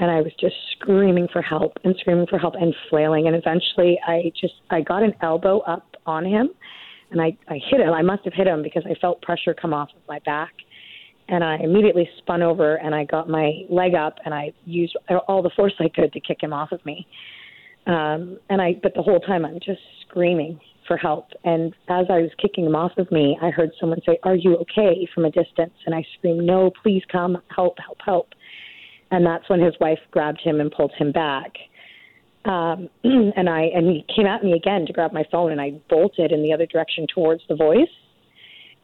and 0.00 0.10
I 0.10 0.22
was 0.22 0.32
just 0.40 0.56
screaming 0.72 1.28
for 1.30 1.42
help 1.42 1.74
and 1.84 1.94
screaming 2.00 2.26
for 2.26 2.38
help 2.38 2.54
and 2.58 2.74
flailing. 2.88 3.26
And 3.26 3.36
eventually, 3.36 4.00
I 4.04 4.32
just 4.40 4.54
I 4.70 4.80
got 4.80 5.02
an 5.02 5.12
elbow 5.22 5.60
up 5.60 5.94
on 6.06 6.24
him, 6.24 6.48
and 7.10 7.20
I 7.20 7.36
I 7.48 7.60
hit 7.70 7.80
him. 7.80 7.92
I 7.92 8.02
must 8.02 8.24
have 8.24 8.32
hit 8.32 8.46
him 8.46 8.62
because 8.62 8.82
I 8.86 8.94
felt 8.98 9.20
pressure 9.22 9.54
come 9.54 9.74
off 9.74 9.90
of 9.94 10.02
my 10.08 10.18
back, 10.20 10.52
and 11.28 11.44
I 11.44 11.58
immediately 11.58 12.08
spun 12.18 12.42
over 12.42 12.76
and 12.76 12.94
I 12.94 13.04
got 13.04 13.28
my 13.28 13.52
leg 13.68 13.94
up 13.94 14.16
and 14.24 14.34
I 14.34 14.52
used 14.64 14.96
all 15.28 15.42
the 15.42 15.50
force 15.54 15.74
I 15.78 15.88
could 15.94 16.12
to 16.12 16.20
kick 16.20 16.38
him 16.42 16.52
off 16.52 16.72
of 16.72 16.84
me. 16.84 17.06
Um, 17.86 18.38
and 18.48 18.60
I 18.60 18.76
but 18.82 18.94
the 18.94 19.02
whole 19.02 19.20
time 19.20 19.44
I'm 19.44 19.60
just 19.60 19.80
screaming 20.08 20.58
for 20.88 20.96
help. 20.96 21.28
And 21.44 21.74
as 21.88 22.06
I 22.08 22.20
was 22.20 22.30
kicking 22.40 22.64
him 22.64 22.74
off 22.74 22.92
of 22.96 23.12
me, 23.12 23.38
I 23.42 23.50
heard 23.50 23.70
someone 23.78 24.00
say, 24.06 24.18
"Are 24.22 24.34
you 24.34 24.56
okay?" 24.56 25.06
from 25.14 25.26
a 25.26 25.30
distance, 25.30 25.74
and 25.84 25.94
I 25.94 26.04
screamed, 26.16 26.44
"No, 26.44 26.72
please 26.82 27.02
come, 27.12 27.40
help, 27.54 27.78
help, 27.78 27.98
help." 28.04 28.28
And 29.10 29.26
that's 29.26 29.48
when 29.48 29.60
his 29.60 29.74
wife 29.80 29.98
grabbed 30.10 30.40
him 30.40 30.60
and 30.60 30.70
pulled 30.70 30.92
him 30.96 31.12
back. 31.12 31.52
Um, 32.44 32.88
and 33.04 33.48
I 33.48 33.62
and 33.74 33.86
he 33.86 34.04
came 34.14 34.26
at 34.26 34.42
me 34.42 34.52
again 34.52 34.86
to 34.86 34.92
grab 34.92 35.12
my 35.12 35.24
phone, 35.30 35.52
and 35.52 35.60
I 35.60 35.80
bolted 35.88 36.32
in 36.32 36.42
the 36.42 36.52
other 36.52 36.66
direction 36.66 37.06
towards 37.12 37.42
the 37.48 37.56
voice. 37.56 37.88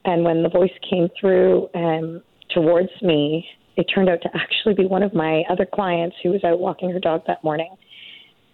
And 0.04 0.24
when 0.24 0.42
the 0.42 0.48
voice 0.48 0.72
came 0.88 1.08
through 1.20 1.68
um, 1.74 2.22
towards 2.54 2.90
me, 3.02 3.44
it 3.76 3.84
turned 3.92 4.08
out 4.08 4.22
to 4.22 4.28
actually 4.34 4.74
be 4.74 4.86
one 4.86 5.02
of 5.02 5.14
my 5.14 5.42
other 5.50 5.66
clients 5.66 6.16
who 6.22 6.30
was 6.30 6.44
out 6.44 6.60
walking 6.60 6.90
her 6.90 7.00
dog 7.00 7.22
that 7.26 7.42
morning. 7.42 7.74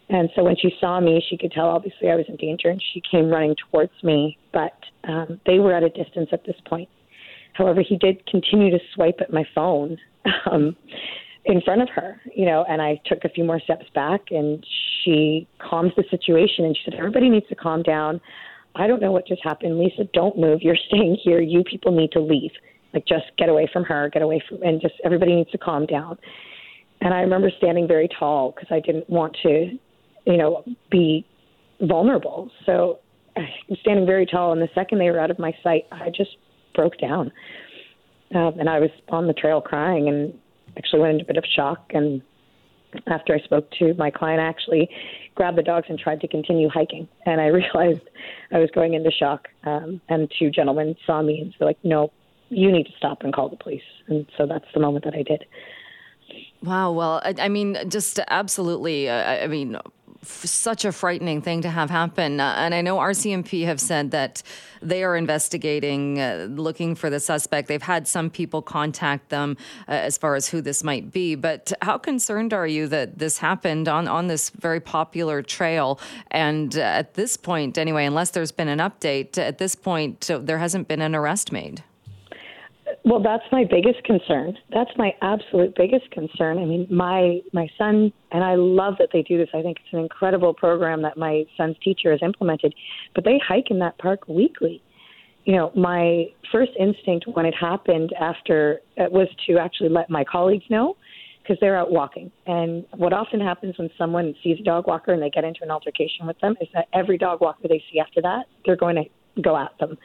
And 0.09 0.29
so 0.35 0.45
when 0.45 0.57
she 0.61 0.71
saw 0.81 1.01
me, 1.01 1.25
she 1.29 1.39
could 1.39 1.53
tell 1.53 1.67
obviously 1.67 2.11
I 2.11 2.17
was 2.17 2.27
in 2.29 2.37
danger, 2.37 2.69
and 2.69 2.83
she 2.93 3.03
came 3.11 3.29
running 3.29 3.57
towards 3.71 3.93
me. 4.03 4.39
But 4.53 4.75
um, 5.09 5.41
they 5.47 5.59
were 5.59 5.75
at 5.75 5.83
a 5.83 5.89
distance 5.89 6.29
at 6.33 6.45
this 6.45 6.57
point. 6.67 6.89
However, 7.55 7.83
he 7.87 7.97
did 7.97 8.27
continue 8.27 8.71
to 8.71 8.79
swipe 8.95 9.19
at 9.21 9.33
my 9.33 9.45
phone. 9.55 9.99
Um, 10.49 10.77
in 11.45 11.61
front 11.63 11.83
of 11.83 11.89
her, 11.91 12.21
you 12.35 12.47
know, 12.47 12.65
and 12.69 12.81
I 12.81 13.01
took 13.07 13.25
a 13.25 13.29
few 13.29 13.45
more 13.45 13.61
steps 13.61 13.87
back 13.95 14.21
and 14.31 14.65
she 15.03 15.49
calms 15.59 15.93
the 15.97 16.05
situation 16.11 16.65
and 16.65 16.77
she 16.77 16.83
said, 16.85 16.95
Everybody 16.95 17.29
needs 17.29 17.49
to 17.49 17.57
calm 17.57 17.83
down. 17.83 18.21
I 18.75 18.87
don't 18.87 19.03
know 19.03 19.13
what 19.13 19.27
just 19.27 19.43
happened. 19.43 19.79
Lisa, 19.79 20.05
don't 20.15 20.39
move. 20.39 20.63
You're 20.63 20.77
staying 20.89 21.19
here. 21.23 21.41
You 21.41 21.65
people 21.65 21.93
need 21.93 22.13
to 22.13 22.21
leave. 22.21 22.53
Like 22.95 23.07
just 23.07 23.25
get 23.39 23.49
away 23.49 23.69
from 23.73 23.85
her, 23.85 24.11
get 24.11 24.23
away 24.23 24.43
from 24.49 24.63
and 24.63 24.81
just 24.81 24.95
everybody 25.05 25.35
needs 25.35 25.51
to 25.51 25.59
calm 25.59 25.87
down. 25.87 26.19
And 27.01 27.13
I 27.13 27.21
remember 27.21 27.51
standing 27.59 27.89
very 27.89 28.09
tall 28.19 28.53
because 28.53 28.69
I 28.71 28.81
didn't 28.81 29.09
want 29.11 29.37
to, 29.43 29.79
you 30.27 30.37
know, 30.37 30.63
be 30.91 31.27
vulnerable. 31.81 32.51
So 32.65 33.01
I'm 33.37 33.77
standing 33.81 34.07
very 34.07 34.27
tall 34.27 34.53
and 34.53 34.63
the 34.63 34.69
second 34.75 34.99
they 34.99 35.11
were 35.11 35.19
out 35.19 35.31
of 35.31 35.39
my 35.39 35.53
sight, 35.63 35.87
I 35.91 36.11
just 36.15 36.37
broke 36.75 36.99
down. 36.99 37.33
Um, 38.35 38.59
and 38.61 38.69
I 38.69 38.79
was 38.79 38.91
on 39.09 39.27
the 39.27 39.33
trail 39.33 39.61
crying 39.61 40.09
and 40.09 40.33
actually 40.77 41.01
went 41.01 41.13
into 41.13 41.25
a 41.25 41.27
bit 41.27 41.37
of 41.37 41.45
shock. 41.55 41.91
And 41.95 42.23
after 43.07 43.35
I 43.35 43.41
spoke 43.41 43.71
to 43.79 43.95
my 43.95 44.11
client, 44.11 44.41
I 44.41 44.47
actually 44.47 44.89
grabbed 45.35 45.59
the 45.59 45.63
dogs 45.63 45.87
and 45.89 45.99
tried 45.99 46.21
to 46.21 46.29
continue 46.29 46.69
hiking. 46.69 47.09
And 47.27 47.41
I 47.41 47.47
realized 47.61 48.03
I 48.53 48.59
was 48.59 48.71
going 48.75 48.95
into 48.95 49.11
shock. 49.11 49.49
Um, 49.65 50.01
and 50.09 50.31
two 50.39 50.51
gentlemen 50.51 50.97
saw 51.07 51.23
me 51.23 51.41
and 51.41 51.55
were 51.59 51.67
like, 51.67 51.79
no, 51.83 52.13
you 52.49 52.71
need 52.71 52.85
to 52.85 52.93
stop 52.97 53.23
and 53.23 53.33
call 53.33 53.49
the 53.49 53.57
police. 53.57 53.83
And 54.09 54.27
so 54.37 54.47
that's 54.47 54.67
the 54.75 54.81
moment 54.81 55.05
that 55.05 55.15
I 55.15 55.23
did. 55.23 55.45
Wow. 56.63 56.93
Well, 56.93 57.21
I, 57.25 57.35
I 57.39 57.49
mean, 57.49 57.77
just 57.89 58.21
absolutely. 58.29 59.09
Uh, 59.09 59.45
I 59.45 59.47
mean, 59.47 59.77
such 60.25 60.85
a 60.85 60.93
frightening 60.93 61.43
thing 61.43 61.63
to 61.63 61.69
have 61.69 61.91
happen. 61.91 62.41
Uh, 62.41 62.55
and 62.59 62.75
I 62.75 62.81
know 62.81 62.99
RCMP 62.99 63.65
have 63.65 63.81
said 63.81 64.13
that 64.13 64.43
they 64.81 65.03
are 65.03 65.17
investigating, 65.17 66.21
uh, 66.21 66.47
looking 66.51 66.95
for 66.95 67.11
the 67.11 67.21
suspect. 67.21 67.69
They've 67.69 67.83
had 67.83 68.07
some 68.07 68.31
people 68.31 68.63
contact 68.63 69.31
them 69.31 69.57
uh, 69.89 69.93
as 69.93 70.19
far 70.19 70.35
as 70.35 70.49
who 70.49 70.61
this 70.61 70.85
might 70.85 71.13
be. 71.13 71.35
But 71.35 71.73
how 71.83 71.99
concerned 71.99 72.53
are 72.53 72.67
you 72.67 72.87
that 72.89 73.19
this 73.19 73.39
happened 73.39 73.89
on, 73.89 74.09
on 74.09 74.29
this 74.29 74.51
very 74.51 74.81
popular 74.81 75.43
trail? 75.43 76.01
And 76.31 76.77
uh, 76.77 76.81
at 76.81 77.15
this 77.15 77.37
point, 77.37 77.77
anyway, 77.77 78.05
unless 78.05 78.31
there's 78.31 78.53
been 78.53 78.69
an 78.69 78.79
update, 78.79 79.39
at 79.39 79.59
this 79.59 79.75
point, 79.75 80.31
there 80.41 80.59
hasn't 80.59 80.89
been 80.89 81.03
an 81.03 81.15
arrest 81.15 81.53
made. 81.53 81.83
Well, 83.05 83.23
that's 83.23 83.45
my 83.51 83.65
biggest 83.65 84.03
concern. 84.05 84.57
That's 84.73 84.91
my 84.97 85.13
absolute 85.23 85.75
biggest 85.77 86.11
concern. 86.11 86.59
I 86.59 86.65
mean, 86.65 86.87
my 86.91 87.41
my 87.53 87.69
son 87.79 88.13
and 88.31 88.45
I 88.45 88.55
love 88.55 88.95
that 88.99 89.09
they 89.13 89.23
do 89.23 89.39
this. 89.39 89.49
I 89.55 89.63
think 89.63 89.79
it's 89.81 89.93
an 89.93 90.01
incredible 90.01 90.55
program 90.55 91.03
that 91.03 91.17
my 91.17 91.45
son's 91.57 91.77
teacher 91.83 92.11
has 92.11 92.21
implemented. 92.23 92.75
But 93.15 93.25
they 93.25 93.41
hike 93.47 93.71
in 93.71 93.79
that 93.81 93.99
park 93.99 94.29
weekly. 94.29 94.83
You 95.45 95.57
know, 95.57 95.73
my 95.75 96.27
first 96.53 96.73
instinct 96.79 97.27
when 97.33 97.47
it 97.47 97.55
happened 97.55 98.13
after 98.21 98.81
it 98.97 99.11
was 99.11 99.29
to 99.49 99.59
actually 99.59 99.89
let 99.89 100.09
my 100.09 100.25
colleagues 100.25 100.65
know 100.71 100.97
because 101.43 101.57
they're 101.61 101.77
out 101.77 101.91
walking. 101.91 102.31
And 102.47 102.85
what 102.97 103.13
often 103.13 103.41
happens 103.41 103.77
when 103.77 103.91
someone 103.99 104.35
sees 104.43 104.59
a 104.61 104.63
dog 104.63 104.87
walker 104.87 105.13
and 105.13 105.21
they 105.21 105.31
get 105.31 105.45
into 105.45 105.61
an 105.63 105.71
altercation 105.71 106.27
with 106.27 106.39
them 106.41 106.55
is 106.61 106.69
that 106.75 106.87
every 106.95 107.19
dog 107.19 107.41
walker 107.41 107.67
they 107.69 107.83
see 107.93 107.99
after 107.99 108.23
that, 108.23 108.45
they're 108.65 108.77
going 108.77 108.97
to 108.97 109.43
go 109.43 109.57
at 109.57 109.77
them. 109.81 109.99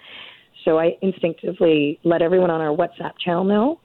So 0.68 0.78
I 0.78 0.97
instinctively 1.01 1.97
let 2.03 2.22
everyone 2.22 2.51
on 2.51 2.59
our 2.59 2.76
WhatsApp 2.76 3.13
channel 3.24 3.45
know. 3.45 3.80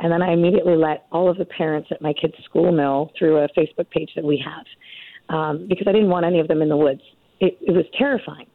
And 0.00 0.10
then 0.10 0.22
I 0.22 0.32
immediately 0.32 0.76
let 0.76 1.06
all 1.12 1.30
of 1.30 1.36
the 1.36 1.44
parents 1.44 1.88
at 1.90 2.00
my 2.00 2.14
kids' 2.14 2.34
school 2.44 2.72
know 2.72 3.10
through 3.18 3.36
a 3.36 3.48
Facebook 3.48 3.90
page 3.90 4.10
that 4.16 4.24
we 4.24 4.42
have 4.44 5.36
um, 5.36 5.66
because 5.68 5.86
I 5.86 5.92
didn't 5.92 6.08
want 6.08 6.24
any 6.24 6.40
of 6.40 6.48
them 6.48 6.62
in 6.62 6.70
the 6.70 6.76
woods. 6.76 7.02
It, 7.38 7.58
it 7.60 7.72
was 7.72 7.84
terrifying. 7.98 8.46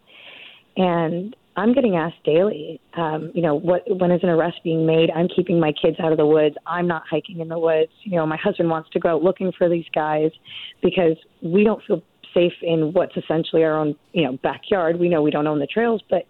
And 0.75 1.35
I'm 1.55 1.73
getting 1.73 1.95
asked 1.95 2.23
daily, 2.25 2.81
um, 2.95 3.31
you 3.33 3.41
know, 3.43 3.55
what 3.55 3.83
when 3.99 4.11
is 4.11 4.21
an 4.23 4.29
arrest 4.29 4.57
being 4.63 4.85
made? 4.85 5.09
I'm 5.15 5.27
keeping 5.27 5.59
my 5.59 5.71
kids 5.71 5.97
out 5.99 6.11
of 6.11 6.17
the 6.17 6.25
woods. 6.25 6.55
I'm 6.65 6.87
not 6.87 7.03
hiking 7.09 7.39
in 7.41 7.47
the 7.47 7.59
woods. 7.59 7.91
You 8.03 8.17
know, 8.17 8.25
my 8.25 8.37
husband 8.37 8.69
wants 8.69 8.89
to 8.91 8.99
go 8.99 9.09
out 9.09 9.23
looking 9.23 9.51
for 9.57 9.69
these 9.69 9.85
guys 9.93 10.31
because 10.81 11.15
we 11.43 11.63
don't 11.63 11.81
feel 11.85 12.01
safe 12.33 12.53
in 12.61 12.93
what's 12.93 13.15
essentially 13.17 13.63
our 13.63 13.77
own, 13.77 13.95
you 14.13 14.23
know, 14.23 14.37
backyard. 14.43 14.99
We 14.99 15.09
know 15.09 15.21
we 15.21 15.31
don't 15.31 15.47
own 15.47 15.59
the 15.59 15.67
trails, 15.67 16.01
but 16.09 16.27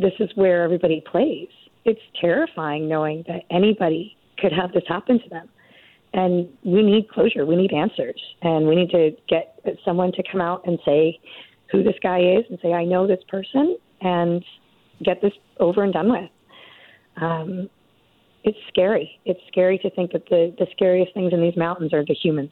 this 0.00 0.12
is 0.18 0.30
where 0.34 0.62
everybody 0.62 1.02
plays. 1.10 1.48
It's 1.84 2.00
terrifying 2.20 2.88
knowing 2.88 3.24
that 3.28 3.42
anybody 3.50 4.16
could 4.38 4.52
have 4.52 4.72
this 4.72 4.84
happen 4.88 5.20
to 5.20 5.28
them. 5.28 5.48
And 6.12 6.48
we 6.64 6.82
need 6.82 7.08
closure. 7.08 7.46
We 7.46 7.56
need 7.56 7.72
answers. 7.72 8.20
And 8.42 8.66
we 8.66 8.74
need 8.74 8.90
to 8.90 9.10
get 9.28 9.62
someone 9.84 10.12
to 10.12 10.22
come 10.30 10.40
out 10.40 10.66
and 10.66 10.78
say 10.84 11.20
who 11.70 11.82
this 11.82 11.94
guy 12.02 12.18
is 12.18 12.44
and 12.50 12.58
say, 12.62 12.72
I 12.72 12.84
know 12.84 13.06
this 13.06 13.22
person, 13.28 13.76
and 14.00 14.44
get 15.04 15.22
this 15.22 15.32
over 15.58 15.84
and 15.84 15.92
done 15.92 16.10
with. 16.10 16.30
Um, 17.22 17.70
it's 18.42 18.58
scary. 18.68 19.20
It's 19.24 19.40
scary 19.48 19.78
to 19.78 19.90
think 19.90 20.12
that 20.12 20.24
the, 20.30 20.54
the 20.58 20.66
scariest 20.72 21.14
things 21.14 21.32
in 21.32 21.40
these 21.40 21.56
mountains 21.56 21.92
are 21.92 22.04
the 22.04 22.14
humans. 22.14 22.50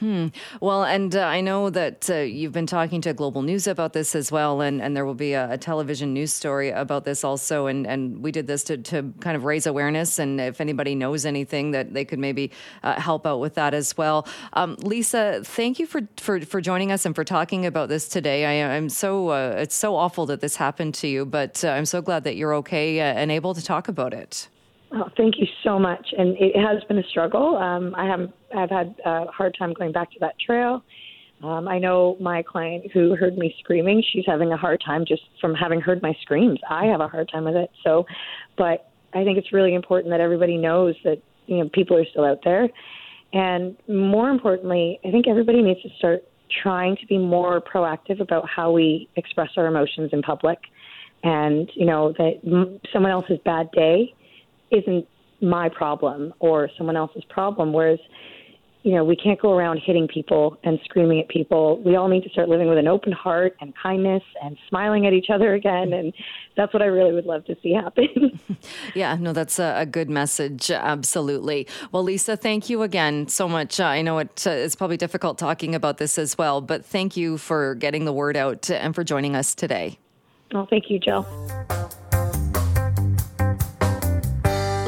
Hmm. 0.00 0.28
Well, 0.60 0.84
and 0.84 1.16
uh, 1.16 1.22
I 1.22 1.40
know 1.40 1.70
that 1.70 2.08
uh, 2.08 2.18
you've 2.18 2.52
been 2.52 2.68
talking 2.68 3.00
to 3.00 3.12
Global 3.12 3.42
News 3.42 3.66
about 3.66 3.94
this 3.94 4.14
as 4.14 4.30
well, 4.30 4.60
and, 4.60 4.80
and 4.80 4.96
there 4.96 5.04
will 5.04 5.14
be 5.14 5.32
a, 5.32 5.50
a, 5.52 5.58
television 5.58 6.12
news 6.12 6.32
story 6.32 6.70
about 6.70 7.04
this 7.04 7.24
also. 7.24 7.66
And, 7.66 7.84
and 7.84 8.22
we 8.22 8.30
did 8.30 8.46
this 8.46 8.62
to, 8.64 8.78
to 8.78 9.12
kind 9.18 9.36
of 9.36 9.44
raise 9.44 9.66
awareness, 9.66 10.20
and 10.20 10.40
if 10.40 10.60
anybody 10.60 10.94
knows 10.94 11.26
anything, 11.26 11.72
that 11.72 11.94
they 11.94 12.04
could 12.04 12.20
maybe 12.20 12.52
uh, 12.84 13.00
help 13.00 13.26
out 13.26 13.40
with 13.40 13.54
that 13.54 13.74
as 13.74 13.96
well. 13.96 14.24
Um, 14.52 14.76
Lisa, 14.82 15.40
thank 15.42 15.80
you 15.80 15.86
for, 15.86 16.02
for, 16.16 16.40
for 16.42 16.60
joining 16.60 16.92
us 16.92 17.04
and 17.04 17.16
for 17.16 17.24
talking 17.24 17.66
about 17.66 17.88
this 17.88 18.08
today. 18.08 18.44
I, 18.44 18.76
am 18.76 18.88
so 18.88 19.30
uh, 19.30 19.56
it's 19.58 19.74
so 19.74 19.96
awful 19.96 20.26
that 20.26 20.40
this 20.40 20.54
happened 20.54 20.94
to 20.94 21.08
you, 21.08 21.26
but 21.26 21.64
uh, 21.64 21.70
I'm 21.70 21.86
so 21.86 22.00
glad 22.00 22.22
that 22.22 22.36
you're 22.36 22.54
okay 22.54 23.00
uh, 23.00 23.02
and 23.02 23.32
able 23.32 23.52
to 23.52 23.64
talk 23.64 23.88
about 23.88 24.14
it. 24.14 24.48
Oh, 24.92 25.08
thank 25.16 25.34
you 25.38 25.46
so 25.62 25.78
much. 25.78 26.06
And 26.16 26.36
it 26.38 26.56
has 26.56 26.82
been 26.84 26.98
a 26.98 27.06
struggle. 27.10 27.56
Um, 27.56 27.94
I 27.94 28.06
have 28.06 28.32
I've 28.56 28.70
had 28.70 28.94
a 29.04 29.26
hard 29.26 29.54
time 29.58 29.74
going 29.74 29.92
back 29.92 30.10
to 30.12 30.18
that 30.20 30.34
trail. 30.44 30.82
Um, 31.42 31.68
I 31.68 31.78
know 31.78 32.16
my 32.20 32.42
client 32.42 32.90
who 32.92 33.14
heard 33.14 33.36
me 33.36 33.54
screaming. 33.60 34.02
She's 34.12 34.24
having 34.26 34.52
a 34.52 34.56
hard 34.56 34.82
time 34.84 35.04
just 35.06 35.22
from 35.40 35.54
having 35.54 35.80
heard 35.80 36.02
my 36.02 36.12
screams. 36.22 36.58
I 36.68 36.86
have 36.86 37.00
a 37.00 37.06
hard 37.06 37.28
time 37.30 37.44
with 37.44 37.54
it. 37.54 37.70
So, 37.84 38.06
but 38.56 38.90
I 39.14 39.24
think 39.24 39.38
it's 39.38 39.52
really 39.52 39.74
important 39.74 40.10
that 40.12 40.20
everybody 40.20 40.56
knows 40.56 40.94
that 41.04 41.22
you 41.46 41.58
know 41.58 41.68
people 41.72 41.96
are 41.96 42.04
still 42.10 42.24
out 42.24 42.40
there, 42.42 42.68
and 43.32 43.76
more 43.88 44.30
importantly, 44.30 44.98
I 45.04 45.10
think 45.10 45.28
everybody 45.28 45.62
needs 45.62 45.82
to 45.82 45.90
start 45.98 46.24
trying 46.62 46.96
to 46.96 47.06
be 47.06 47.18
more 47.18 47.60
proactive 47.60 48.20
about 48.20 48.48
how 48.48 48.72
we 48.72 49.08
express 49.16 49.50
our 49.56 49.66
emotions 49.66 50.10
in 50.12 50.22
public, 50.22 50.58
and 51.22 51.70
you 51.74 51.86
know 51.86 52.12
that 52.18 52.80
someone 52.92 53.12
else's 53.12 53.38
bad 53.44 53.70
day 53.72 54.14
isn't 54.70 55.06
my 55.40 55.68
problem 55.68 56.34
or 56.40 56.68
someone 56.76 56.96
else's 56.96 57.24
problem. 57.28 57.72
Whereas, 57.72 57.98
you 58.82 58.94
know, 58.94 59.04
we 59.04 59.16
can't 59.16 59.40
go 59.40 59.52
around 59.52 59.80
hitting 59.84 60.08
people 60.08 60.56
and 60.64 60.78
screaming 60.84 61.20
at 61.20 61.28
people. 61.28 61.80
We 61.82 61.96
all 61.96 62.08
need 62.08 62.22
to 62.24 62.30
start 62.30 62.48
living 62.48 62.68
with 62.68 62.78
an 62.78 62.88
open 62.88 63.12
heart 63.12 63.56
and 63.60 63.74
kindness 63.80 64.22
and 64.42 64.56
smiling 64.68 65.06
at 65.06 65.12
each 65.12 65.30
other 65.30 65.54
again. 65.54 65.92
And 65.92 66.12
that's 66.56 66.72
what 66.72 66.82
I 66.82 66.86
really 66.86 67.12
would 67.12 67.26
love 67.26 67.44
to 67.46 67.56
see 67.62 67.72
happen. 67.72 68.40
yeah, 68.94 69.16
no, 69.16 69.32
that's 69.32 69.58
a, 69.58 69.74
a, 69.78 69.86
good 69.86 70.08
message. 70.08 70.70
Absolutely. 70.70 71.66
Well, 71.92 72.02
Lisa, 72.02 72.36
thank 72.36 72.70
you 72.70 72.82
again 72.82 73.28
so 73.28 73.48
much. 73.48 73.80
Uh, 73.80 73.84
I 73.84 74.02
know 74.02 74.18
it, 74.18 74.46
uh, 74.46 74.50
it's 74.50 74.76
probably 74.76 74.96
difficult 74.96 75.38
talking 75.38 75.74
about 75.74 75.98
this 75.98 76.18
as 76.18 76.38
well, 76.38 76.60
but 76.60 76.84
thank 76.84 77.16
you 77.16 77.38
for 77.38 77.74
getting 77.74 78.04
the 78.04 78.12
word 78.12 78.36
out 78.36 78.70
and 78.70 78.94
for 78.94 79.04
joining 79.04 79.36
us 79.36 79.54
today. 79.54 79.98
Well, 80.52 80.66
thank 80.70 80.88
you, 80.88 80.98
Jill. 80.98 81.26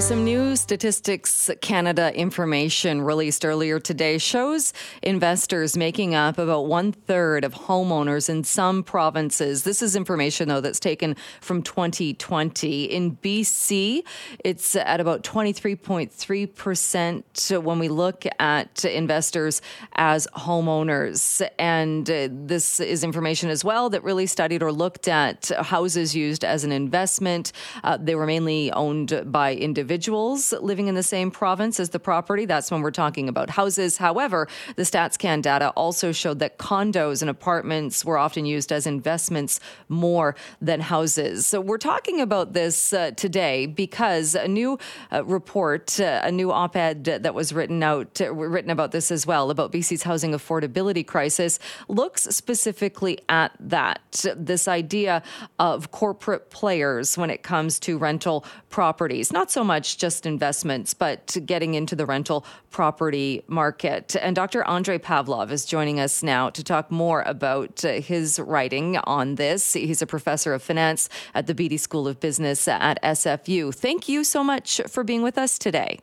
Some 0.00 0.24
new 0.24 0.56
Statistics 0.56 1.50
Canada 1.60 2.16
information 2.16 3.02
released 3.02 3.44
earlier 3.44 3.78
today 3.78 4.16
shows 4.16 4.72
investors 5.02 5.76
making 5.76 6.14
up 6.14 6.38
about 6.38 6.64
one 6.66 6.92
third 6.92 7.44
of 7.44 7.52
homeowners 7.52 8.30
in 8.30 8.42
some 8.42 8.82
provinces. 8.82 9.64
This 9.64 9.82
is 9.82 9.94
information, 9.94 10.48
though, 10.48 10.62
that's 10.62 10.80
taken 10.80 11.16
from 11.42 11.62
2020. 11.62 12.84
In 12.84 13.18
BC, 13.18 14.00
it's 14.42 14.74
at 14.74 15.00
about 15.00 15.22
23.3% 15.22 17.62
when 17.62 17.78
we 17.78 17.88
look 17.88 18.24
at 18.40 18.86
investors 18.86 19.60
as 19.92 20.26
homeowners. 20.34 21.46
And 21.58 22.10
uh, 22.10 22.28
this 22.32 22.80
is 22.80 23.04
information 23.04 23.50
as 23.50 23.62
well 23.64 23.90
that 23.90 24.02
really 24.02 24.26
studied 24.26 24.62
or 24.62 24.72
looked 24.72 25.08
at 25.08 25.50
houses 25.60 26.16
used 26.16 26.42
as 26.42 26.64
an 26.64 26.72
investment. 26.72 27.52
Uh, 27.84 27.98
they 27.98 28.14
were 28.14 28.26
mainly 28.26 28.72
owned 28.72 29.24
by 29.26 29.54
individuals 29.54 29.89
individuals 29.90 30.52
living 30.52 30.86
in 30.86 30.94
the 30.94 31.02
same 31.02 31.32
province 31.32 31.80
as 31.80 31.90
the 31.90 31.98
property. 31.98 32.44
That's 32.44 32.70
when 32.70 32.80
we're 32.80 32.92
talking 32.92 33.28
about 33.28 33.50
houses. 33.50 33.96
However, 33.96 34.46
the 34.76 34.84
StatsCan 34.84 35.42
data 35.42 35.70
also 35.70 36.12
showed 36.12 36.38
that 36.38 36.58
condos 36.58 37.22
and 37.22 37.28
apartments 37.28 38.04
were 38.04 38.16
often 38.16 38.46
used 38.46 38.70
as 38.70 38.86
investments 38.86 39.58
more 39.88 40.36
than 40.60 40.80
houses. 40.80 41.44
So 41.44 41.60
we're 41.60 41.84
talking 41.92 42.20
about 42.20 42.52
this 42.52 42.92
uh, 42.92 43.10
today 43.16 43.66
because 43.66 44.36
a 44.36 44.46
new 44.46 44.78
uh, 45.10 45.24
report, 45.24 45.98
uh, 45.98 46.20
a 46.22 46.30
new 46.30 46.52
op-ed 46.52 47.02
that 47.04 47.34
was 47.34 47.52
written 47.52 47.82
out, 47.82 48.20
uh, 48.20 48.32
written 48.32 48.70
about 48.70 48.92
this 48.92 49.10
as 49.10 49.26
well, 49.26 49.50
about 49.50 49.72
BC's 49.72 50.04
housing 50.04 50.30
affordability 50.30 51.04
crisis, 51.04 51.58
looks 51.88 52.22
specifically 52.22 53.18
at 53.28 53.50
that. 53.58 54.24
This 54.36 54.68
idea 54.68 55.24
of 55.58 55.90
corporate 55.90 56.50
players 56.50 57.18
when 57.18 57.28
it 57.28 57.42
comes 57.42 57.80
to 57.80 57.98
rental 57.98 58.44
properties. 58.68 59.32
Not 59.32 59.50
so 59.50 59.64
much 59.64 59.79
just 59.82 60.26
investments, 60.26 60.94
but 60.94 61.36
getting 61.46 61.74
into 61.74 61.96
the 61.96 62.06
rental 62.06 62.44
property 62.70 63.42
market. 63.46 64.16
And 64.20 64.34
Dr. 64.36 64.62
Andrei 64.64 64.98
Pavlov 64.98 65.50
is 65.50 65.64
joining 65.64 66.00
us 66.00 66.22
now 66.22 66.50
to 66.50 66.64
talk 66.64 66.90
more 66.90 67.22
about 67.22 67.84
uh, 67.84 68.00
his 68.00 68.38
writing 68.38 68.96
on 68.98 69.36
this. 69.36 69.72
He's 69.72 70.02
a 70.02 70.06
professor 70.06 70.54
of 70.54 70.62
finance 70.62 71.08
at 71.34 71.46
the 71.46 71.54
Beedie 71.54 71.80
School 71.80 72.06
of 72.08 72.20
Business 72.20 72.66
at 72.68 73.02
SFU. 73.02 73.74
Thank 73.74 74.08
you 74.08 74.24
so 74.24 74.44
much 74.44 74.80
for 74.88 75.04
being 75.04 75.22
with 75.22 75.38
us 75.38 75.58
today. 75.58 75.98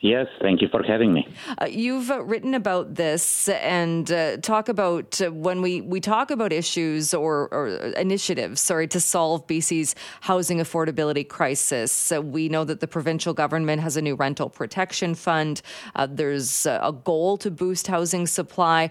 Yes, 0.00 0.28
thank 0.40 0.62
you 0.62 0.68
for 0.68 0.82
having 0.82 1.12
me. 1.12 1.28
Uh, 1.58 1.66
you've 1.66 2.10
uh, 2.10 2.24
written 2.24 2.54
about 2.54 2.94
this 2.94 3.50
and 3.50 4.10
uh, 4.10 4.38
talk 4.38 4.70
about 4.70 5.20
uh, 5.20 5.30
when 5.30 5.60
we, 5.60 5.82
we 5.82 6.00
talk 6.00 6.30
about 6.30 6.54
issues 6.54 7.12
or, 7.12 7.48
or, 7.52 7.68
initiatives, 7.98 8.62
sorry, 8.62 8.88
to 8.88 9.00
solve 9.00 9.46
BC's 9.46 9.94
housing 10.22 10.56
affordability 10.56 11.28
crisis. 11.28 12.12
Uh, 12.12 12.22
we 12.22 12.48
know 12.48 12.64
that 12.64 12.80
the 12.80 12.88
provincial 12.88 13.34
government 13.34 13.82
has 13.82 13.98
a 13.98 14.00
new 14.00 14.14
rental 14.14 14.48
protection 14.48 15.14
fund. 15.14 15.60
Uh, 15.94 16.06
there's 16.10 16.64
a 16.64 16.94
goal 17.04 17.36
to 17.36 17.50
boost 17.50 17.86
housing 17.86 18.26
supply. 18.26 18.88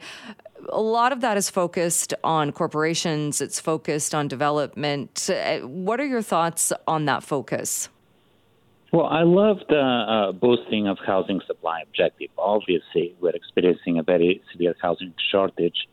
A 0.69 0.81
lot 0.81 1.11
of 1.11 1.21
that 1.21 1.37
is 1.37 1.49
focused 1.49 2.13
on 2.23 2.51
corporations. 2.51 3.41
It's 3.41 3.59
focused 3.59 4.13
on 4.13 4.27
development. 4.27 5.27
what 5.63 5.99
are 5.99 6.05
your 6.05 6.21
thoughts 6.21 6.71
on 6.87 7.05
that 7.05 7.23
focus? 7.23 7.89
Well, 8.91 9.05
I 9.05 9.21
love 9.21 9.57
the 9.69 9.79
uh, 9.79 10.31
boosting 10.31 10.87
of 10.87 10.97
housing 11.05 11.41
supply 11.45 11.81
objective. 11.81 12.29
Obviously, 12.37 13.15
we're 13.21 13.35
experiencing 13.35 13.99
a 13.99 14.03
very 14.03 14.41
severe 14.51 14.75
housing 14.81 15.13
shortage. 15.31 15.87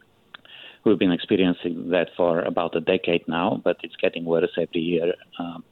We've 0.85 0.99
been 0.99 1.13
experiencing 1.13 1.91
that 1.91 2.09
for 2.17 2.41
about 2.41 2.75
a 2.75 2.81
decade 2.81 3.29
now, 3.29 3.61
but 3.63 3.77
it's 3.83 3.97
getting 3.97 4.25
worse 4.25 4.51
every 4.57 4.81
year. 4.81 5.13
Um, 5.39 5.63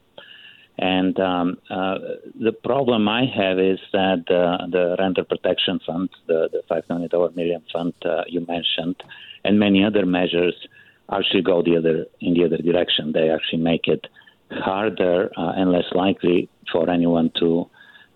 and 0.77 1.19
um, 1.19 1.57
uh, 1.69 1.97
the 2.39 2.51
problem 2.51 3.07
I 3.07 3.23
have 3.25 3.59
is 3.59 3.79
that 3.93 4.29
uh, 4.29 4.67
the 4.67 4.95
Renter 4.99 5.23
Protection 5.23 5.79
Fund, 5.85 6.09
the, 6.27 6.49
the 6.51 6.61
$5 6.69 6.89
million 6.89 7.35
million 7.35 7.63
fund 7.71 7.93
uh, 8.03 8.23
you 8.27 8.45
mentioned, 8.45 9.01
and 9.43 9.57
many 9.57 9.83
other 9.83 10.05
measures 10.05 10.67
actually 11.11 11.41
go 11.41 11.63
the 11.63 11.77
other 11.77 12.05
in 12.19 12.33
the 12.33 12.43
other 12.43 12.57
direction. 12.57 13.13
They 13.13 13.29
actually 13.29 13.61
make 13.63 13.87
it 13.87 14.05
harder 14.51 15.29
uh, 15.37 15.53
and 15.55 15.71
less 15.71 15.85
likely 15.93 16.49
for 16.71 16.89
anyone 16.89 17.31
to 17.39 17.69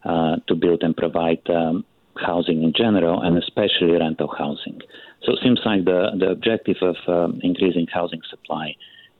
uh, 0.05 0.37
to 0.47 0.55
build 0.55 0.81
and 0.81 0.95
provide 0.95 1.41
um, 1.49 1.83
housing 2.17 2.63
in 2.63 2.73
general, 2.75 3.21
and 3.21 3.37
especially 3.37 3.91
rental 3.91 4.33
housing. 4.37 4.79
So 5.23 5.33
it 5.33 5.39
seems 5.43 5.59
like 5.65 5.85
the 5.85 6.11
the 6.17 6.29
objective 6.29 6.77
of 6.81 6.95
um, 7.07 7.39
increasing 7.43 7.87
housing 7.91 8.21
supply 8.29 8.75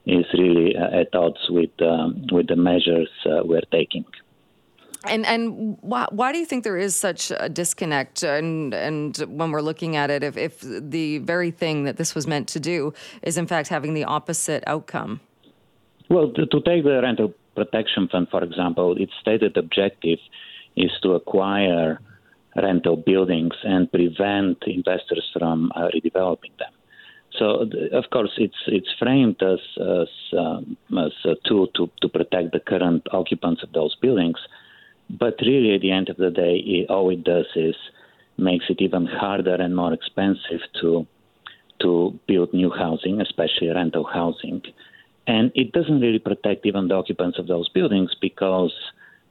is 0.06 0.24
really 0.32 0.76
uh, 0.76 1.00
at 1.00 1.14
odds 1.14 1.40
with 1.50 1.70
um, 1.82 2.26
with 2.32 2.48
the 2.48 2.56
measures 2.56 3.10
uh, 3.26 3.40
we're 3.44 3.60
taking. 3.72 4.04
And 5.04 5.24
and 5.24 5.78
why, 5.80 6.06
why 6.10 6.32
do 6.32 6.38
you 6.38 6.44
think 6.44 6.64
there 6.64 6.76
is 6.76 6.94
such 6.94 7.32
a 7.38 7.48
disconnect? 7.48 8.22
And 8.22 8.74
and 8.74 9.16
when 9.28 9.50
we're 9.50 9.62
looking 9.62 9.96
at 9.96 10.10
it, 10.10 10.22
if 10.22 10.36
if 10.36 10.60
the 10.60 11.18
very 11.18 11.50
thing 11.50 11.84
that 11.84 11.96
this 11.96 12.14
was 12.14 12.26
meant 12.26 12.48
to 12.48 12.60
do 12.60 12.92
is 13.22 13.38
in 13.38 13.46
fact 13.46 13.68
having 13.68 13.94
the 13.94 14.04
opposite 14.04 14.62
outcome. 14.66 15.20
Well, 16.10 16.32
to, 16.32 16.44
to 16.44 16.60
take 16.62 16.82
the 16.82 17.00
rental 17.00 17.32
protection 17.54 18.08
fund, 18.08 18.26
for 18.30 18.42
example, 18.42 18.96
its 18.98 19.12
stated 19.20 19.56
objective 19.56 20.18
is 20.76 20.90
to 21.02 21.12
acquire 21.12 22.00
rental 22.56 22.96
buildings 22.96 23.54
and 23.62 23.90
prevent 23.90 24.58
investors 24.66 25.24
from 25.32 25.70
uh, 25.76 25.88
redeveloping 25.94 26.56
them. 26.58 26.72
So, 27.38 27.64
of 27.92 28.10
course, 28.10 28.32
it's 28.38 28.62
it's 28.66 28.92
framed 28.98 29.40
as 29.40 29.60
as, 29.78 30.08
um, 30.36 30.76
as 30.98 31.12
a 31.24 31.36
tool 31.46 31.68
to, 31.76 31.88
to 32.02 32.08
protect 32.08 32.50
the 32.52 32.58
current 32.58 33.06
occupants 33.12 33.62
of 33.62 33.72
those 33.72 33.94
buildings, 34.02 34.38
but 35.08 35.36
really, 35.40 35.74
at 35.76 35.80
the 35.80 35.92
end 35.92 36.08
of 36.08 36.16
the 36.16 36.30
day, 36.30 36.56
it, 36.56 36.90
all 36.90 37.08
it 37.10 37.22
does 37.22 37.46
is 37.54 37.76
makes 38.36 38.64
it 38.68 38.80
even 38.80 39.06
harder 39.06 39.54
and 39.54 39.76
more 39.76 39.92
expensive 39.92 40.60
to 40.80 41.06
to 41.82 42.18
build 42.26 42.52
new 42.52 42.70
housing, 42.70 43.20
especially 43.20 43.68
rental 43.68 44.04
housing. 44.04 44.60
And 45.30 45.52
it 45.54 45.70
doesn't 45.70 46.00
really 46.00 46.18
protect 46.18 46.66
even 46.66 46.88
the 46.88 46.96
occupants 46.96 47.38
of 47.38 47.46
those 47.46 47.68
buildings 47.68 48.10
because 48.20 48.74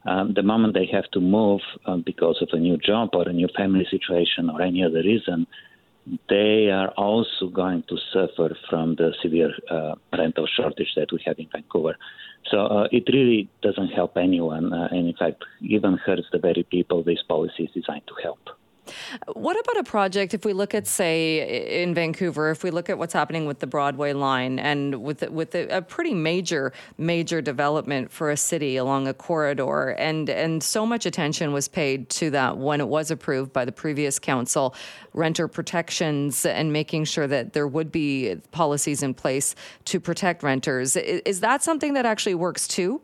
um, 0.05 0.33
the 0.33 0.43
moment 0.43 0.73
they 0.73 0.85
have 0.85 1.11
to 1.11 1.19
move 1.19 1.59
uh, 1.85 1.97
because 1.97 2.37
of 2.41 2.47
a 2.53 2.57
new 2.67 2.77
job 2.77 3.09
or 3.13 3.27
a 3.27 3.33
new 3.33 3.49
family 3.57 3.85
situation 3.91 4.49
or 4.49 4.61
any 4.61 4.81
other 4.81 5.03
reason, 5.03 5.45
they 6.29 6.69
are 6.71 6.91
also 6.91 7.49
going 7.49 7.83
to 7.89 7.97
suffer 8.13 8.55
from 8.69 8.95
the 8.95 9.13
severe 9.21 9.53
uh, 9.69 9.95
rental 10.17 10.47
shortage 10.47 10.93
that 10.95 11.11
we 11.11 11.19
have 11.25 11.37
in 11.37 11.49
Vancouver. 11.51 11.97
So 12.49 12.57
uh, 12.59 12.87
it 12.93 13.03
really 13.11 13.49
doesn't 13.61 13.89
help 13.89 14.15
anyone, 14.15 14.71
uh, 14.71 14.87
and 14.91 15.05
in 15.09 15.15
fact, 15.15 15.43
even 15.59 15.97
hurts 15.97 16.27
the 16.31 16.39
very 16.39 16.63
people 16.63 17.03
this 17.03 17.21
policy 17.27 17.63
is 17.63 17.71
designed 17.71 18.07
to 18.07 18.15
help. 18.23 18.39
What 19.33 19.59
about 19.59 19.77
a 19.77 19.83
project? 19.83 20.33
If 20.33 20.45
we 20.45 20.53
look 20.53 20.73
at, 20.73 20.87
say, 20.87 21.81
in 21.81 21.93
Vancouver, 21.93 22.51
if 22.51 22.63
we 22.63 22.71
look 22.71 22.89
at 22.89 22.97
what's 22.97 23.13
happening 23.13 23.45
with 23.45 23.59
the 23.59 23.67
Broadway 23.67 24.13
line 24.13 24.59
and 24.59 25.01
with 25.03 25.27
with 25.29 25.55
a, 25.55 25.67
a 25.77 25.81
pretty 25.81 26.13
major 26.13 26.73
major 26.97 27.41
development 27.41 28.11
for 28.11 28.31
a 28.31 28.37
city 28.37 28.77
along 28.77 29.07
a 29.07 29.13
corridor, 29.13 29.89
and 29.91 30.29
and 30.29 30.63
so 30.63 30.85
much 30.85 31.05
attention 31.05 31.53
was 31.53 31.67
paid 31.67 32.09
to 32.09 32.29
that 32.31 32.57
when 32.57 32.81
it 32.81 32.87
was 32.87 33.11
approved 33.11 33.53
by 33.53 33.65
the 33.65 33.71
previous 33.71 34.19
council, 34.19 34.75
renter 35.13 35.47
protections 35.47 36.45
and 36.45 36.71
making 36.73 37.05
sure 37.05 37.27
that 37.27 37.53
there 37.53 37.67
would 37.67 37.91
be 37.91 38.35
policies 38.51 39.03
in 39.03 39.13
place 39.13 39.55
to 39.85 39.99
protect 39.99 40.43
renters. 40.43 40.95
Is, 40.95 41.21
is 41.25 41.39
that 41.41 41.63
something 41.63 41.93
that 41.93 42.05
actually 42.05 42.35
works 42.35 42.67
too? 42.67 43.01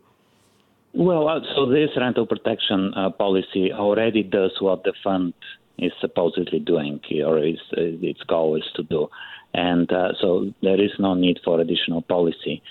Well, 0.96 1.28
uh, 1.28 1.40
so 1.54 1.66
this 1.66 1.90
rental 1.96 2.26
protection 2.26 2.94
uh, 2.94 3.10
policy 3.10 3.70
already 3.70 4.22
does 4.22 4.52
what 4.60 4.82
the 4.82 4.94
fund 5.04 5.34
is 5.78 5.92
supposedly 6.00 6.58
doing 6.58 7.00
or 7.24 7.38
is 7.38 7.60
uh, 7.76 7.82
its 8.10 8.22
goal 8.22 8.56
is 8.56 8.64
to 8.74 8.82
do. 8.82 9.08
And 9.54 9.90
uh, 9.92 10.12
so 10.20 10.52
there 10.62 10.80
is 10.80 10.92
no 10.98 11.14
need 11.14 11.38
for 11.44 11.60
additional 11.60 12.02
policy. 12.02 12.62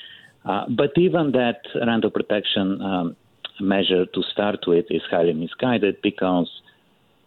Uh, 0.46 0.66
but 0.70 0.92
even 0.98 1.32
that 1.32 1.62
rental 1.76 2.12
protection 2.12 2.82
um, 2.82 3.16
measure 3.60 4.06
to 4.06 4.22
start 4.32 4.60
with 4.68 4.86
is 4.90 5.02
highly 5.10 5.34
misguided 5.34 6.02
because 6.04 6.50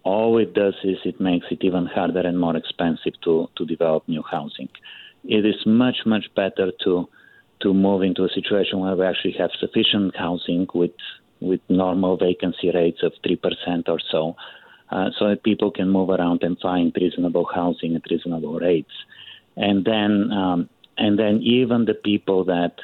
all 0.04 0.38
it 0.38 0.54
does 0.54 0.74
is 0.84 0.98
it 1.04 1.20
makes 1.20 1.46
it 1.50 1.62
even 1.62 1.86
harder 1.86 2.20
and 2.20 2.38
more 2.38 2.56
expensive 2.56 3.14
to, 3.24 3.48
to 3.56 3.64
develop 3.64 4.06
new 4.08 4.22
housing. 4.22 4.68
It 5.24 5.44
is 5.44 5.66
much, 5.66 5.98
much 6.06 6.26
better 6.34 6.72
to 6.84 7.08
to 7.60 7.74
move 7.74 8.02
into 8.02 8.22
a 8.22 8.28
situation 8.28 8.78
where 8.78 8.94
we 8.94 9.04
actually 9.04 9.32
have 9.32 9.50
sufficient 9.58 10.16
housing 10.16 10.68
with 10.74 10.92
with 11.40 11.60
normal 11.68 12.16
vacancy 12.16 12.70
rates 12.72 13.02
of 13.02 13.12
three 13.24 13.36
percent 13.36 13.88
or 13.88 13.98
so, 14.10 14.36
uh, 14.90 15.10
so 15.18 15.28
that 15.28 15.42
people 15.42 15.70
can 15.70 15.88
move 15.90 16.10
around 16.10 16.42
and 16.42 16.58
find 16.60 16.96
reasonable 17.00 17.46
housing 17.54 17.96
at 17.96 18.02
reasonable 18.10 18.58
rates. 18.58 18.92
And 19.56 19.84
then, 19.84 20.30
um, 20.32 20.68
and 20.96 21.18
then 21.18 21.40
even 21.42 21.84
the 21.84 21.94
people 21.94 22.44
that 22.44 22.74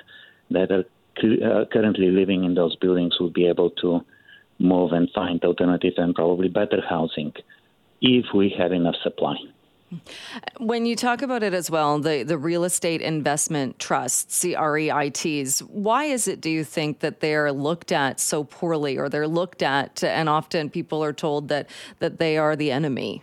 that 0.50 0.70
are 0.70 0.84
uh, 1.22 1.64
currently 1.72 2.10
living 2.10 2.44
in 2.44 2.54
those 2.54 2.76
buildings 2.76 3.18
will 3.18 3.30
be 3.30 3.46
able 3.46 3.70
to 3.70 4.04
move 4.58 4.92
and 4.92 5.08
find 5.14 5.42
alternative 5.44 5.94
and 5.96 6.14
probably 6.14 6.48
better 6.48 6.82
housing 6.88 7.32
if 8.00 8.26
we 8.34 8.54
have 8.58 8.72
enough 8.72 8.96
supply. 9.02 9.36
When 10.58 10.86
you 10.86 10.96
talk 10.96 11.22
about 11.22 11.42
it 11.42 11.54
as 11.54 11.70
well, 11.70 11.98
the, 11.98 12.22
the 12.22 12.38
real 12.38 12.64
estate 12.64 13.00
investment 13.00 13.78
trusts, 13.78 14.42
the 14.42 14.54
REITs, 14.54 15.60
why 15.60 16.04
is 16.04 16.28
it, 16.28 16.40
do 16.40 16.50
you 16.50 16.64
think, 16.64 17.00
that 17.00 17.20
they're 17.20 17.52
looked 17.52 17.92
at 17.92 18.20
so 18.20 18.44
poorly 18.44 18.96
or 18.96 19.08
they're 19.08 19.28
looked 19.28 19.62
at, 19.62 20.02
and 20.04 20.28
often 20.28 20.70
people 20.70 21.02
are 21.02 21.12
told 21.12 21.48
that, 21.48 21.68
that 21.98 22.18
they 22.18 22.36
are 22.36 22.56
the 22.56 22.70
enemy? 22.70 23.22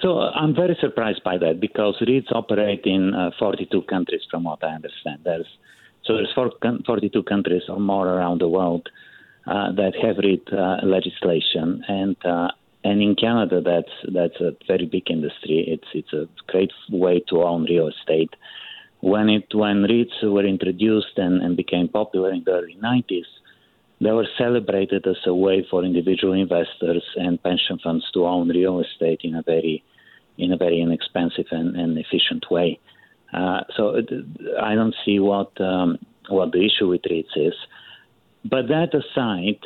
So 0.00 0.20
I'm 0.20 0.54
very 0.54 0.76
surprised 0.80 1.22
by 1.24 1.38
that 1.38 1.60
because 1.60 1.96
REITs 2.00 2.30
operate 2.32 2.82
in 2.84 3.14
uh, 3.14 3.30
42 3.38 3.82
countries, 3.82 4.22
from 4.30 4.44
what 4.44 4.62
I 4.62 4.68
understand. 4.68 5.20
There's, 5.24 5.46
so 6.04 6.14
there's 6.14 6.32
42 6.34 7.22
countries 7.24 7.62
or 7.68 7.80
more 7.80 8.08
around 8.08 8.40
the 8.40 8.48
world 8.48 8.88
uh, 9.46 9.72
that 9.72 9.94
have 10.02 10.18
REIT 10.18 10.52
uh, 10.52 10.86
legislation, 10.86 11.82
and 11.88 12.16
uh, 12.24 12.48
and 12.84 13.02
in 13.02 13.16
Canada, 13.16 13.60
that's 13.60 14.14
that's 14.14 14.40
a 14.40 14.56
very 14.66 14.86
big 14.86 15.10
industry. 15.10 15.64
It's 15.66 15.88
it's 15.94 16.12
a 16.12 16.28
great 16.46 16.72
way 16.90 17.22
to 17.28 17.42
own 17.42 17.64
real 17.64 17.88
estate. 17.88 18.34
When 19.00 19.28
it 19.28 19.52
when 19.52 19.82
REITs 19.82 20.22
were 20.22 20.46
introduced 20.46 21.16
and, 21.16 21.42
and 21.42 21.56
became 21.56 21.88
popular 21.88 22.32
in 22.32 22.44
the 22.44 22.52
early 22.52 22.76
90s, 22.82 23.26
they 24.00 24.12
were 24.12 24.28
celebrated 24.36 25.06
as 25.06 25.16
a 25.26 25.34
way 25.34 25.66
for 25.68 25.84
individual 25.84 26.34
investors 26.34 27.02
and 27.16 27.42
pension 27.42 27.78
funds 27.82 28.04
to 28.14 28.26
own 28.26 28.48
real 28.48 28.80
estate 28.80 29.20
in 29.24 29.34
a 29.34 29.42
very 29.42 29.82
in 30.36 30.52
a 30.52 30.56
very 30.56 30.80
inexpensive 30.80 31.46
and, 31.50 31.74
and 31.76 31.98
efficient 31.98 32.48
way. 32.48 32.78
Uh, 33.32 33.62
so 33.76 34.00
I 34.62 34.76
don't 34.76 34.94
see 35.04 35.18
what 35.18 35.60
um, 35.60 35.98
what 36.28 36.52
the 36.52 36.64
issue 36.64 36.88
with 36.88 37.02
REITs 37.02 37.36
is. 37.36 37.54
But 38.44 38.68
that 38.68 38.94
aside, 38.94 39.58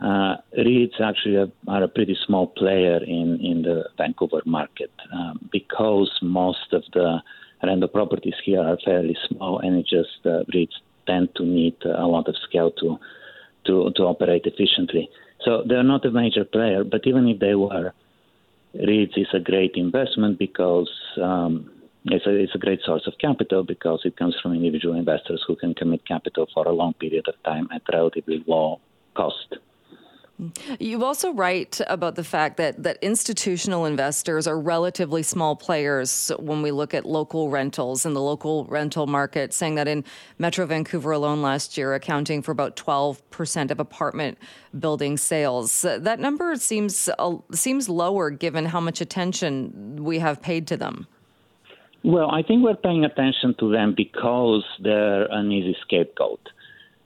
uh, 0.00 0.36
REITs 0.56 1.00
actually 1.00 1.36
are, 1.36 1.50
are, 1.66 1.82
a 1.82 1.88
pretty 1.88 2.16
small 2.26 2.46
player 2.46 3.02
in, 3.02 3.40
in 3.42 3.62
the 3.62 3.84
Vancouver 3.96 4.42
market 4.44 4.92
um, 5.12 5.48
because 5.50 6.10
most 6.22 6.72
of 6.72 6.84
the 6.92 7.20
rental 7.64 7.88
properties 7.88 8.34
here 8.44 8.60
are 8.60 8.78
fairly 8.84 9.16
small, 9.28 9.58
and 9.58 9.76
it 9.76 9.86
just 9.86 10.24
uh, 10.24 10.44
REITs 10.54 10.78
tend 11.06 11.34
to 11.34 11.44
need 11.44 11.74
a 11.84 12.06
lot 12.06 12.28
of 12.28 12.36
scale 12.48 12.70
to 12.72 12.98
to 13.66 13.90
to 13.96 14.02
operate 14.04 14.46
efficiently. 14.46 15.10
So 15.44 15.64
they're 15.66 15.82
not 15.82 16.04
a 16.06 16.10
major 16.10 16.44
player, 16.44 16.84
but 16.84 17.02
even 17.04 17.26
if 17.26 17.40
they 17.40 17.54
were, 17.54 17.92
REITs 18.76 19.18
is 19.18 19.28
a 19.34 19.40
great 19.40 19.72
investment 19.74 20.38
because 20.38 20.90
um, 21.20 21.70
it's 22.04 22.26
a, 22.26 22.34
it's 22.34 22.54
a 22.54 22.58
great 22.58 22.80
source 22.84 23.06
of 23.06 23.14
capital 23.20 23.64
because 23.64 24.02
it 24.04 24.16
comes 24.16 24.36
from 24.40 24.54
individual 24.54 24.94
investors 24.94 25.42
who 25.46 25.56
can 25.56 25.74
commit 25.74 26.06
capital 26.06 26.46
for 26.54 26.66
a 26.66 26.72
long 26.72 26.94
period 26.94 27.26
of 27.28 27.34
time 27.44 27.68
at 27.74 27.82
relatively 27.92 28.44
low 28.46 28.80
cost. 29.14 29.56
You 30.78 31.04
also 31.04 31.32
write 31.32 31.80
about 31.88 32.14
the 32.14 32.22
fact 32.22 32.58
that, 32.58 32.80
that 32.84 32.98
institutional 33.02 33.84
investors 33.86 34.46
are 34.46 34.58
relatively 34.58 35.24
small 35.24 35.56
players 35.56 36.30
when 36.38 36.62
we 36.62 36.70
look 36.70 36.94
at 36.94 37.04
local 37.04 37.50
rentals 37.50 38.06
in 38.06 38.14
the 38.14 38.20
local 38.20 38.64
rental 38.66 39.08
market, 39.08 39.52
saying 39.52 39.74
that 39.74 39.88
in 39.88 40.04
Metro 40.38 40.64
Vancouver 40.64 41.10
alone 41.10 41.42
last 41.42 41.76
year, 41.76 41.92
accounting 41.94 42.42
for 42.42 42.52
about 42.52 42.76
12% 42.76 43.70
of 43.72 43.80
apartment 43.80 44.38
building 44.78 45.16
sales. 45.16 45.82
That 45.82 46.20
number 46.20 46.54
seems, 46.54 47.08
uh, 47.18 47.36
seems 47.52 47.88
lower 47.88 48.30
given 48.30 48.66
how 48.66 48.80
much 48.80 49.00
attention 49.00 50.04
we 50.04 50.20
have 50.20 50.40
paid 50.40 50.68
to 50.68 50.76
them. 50.76 51.08
Well, 52.04 52.30
I 52.30 52.42
think 52.42 52.62
we're 52.62 52.76
paying 52.76 53.04
attention 53.04 53.56
to 53.58 53.72
them 53.72 53.92
because 53.96 54.64
they're 54.80 55.24
an 55.32 55.50
easy 55.50 55.76
scapegoat. 55.82 56.40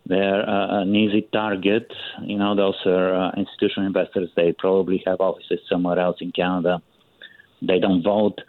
They're 0.06 0.48
uh, 0.48 0.82
an 0.82 0.94
easy 0.94 1.28
target. 1.32 1.92
You 2.22 2.38
know, 2.38 2.56
those 2.56 2.74
are 2.86 3.14
uh, 3.14 3.30
institutional 3.36 3.86
investors. 3.86 4.30
They 4.34 4.52
probably 4.52 5.02
have 5.06 5.20
offices 5.20 5.60
somewhere 5.68 5.98
else 5.98 6.16
in 6.20 6.32
Canada. 6.32 6.82
They 7.60 7.78
don't 7.78 8.02
vote. 8.02 8.40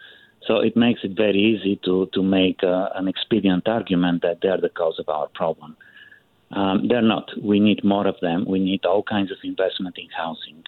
So 0.46 0.56
it 0.56 0.76
makes 0.76 1.00
it 1.04 1.16
very 1.16 1.38
easy 1.38 1.80
to, 1.84 2.08
to 2.12 2.22
make 2.22 2.62
uh, 2.62 2.88
an 2.94 3.08
expedient 3.08 3.66
argument 3.68 4.22
that 4.22 4.38
they're 4.42 4.60
the 4.60 4.68
cause 4.68 4.98
of 4.98 5.08
our 5.08 5.28
problem. 5.28 5.76
Um, 6.50 6.88
they're 6.88 7.02
not. 7.02 7.30
We 7.42 7.60
need 7.60 7.82
more 7.84 8.06
of 8.06 8.16
them. 8.20 8.44
We 8.46 8.58
need 8.58 8.84
all 8.84 9.02
kinds 9.02 9.30
of 9.30 9.38
investment 9.42 9.96
in 9.96 10.08
housing 10.16 10.64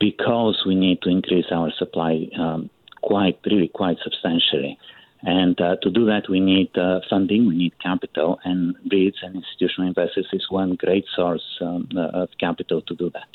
because 0.00 0.62
we 0.66 0.74
need 0.74 1.02
to 1.02 1.10
increase 1.10 1.46
our 1.52 1.70
supply 1.78 2.28
um, 2.38 2.70
quite, 3.02 3.38
really, 3.44 3.68
quite 3.68 3.98
substantially. 4.02 4.78
And 5.22 5.60
uh, 5.60 5.76
to 5.82 5.90
do 5.90 6.06
that, 6.06 6.28
we 6.28 6.40
need 6.40 6.76
uh, 6.76 7.00
funding, 7.08 7.46
we 7.46 7.56
need 7.56 7.78
capital, 7.78 8.40
and 8.44 8.74
REITs 8.92 9.22
and 9.22 9.36
institutional 9.36 9.88
investors 9.88 10.26
is 10.32 10.50
one 10.50 10.74
great 10.74 11.04
source 11.14 11.44
um, 11.60 11.88
uh, 11.96 12.22
of 12.22 12.28
capital 12.40 12.82
to 12.82 12.94
do 12.94 13.10
that. 13.10 13.28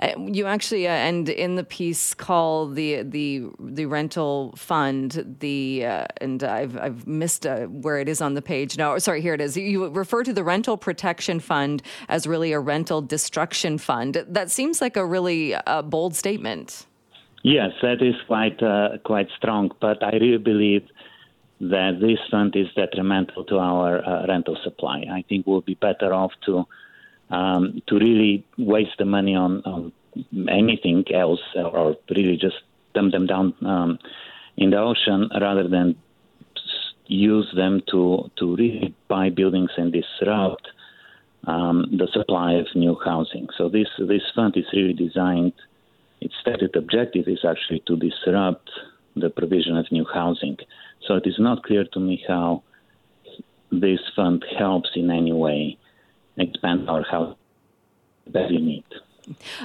Uh, 0.00 0.18
you 0.18 0.46
actually, 0.46 0.86
uh, 0.86 0.90
and 0.90 1.28
in 1.28 1.54
the 1.56 1.64
piece, 1.64 2.14
call 2.14 2.68
the 2.68 3.02
the 3.02 3.44
the 3.60 3.86
rental 3.86 4.52
fund 4.56 5.36
the 5.40 5.84
uh, 5.84 6.06
and 6.20 6.42
I've 6.42 6.76
I've 6.76 7.06
missed 7.06 7.46
uh, 7.46 7.66
where 7.66 7.98
it 7.98 8.08
is 8.08 8.20
on 8.20 8.34
the 8.34 8.42
page 8.42 8.76
now. 8.76 8.98
Sorry, 8.98 9.20
here 9.20 9.34
it 9.34 9.40
is. 9.40 9.56
You 9.56 9.88
refer 9.88 10.22
to 10.24 10.32
the 10.32 10.44
rental 10.44 10.76
protection 10.76 11.40
fund 11.40 11.82
as 12.08 12.26
really 12.26 12.52
a 12.52 12.60
rental 12.60 13.00
destruction 13.02 13.78
fund. 13.78 14.24
That 14.28 14.50
seems 14.50 14.80
like 14.80 14.96
a 14.96 15.06
really 15.06 15.54
uh, 15.54 15.82
bold 15.82 16.14
statement. 16.14 16.86
Yes, 17.44 17.72
that 17.82 18.00
is 18.00 18.14
quite 18.26 18.62
uh, 18.62 18.96
quite 19.04 19.28
strong, 19.36 19.70
but 19.78 20.02
I 20.02 20.12
really 20.12 20.38
believe 20.38 20.88
that 21.60 21.98
this 22.00 22.18
fund 22.30 22.56
is 22.56 22.68
detrimental 22.74 23.44
to 23.44 23.58
our 23.58 24.02
uh, 24.02 24.26
rental 24.26 24.56
supply. 24.64 25.04
I 25.12 25.22
think 25.28 25.46
we'll 25.46 25.60
be 25.60 25.74
better 25.74 26.14
off 26.14 26.32
to 26.46 26.64
um, 27.28 27.82
to 27.88 27.98
really 27.98 28.46
waste 28.56 28.96
the 28.98 29.04
money 29.04 29.34
on, 29.34 29.62
on 29.66 29.92
anything 30.48 31.04
else, 31.12 31.42
or 31.54 31.96
really 32.08 32.38
just 32.38 32.56
dump 32.94 33.12
them 33.12 33.26
down 33.26 33.54
um, 33.60 33.98
in 34.56 34.70
the 34.70 34.78
ocean, 34.78 35.28
rather 35.38 35.68
than 35.68 35.96
use 37.08 37.52
them 37.54 37.82
to 37.90 38.30
to 38.36 38.56
really 38.56 38.94
buy 39.08 39.28
buildings 39.28 39.70
and 39.76 39.92
disrupt 39.92 40.66
um, 41.46 41.90
the 41.92 42.08
supply 42.10 42.54
of 42.54 42.68
new 42.74 42.96
housing. 43.04 43.48
So 43.58 43.68
this 43.68 43.88
this 43.98 44.22
fund 44.34 44.56
is 44.56 44.64
really 44.72 44.94
designed 44.94 45.52
its 46.24 46.34
stated 46.40 46.74
objective 46.74 47.28
is 47.28 47.44
actually 47.46 47.82
to 47.86 47.96
disrupt 47.96 48.70
the 49.14 49.30
provision 49.30 49.76
of 49.76 49.86
new 49.92 50.06
housing. 50.12 50.56
So 51.06 51.14
it 51.16 51.26
is 51.26 51.38
not 51.38 51.62
clear 51.62 51.84
to 51.92 52.00
me 52.00 52.24
how 52.26 52.62
this 53.70 54.00
fund 54.16 54.44
helps 54.58 54.90
in 54.96 55.10
any 55.10 55.32
way 55.32 55.76
expand 56.38 56.88
our 56.88 57.04
housing 57.08 57.36
value 58.26 58.60
need. 58.60 58.84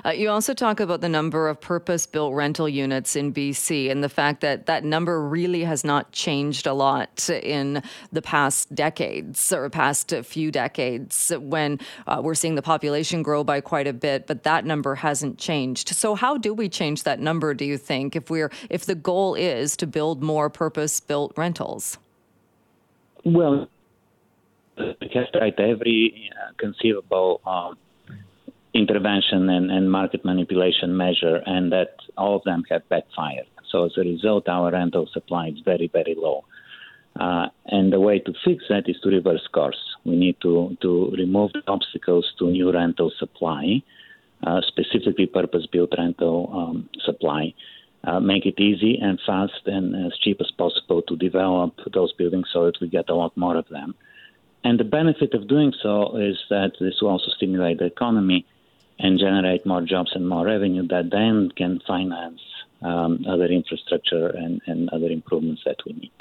Uh, 0.05 0.10
you 0.10 0.30
also 0.30 0.53
talk 0.53 0.80
about 0.80 1.01
the 1.01 1.10
number 1.10 1.47
of 1.47 1.60
purpose 1.60 2.05
built 2.05 2.34
rental 2.34 2.70
units 2.70 3.16
in 3.16 3.34
BC 3.34 3.91
and 3.91 4.03
the 4.03 4.10
fact 4.10 4.41
that 4.41 4.66
that 4.68 4.84
number 4.84 5.22
really 5.22 5.64
has 5.64 5.84
not 5.84 6.12
changed 6.12 6.66
a 6.68 6.74
lot 6.74 7.30
in 7.30 7.84
the 8.12 8.22
past 8.22 8.74
decades 8.74 9.51
or 9.51 9.70
past 9.70 10.14
few 10.24 10.51
decades 10.51 11.32
when 11.39 11.80
uh, 12.07 12.22
we're 12.24 12.36
seeing 12.36 12.55
the 12.55 12.62
population 12.62 13.22
grow 13.22 13.43
by 13.43 13.62
quite 13.62 13.88
a 13.88 13.93
bit, 13.93 14.28
but 14.28 14.43
that 14.43 14.66
number 14.66 14.95
hasn't 14.95 15.38
changed. 15.38 15.89
So, 15.89 16.16
how 16.16 16.38
do 16.38 16.53
we 16.53 16.70
change 16.70 17.03
that 17.03 17.20
number, 17.20 17.53
do 17.53 17.66
you 17.66 17.78
think, 17.78 18.16
if, 18.16 18.30
we're, 18.30 18.51
if 18.70 18.86
the 18.86 18.95
goal 18.95 19.36
is 19.36 19.76
to 19.78 19.88
build 19.88 20.24
more 20.24 20.49
purpose 20.49 20.99
built 20.99 21.34
rentals? 21.36 21.97
Well, 23.26 23.68
we 24.78 25.10
have 25.14 25.32
tried 25.32 25.60
every 25.60 26.32
uh, 26.32 26.53
conceivable 26.57 27.41
um, 27.45 27.78
intervention 28.74 29.49
and, 29.49 29.72
and 29.72 29.91
market 29.91 30.24
manipulation 30.24 30.95
measure, 30.95 31.41
and 31.45 31.72
that 31.72 31.95
all 32.17 32.36
of 32.36 32.43
them 32.43 32.63
have 32.70 32.88
backfired. 32.89 33.47
So 33.70 33.86
as 33.86 33.91
a 33.97 34.01
result, 34.01 34.47
our 34.47 34.72
rental 34.72 35.07
supply 35.11 35.49
is 35.49 35.59
very, 35.63 35.89
very 35.91 36.15
low. 36.17 36.45
Uh, 37.20 37.47
and 37.65 37.91
the 37.91 37.99
way 37.99 38.20
to 38.20 38.34
fix 38.45 38.63
that 38.70 38.88
is 38.88 38.97
to 39.03 39.09
reverse 39.09 39.47
course. 39.51 39.80
We 40.05 40.15
need 40.15 40.38
to, 40.41 40.78
to 40.82 41.11
remove 41.17 41.51
the 41.53 41.63
obstacles 41.67 42.32
to 42.39 42.49
new 42.49 42.72
rental 42.72 43.11
supply, 43.20 43.84
uh, 44.45 44.61
specifically 44.67 45.26
purpose 45.26 45.65
built 45.65 45.93
rental 45.97 46.49
um, 46.53 46.89
supply. 47.03 47.53
Uh, 48.05 48.20
make 48.20 48.45
it 48.45 48.57
easy 48.59 48.97
and 49.01 49.20
fast 49.26 49.61
and 49.65 49.93
as 50.05 50.17
cheap 50.20 50.38
as 50.39 50.49
possible 50.57 51.01
to 51.01 51.17
develop 51.17 51.74
those 51.93 52.13
buildings 52.13 52.47
so 52.53 52.65
that 52.65 52.80
we 52.80 52.88
get 52.88 53.09
a 53.09 53.15
lot 53.15 53.36
more 53.36 53.57
of 53.57 53.67
them. 53.67 53.93
And 54.63 54.80
the 54.80 54.86
benefit 54.86 55.34
of 55.34 55.49
doing 55.49 55.74
so 55.84 56.15
is 56.15 56.38
that 56.49 56.74
this 56.80 56.95
will 57.01 57.09
also 57.09 57.32
stimulate 57.36 57.80
the 57.80 57.86
economy 57.86 58.45
and 59.00 59.18
generate 59.20 59.66
more 59.66 59.82
jobs 59.82 60.12
and 60.14 60.28
more 60.28 60.45
revenue 60.45 60.88
that 60.88 61.10
then 61.10 61.52
can 61.56 61.80
finance 61.88 62.41
um, 62.82 63.26
other 63.28 63.45
infrastructure 63.45 64.28
and, 64.28 64.62
and 64.68 64.89
other 64.89 65.08
improvements 65.08 65.62
that 65.66 65.78
we 65.86 65.93
need. 65.93 66.12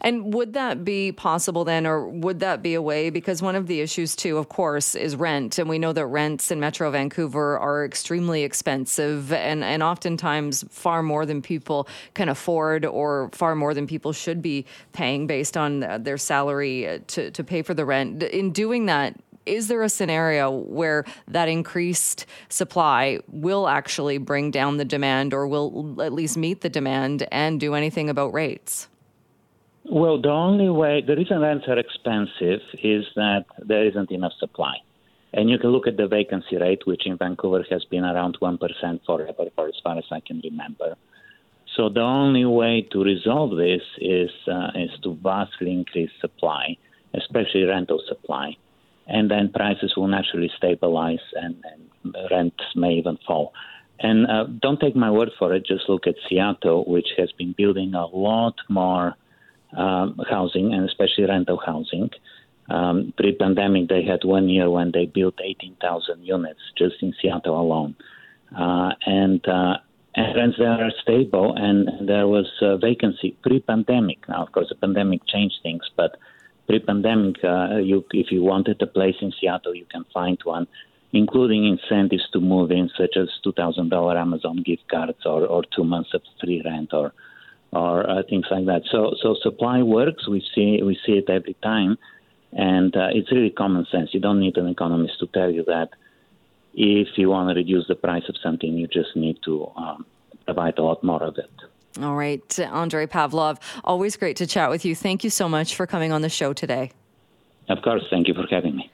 And 0.00 0.34
would 0.34 0.54
that 0.54 0.84
be 0.84 1.12
possible 1.12 1.64
then, 1.64 1.86
or 1.86 2.08
would 2.08 2.40
that 2.40 2.62
be 2.62 2.74
a 2.74 2.82
way? 2.82 3.10
Because 3.10 3.40
one 3.40 3.54
of 3.54 3.68
the 3.68 3.80
issues, 3.80 4.16
too, 4.16 4.36
of 4.38 4.48
course, 4.48 4.94
is 4.94 5.14
rent. 5.14 5.58
And 5.58 5.68
we 5.68 5.78
know 5.78 5.92
that 5.92 6.06
rents 6.06 6.50
in 6.50 6.58
Metro 6.58 6.90
Vancouver 6.90 7.58
are 7.58 7.84
extremely 7.84 8.42
expensive 8.42 9.32
and, 9.32 9.62
and 9.62 9.82
oftentimes 9.82 10.64
far 10.70 11.02
more 11.02 11.24
than 11.24 11.42
people 11.42 11.86
can 12.14 12.28
afford 12.28 12.84
or 12.84 13.30
far 13.32 13.54
more 13.54 13.72
than 13.72 13.86
people 13.86 14.12
should 14.12 14.42
be 14.42 14.66
paying 14.92 15.26
based 15.26 15.56
on 15.56 15.80
their 16.02 16.18
salary 16.18 17.00
to, 17.06 17.30
to 17.30 17.44
pay 17.44 17.62
for 17.62 17.74
the 17.74 17.84
rent. 17.84 18.22
In 18.24 18.50
doing 18.50 18.86
that, 18.86 19.16
is 19.46 19.68
there 19.68 19.82
a 19.82 19.88
scenario 19.88 20.50
where 20.50 21.04
that 21.28 21.48
increased 21.48 22.26
supply 22.48 23.18
will 23.28 23.68
actually 23.68 24.18
bring 24.18 24.50
down 24.50 24.76
the 24.76 24.84
demand 24.84 25.34
or 25.34 25.46
will 25.46 26.00
at 26.00 26.12
least 26.12 26.36
meet 26.36 26.60
the 26.60 26.68
demand 26.68 27.26
and 27.32 27.58
do 27.58 27.74
anything 27.74 28.08
about 28.08 28.32
rates? 28.32 28.88
Well, 29.84 30.20
the 30.20 30.30
only 30.30 30.68
way, 30.68 31.02
the 31.04 31.16
reason 31.16 31.40
rents 31.40 31.66
are 31.66 31.78
expensive 31.78 32.60
is 32.82 33.04
that 33.16 33.44
there 33.58 33.84
isn't 33.84 34.10
enough 34.12 34.32
supply. 34.38 34.76
And 35.34 35.50
you 35.50 35.58
can 35.58 35.70
look 35.70 35.86
at 35.86 35.96
the 35.96 36.06
vacancy 36.06 36.56
rate, 36.56 36.86
which 36.86 37.06
in 37.06 37.16
Vancouver 37.16 37.64
has 37.70 37.84
been 37.86 38.04
around 38.04 38.38
1% 38.40 38.58
forever, 39.04 39.44
for 39.56 39.66
as 39.66 39.74
far 39.82 39.98
as 39.98 40.04
I 40.12 40.20
can 40.20 40.40
remember. 40.44 40.94
So 41.74 41.88
the 41.88 42.02
only 42.02 42.44
way 42.44 42.86
to 42.92 43.02
resolve 43.02 43.56
this 43.56 43.82
is, 43.98 44.30
uh, 44.46 44.72
is 44.74 44.90
to 45.02 45.14
vastly 45.14 45.72
increase 45.72 46.10
supply, 46.20 46.76
especially 47.14 47.64
rental 47.64 48.00
supply 48.06 48.56
and 49.06 49.30
then 49.30 49.50
prices 49.52 49.94
will 49.96 50.08
naturally 50.08 50.50
stabilize 50.56 51.20
and, 51.34 51.62
and 51.64 52.14
rents 52.30 52.64
may 52.74 52.94
even 52.94 53.18
fall. 53.26 53.52
And 54.00 54.26
uh, 54.26 54.44
don't 54.60 54.80
take 54.80 54.96
my 54.96 55.10
word 55.10 55.30
for 55.38 55.54
it, 55.54 55.64
just 55.64 55.88
look 55.88 56.06
at 56.06 56.16
Seattle, 56.28 56.84
which 56.84 57.08
has 57.18 57.30
been 57.32 57.54
building 57.56 57.94
a 57.94 58.06
lot 58.06 58.54
more 58.68 59.16
um, 59.76 60.20
housing 60.28 60.74
and 60.74 60.88
especially 60.88 61.24
rental 61.24 61.60
housing. 61.64 62.10
Um, 62.68 63.12
Pre 63.16 63.32
pandemic, 63.34 63.88
they 63.88 64.02
had 64.04 64.24
one 64.24 64.48
year 64.48 64.70
when 64.70 64.92
they 64.92 65.06
built 65.06 65.34
18,000 65.42 66.24
units 66.24 66.60
just 66.76 66.96
in 67.00 67.14
Seattle 67.20 67.60
alone. 67.60 67.96
Uh, 68.56 68.90
and, 69.06 69.46
uh, 69.48 69.76
and 70.14 70.36
rents 70.36 70.58
there 70.58 70.70
are 70.70 70.92
stable, 71.02 71.54
and 71.56 72.08
there 72.08 72.26
was 72.26 72.46
vacancy 72.80 73.36
pre 73.42 73.60
pandemic. 73.60 74.28
Now, 74.28 74.42
of 74.42 74.52
course, 74.52 74.68
the 74.68 74.74
pandemic 74.74 75.26
changed 75.26 75.56
things, 75.62 75.82
but 75.96 76.16
pre-pandemic, 76.66 77.36
uh, 77.44 77.76
you, 77.76 78.04
if 78.12 78.30
you 78.30 78.42
wanted 78.42 78.80
a 78.82 78.86
place 78.86 79.16
in 79.20 79.32
Seattle, 79.40 79.74
you 79.74 79.86
can 79.90 80.04
find 80.12 80.38
one, 80.44 80.66
including 81.12 81.66
incentives 81.66 82.28
to 82.32 82.40
move 82.40 82.70
in, 82.70 82.90
such 82.96 83.16
as 83.16 83.28
$2,000 83.44 84.16
Amazon 84.16 84.62
gift 84.64 84.88
cards 84.90 85.18
or, 85.24 85.46
or 85.46 85.62
two 85.74 85.84
months 85.84 86.10
of 86.14 86.22
free 86.40 86.62
rent 86.64 86.92
or 86.92 87.12
or 87.72 88.08
uh, 88.08 88.22
things 88.28 88.44
like 88.50 88.66
that. 88.66 88.82
So 88.90 89.14
so 89.22 89.34
supply 89.42 89.82
works. 89.82 90.28
We 90.28 90.44
see 90.54 90.82
we 90.82 90.98
see 91.06 91.12
it 91.12 91.30
every 91.30 91.56
time, 91.62 91.96
and 92.52 92.94
uh, 92.94 93.08
it's 93.12 93.32
really 93.32 93.50
common 93.50 93.86
sense. 93.90 94.10
You 94.12 94.20
don't 94.20 94.40
need 94.40 94.56
an 94.58 94.68
economist 94.68 95.18
to 95.20 95.26
tell 95.26 95.50
you 95.50 95.64
that. 95.64 95.88
If 96.74 97.08
you 97.16 97.28
want 97.28 97.50
to 97.50 97.54
reduce 97.54 97.86
the 97.86 97.94
price 97.94 98.22
of 98.28 98.36
something, 98.42 98.76
you 98.76 98.86
just 98.86 99.14
need 99.14 99.38
to 99.44 99.70
um, 99.76 100.06
provide 100.46 100.78
a 100.78 100.82
lot 100.82 101.04
more 101.04 101.22
of 101.22 101.36
it. 101.36 101.50
All 102.00 102.16
right, 102.16 102.58
Andrei 102.58 103.06
Pavlov, 103.06 103.60
always 103.84 104.16
great 104.16 104.36
to 104.38 104.46
chat 104.46 104.70
with 104.70 104.84
you. 104.84 104.94
Thank 104.94 105.24
you 105.24 105.30
so 105.30 105.48
much 105.48 105.76
for 105.76 105.86
coming 105.86 106.10
on 106.10 106.22
the 106.22 106.30
show 106.30 106.52
today. 106.52 106.92
Of 107.68 107.82
course. 107.82 108.02
Thank 108.10 108.28
you 108.28 108.34
for 108.34 108.46
having 108.50 108.76
me. 108.76 108.90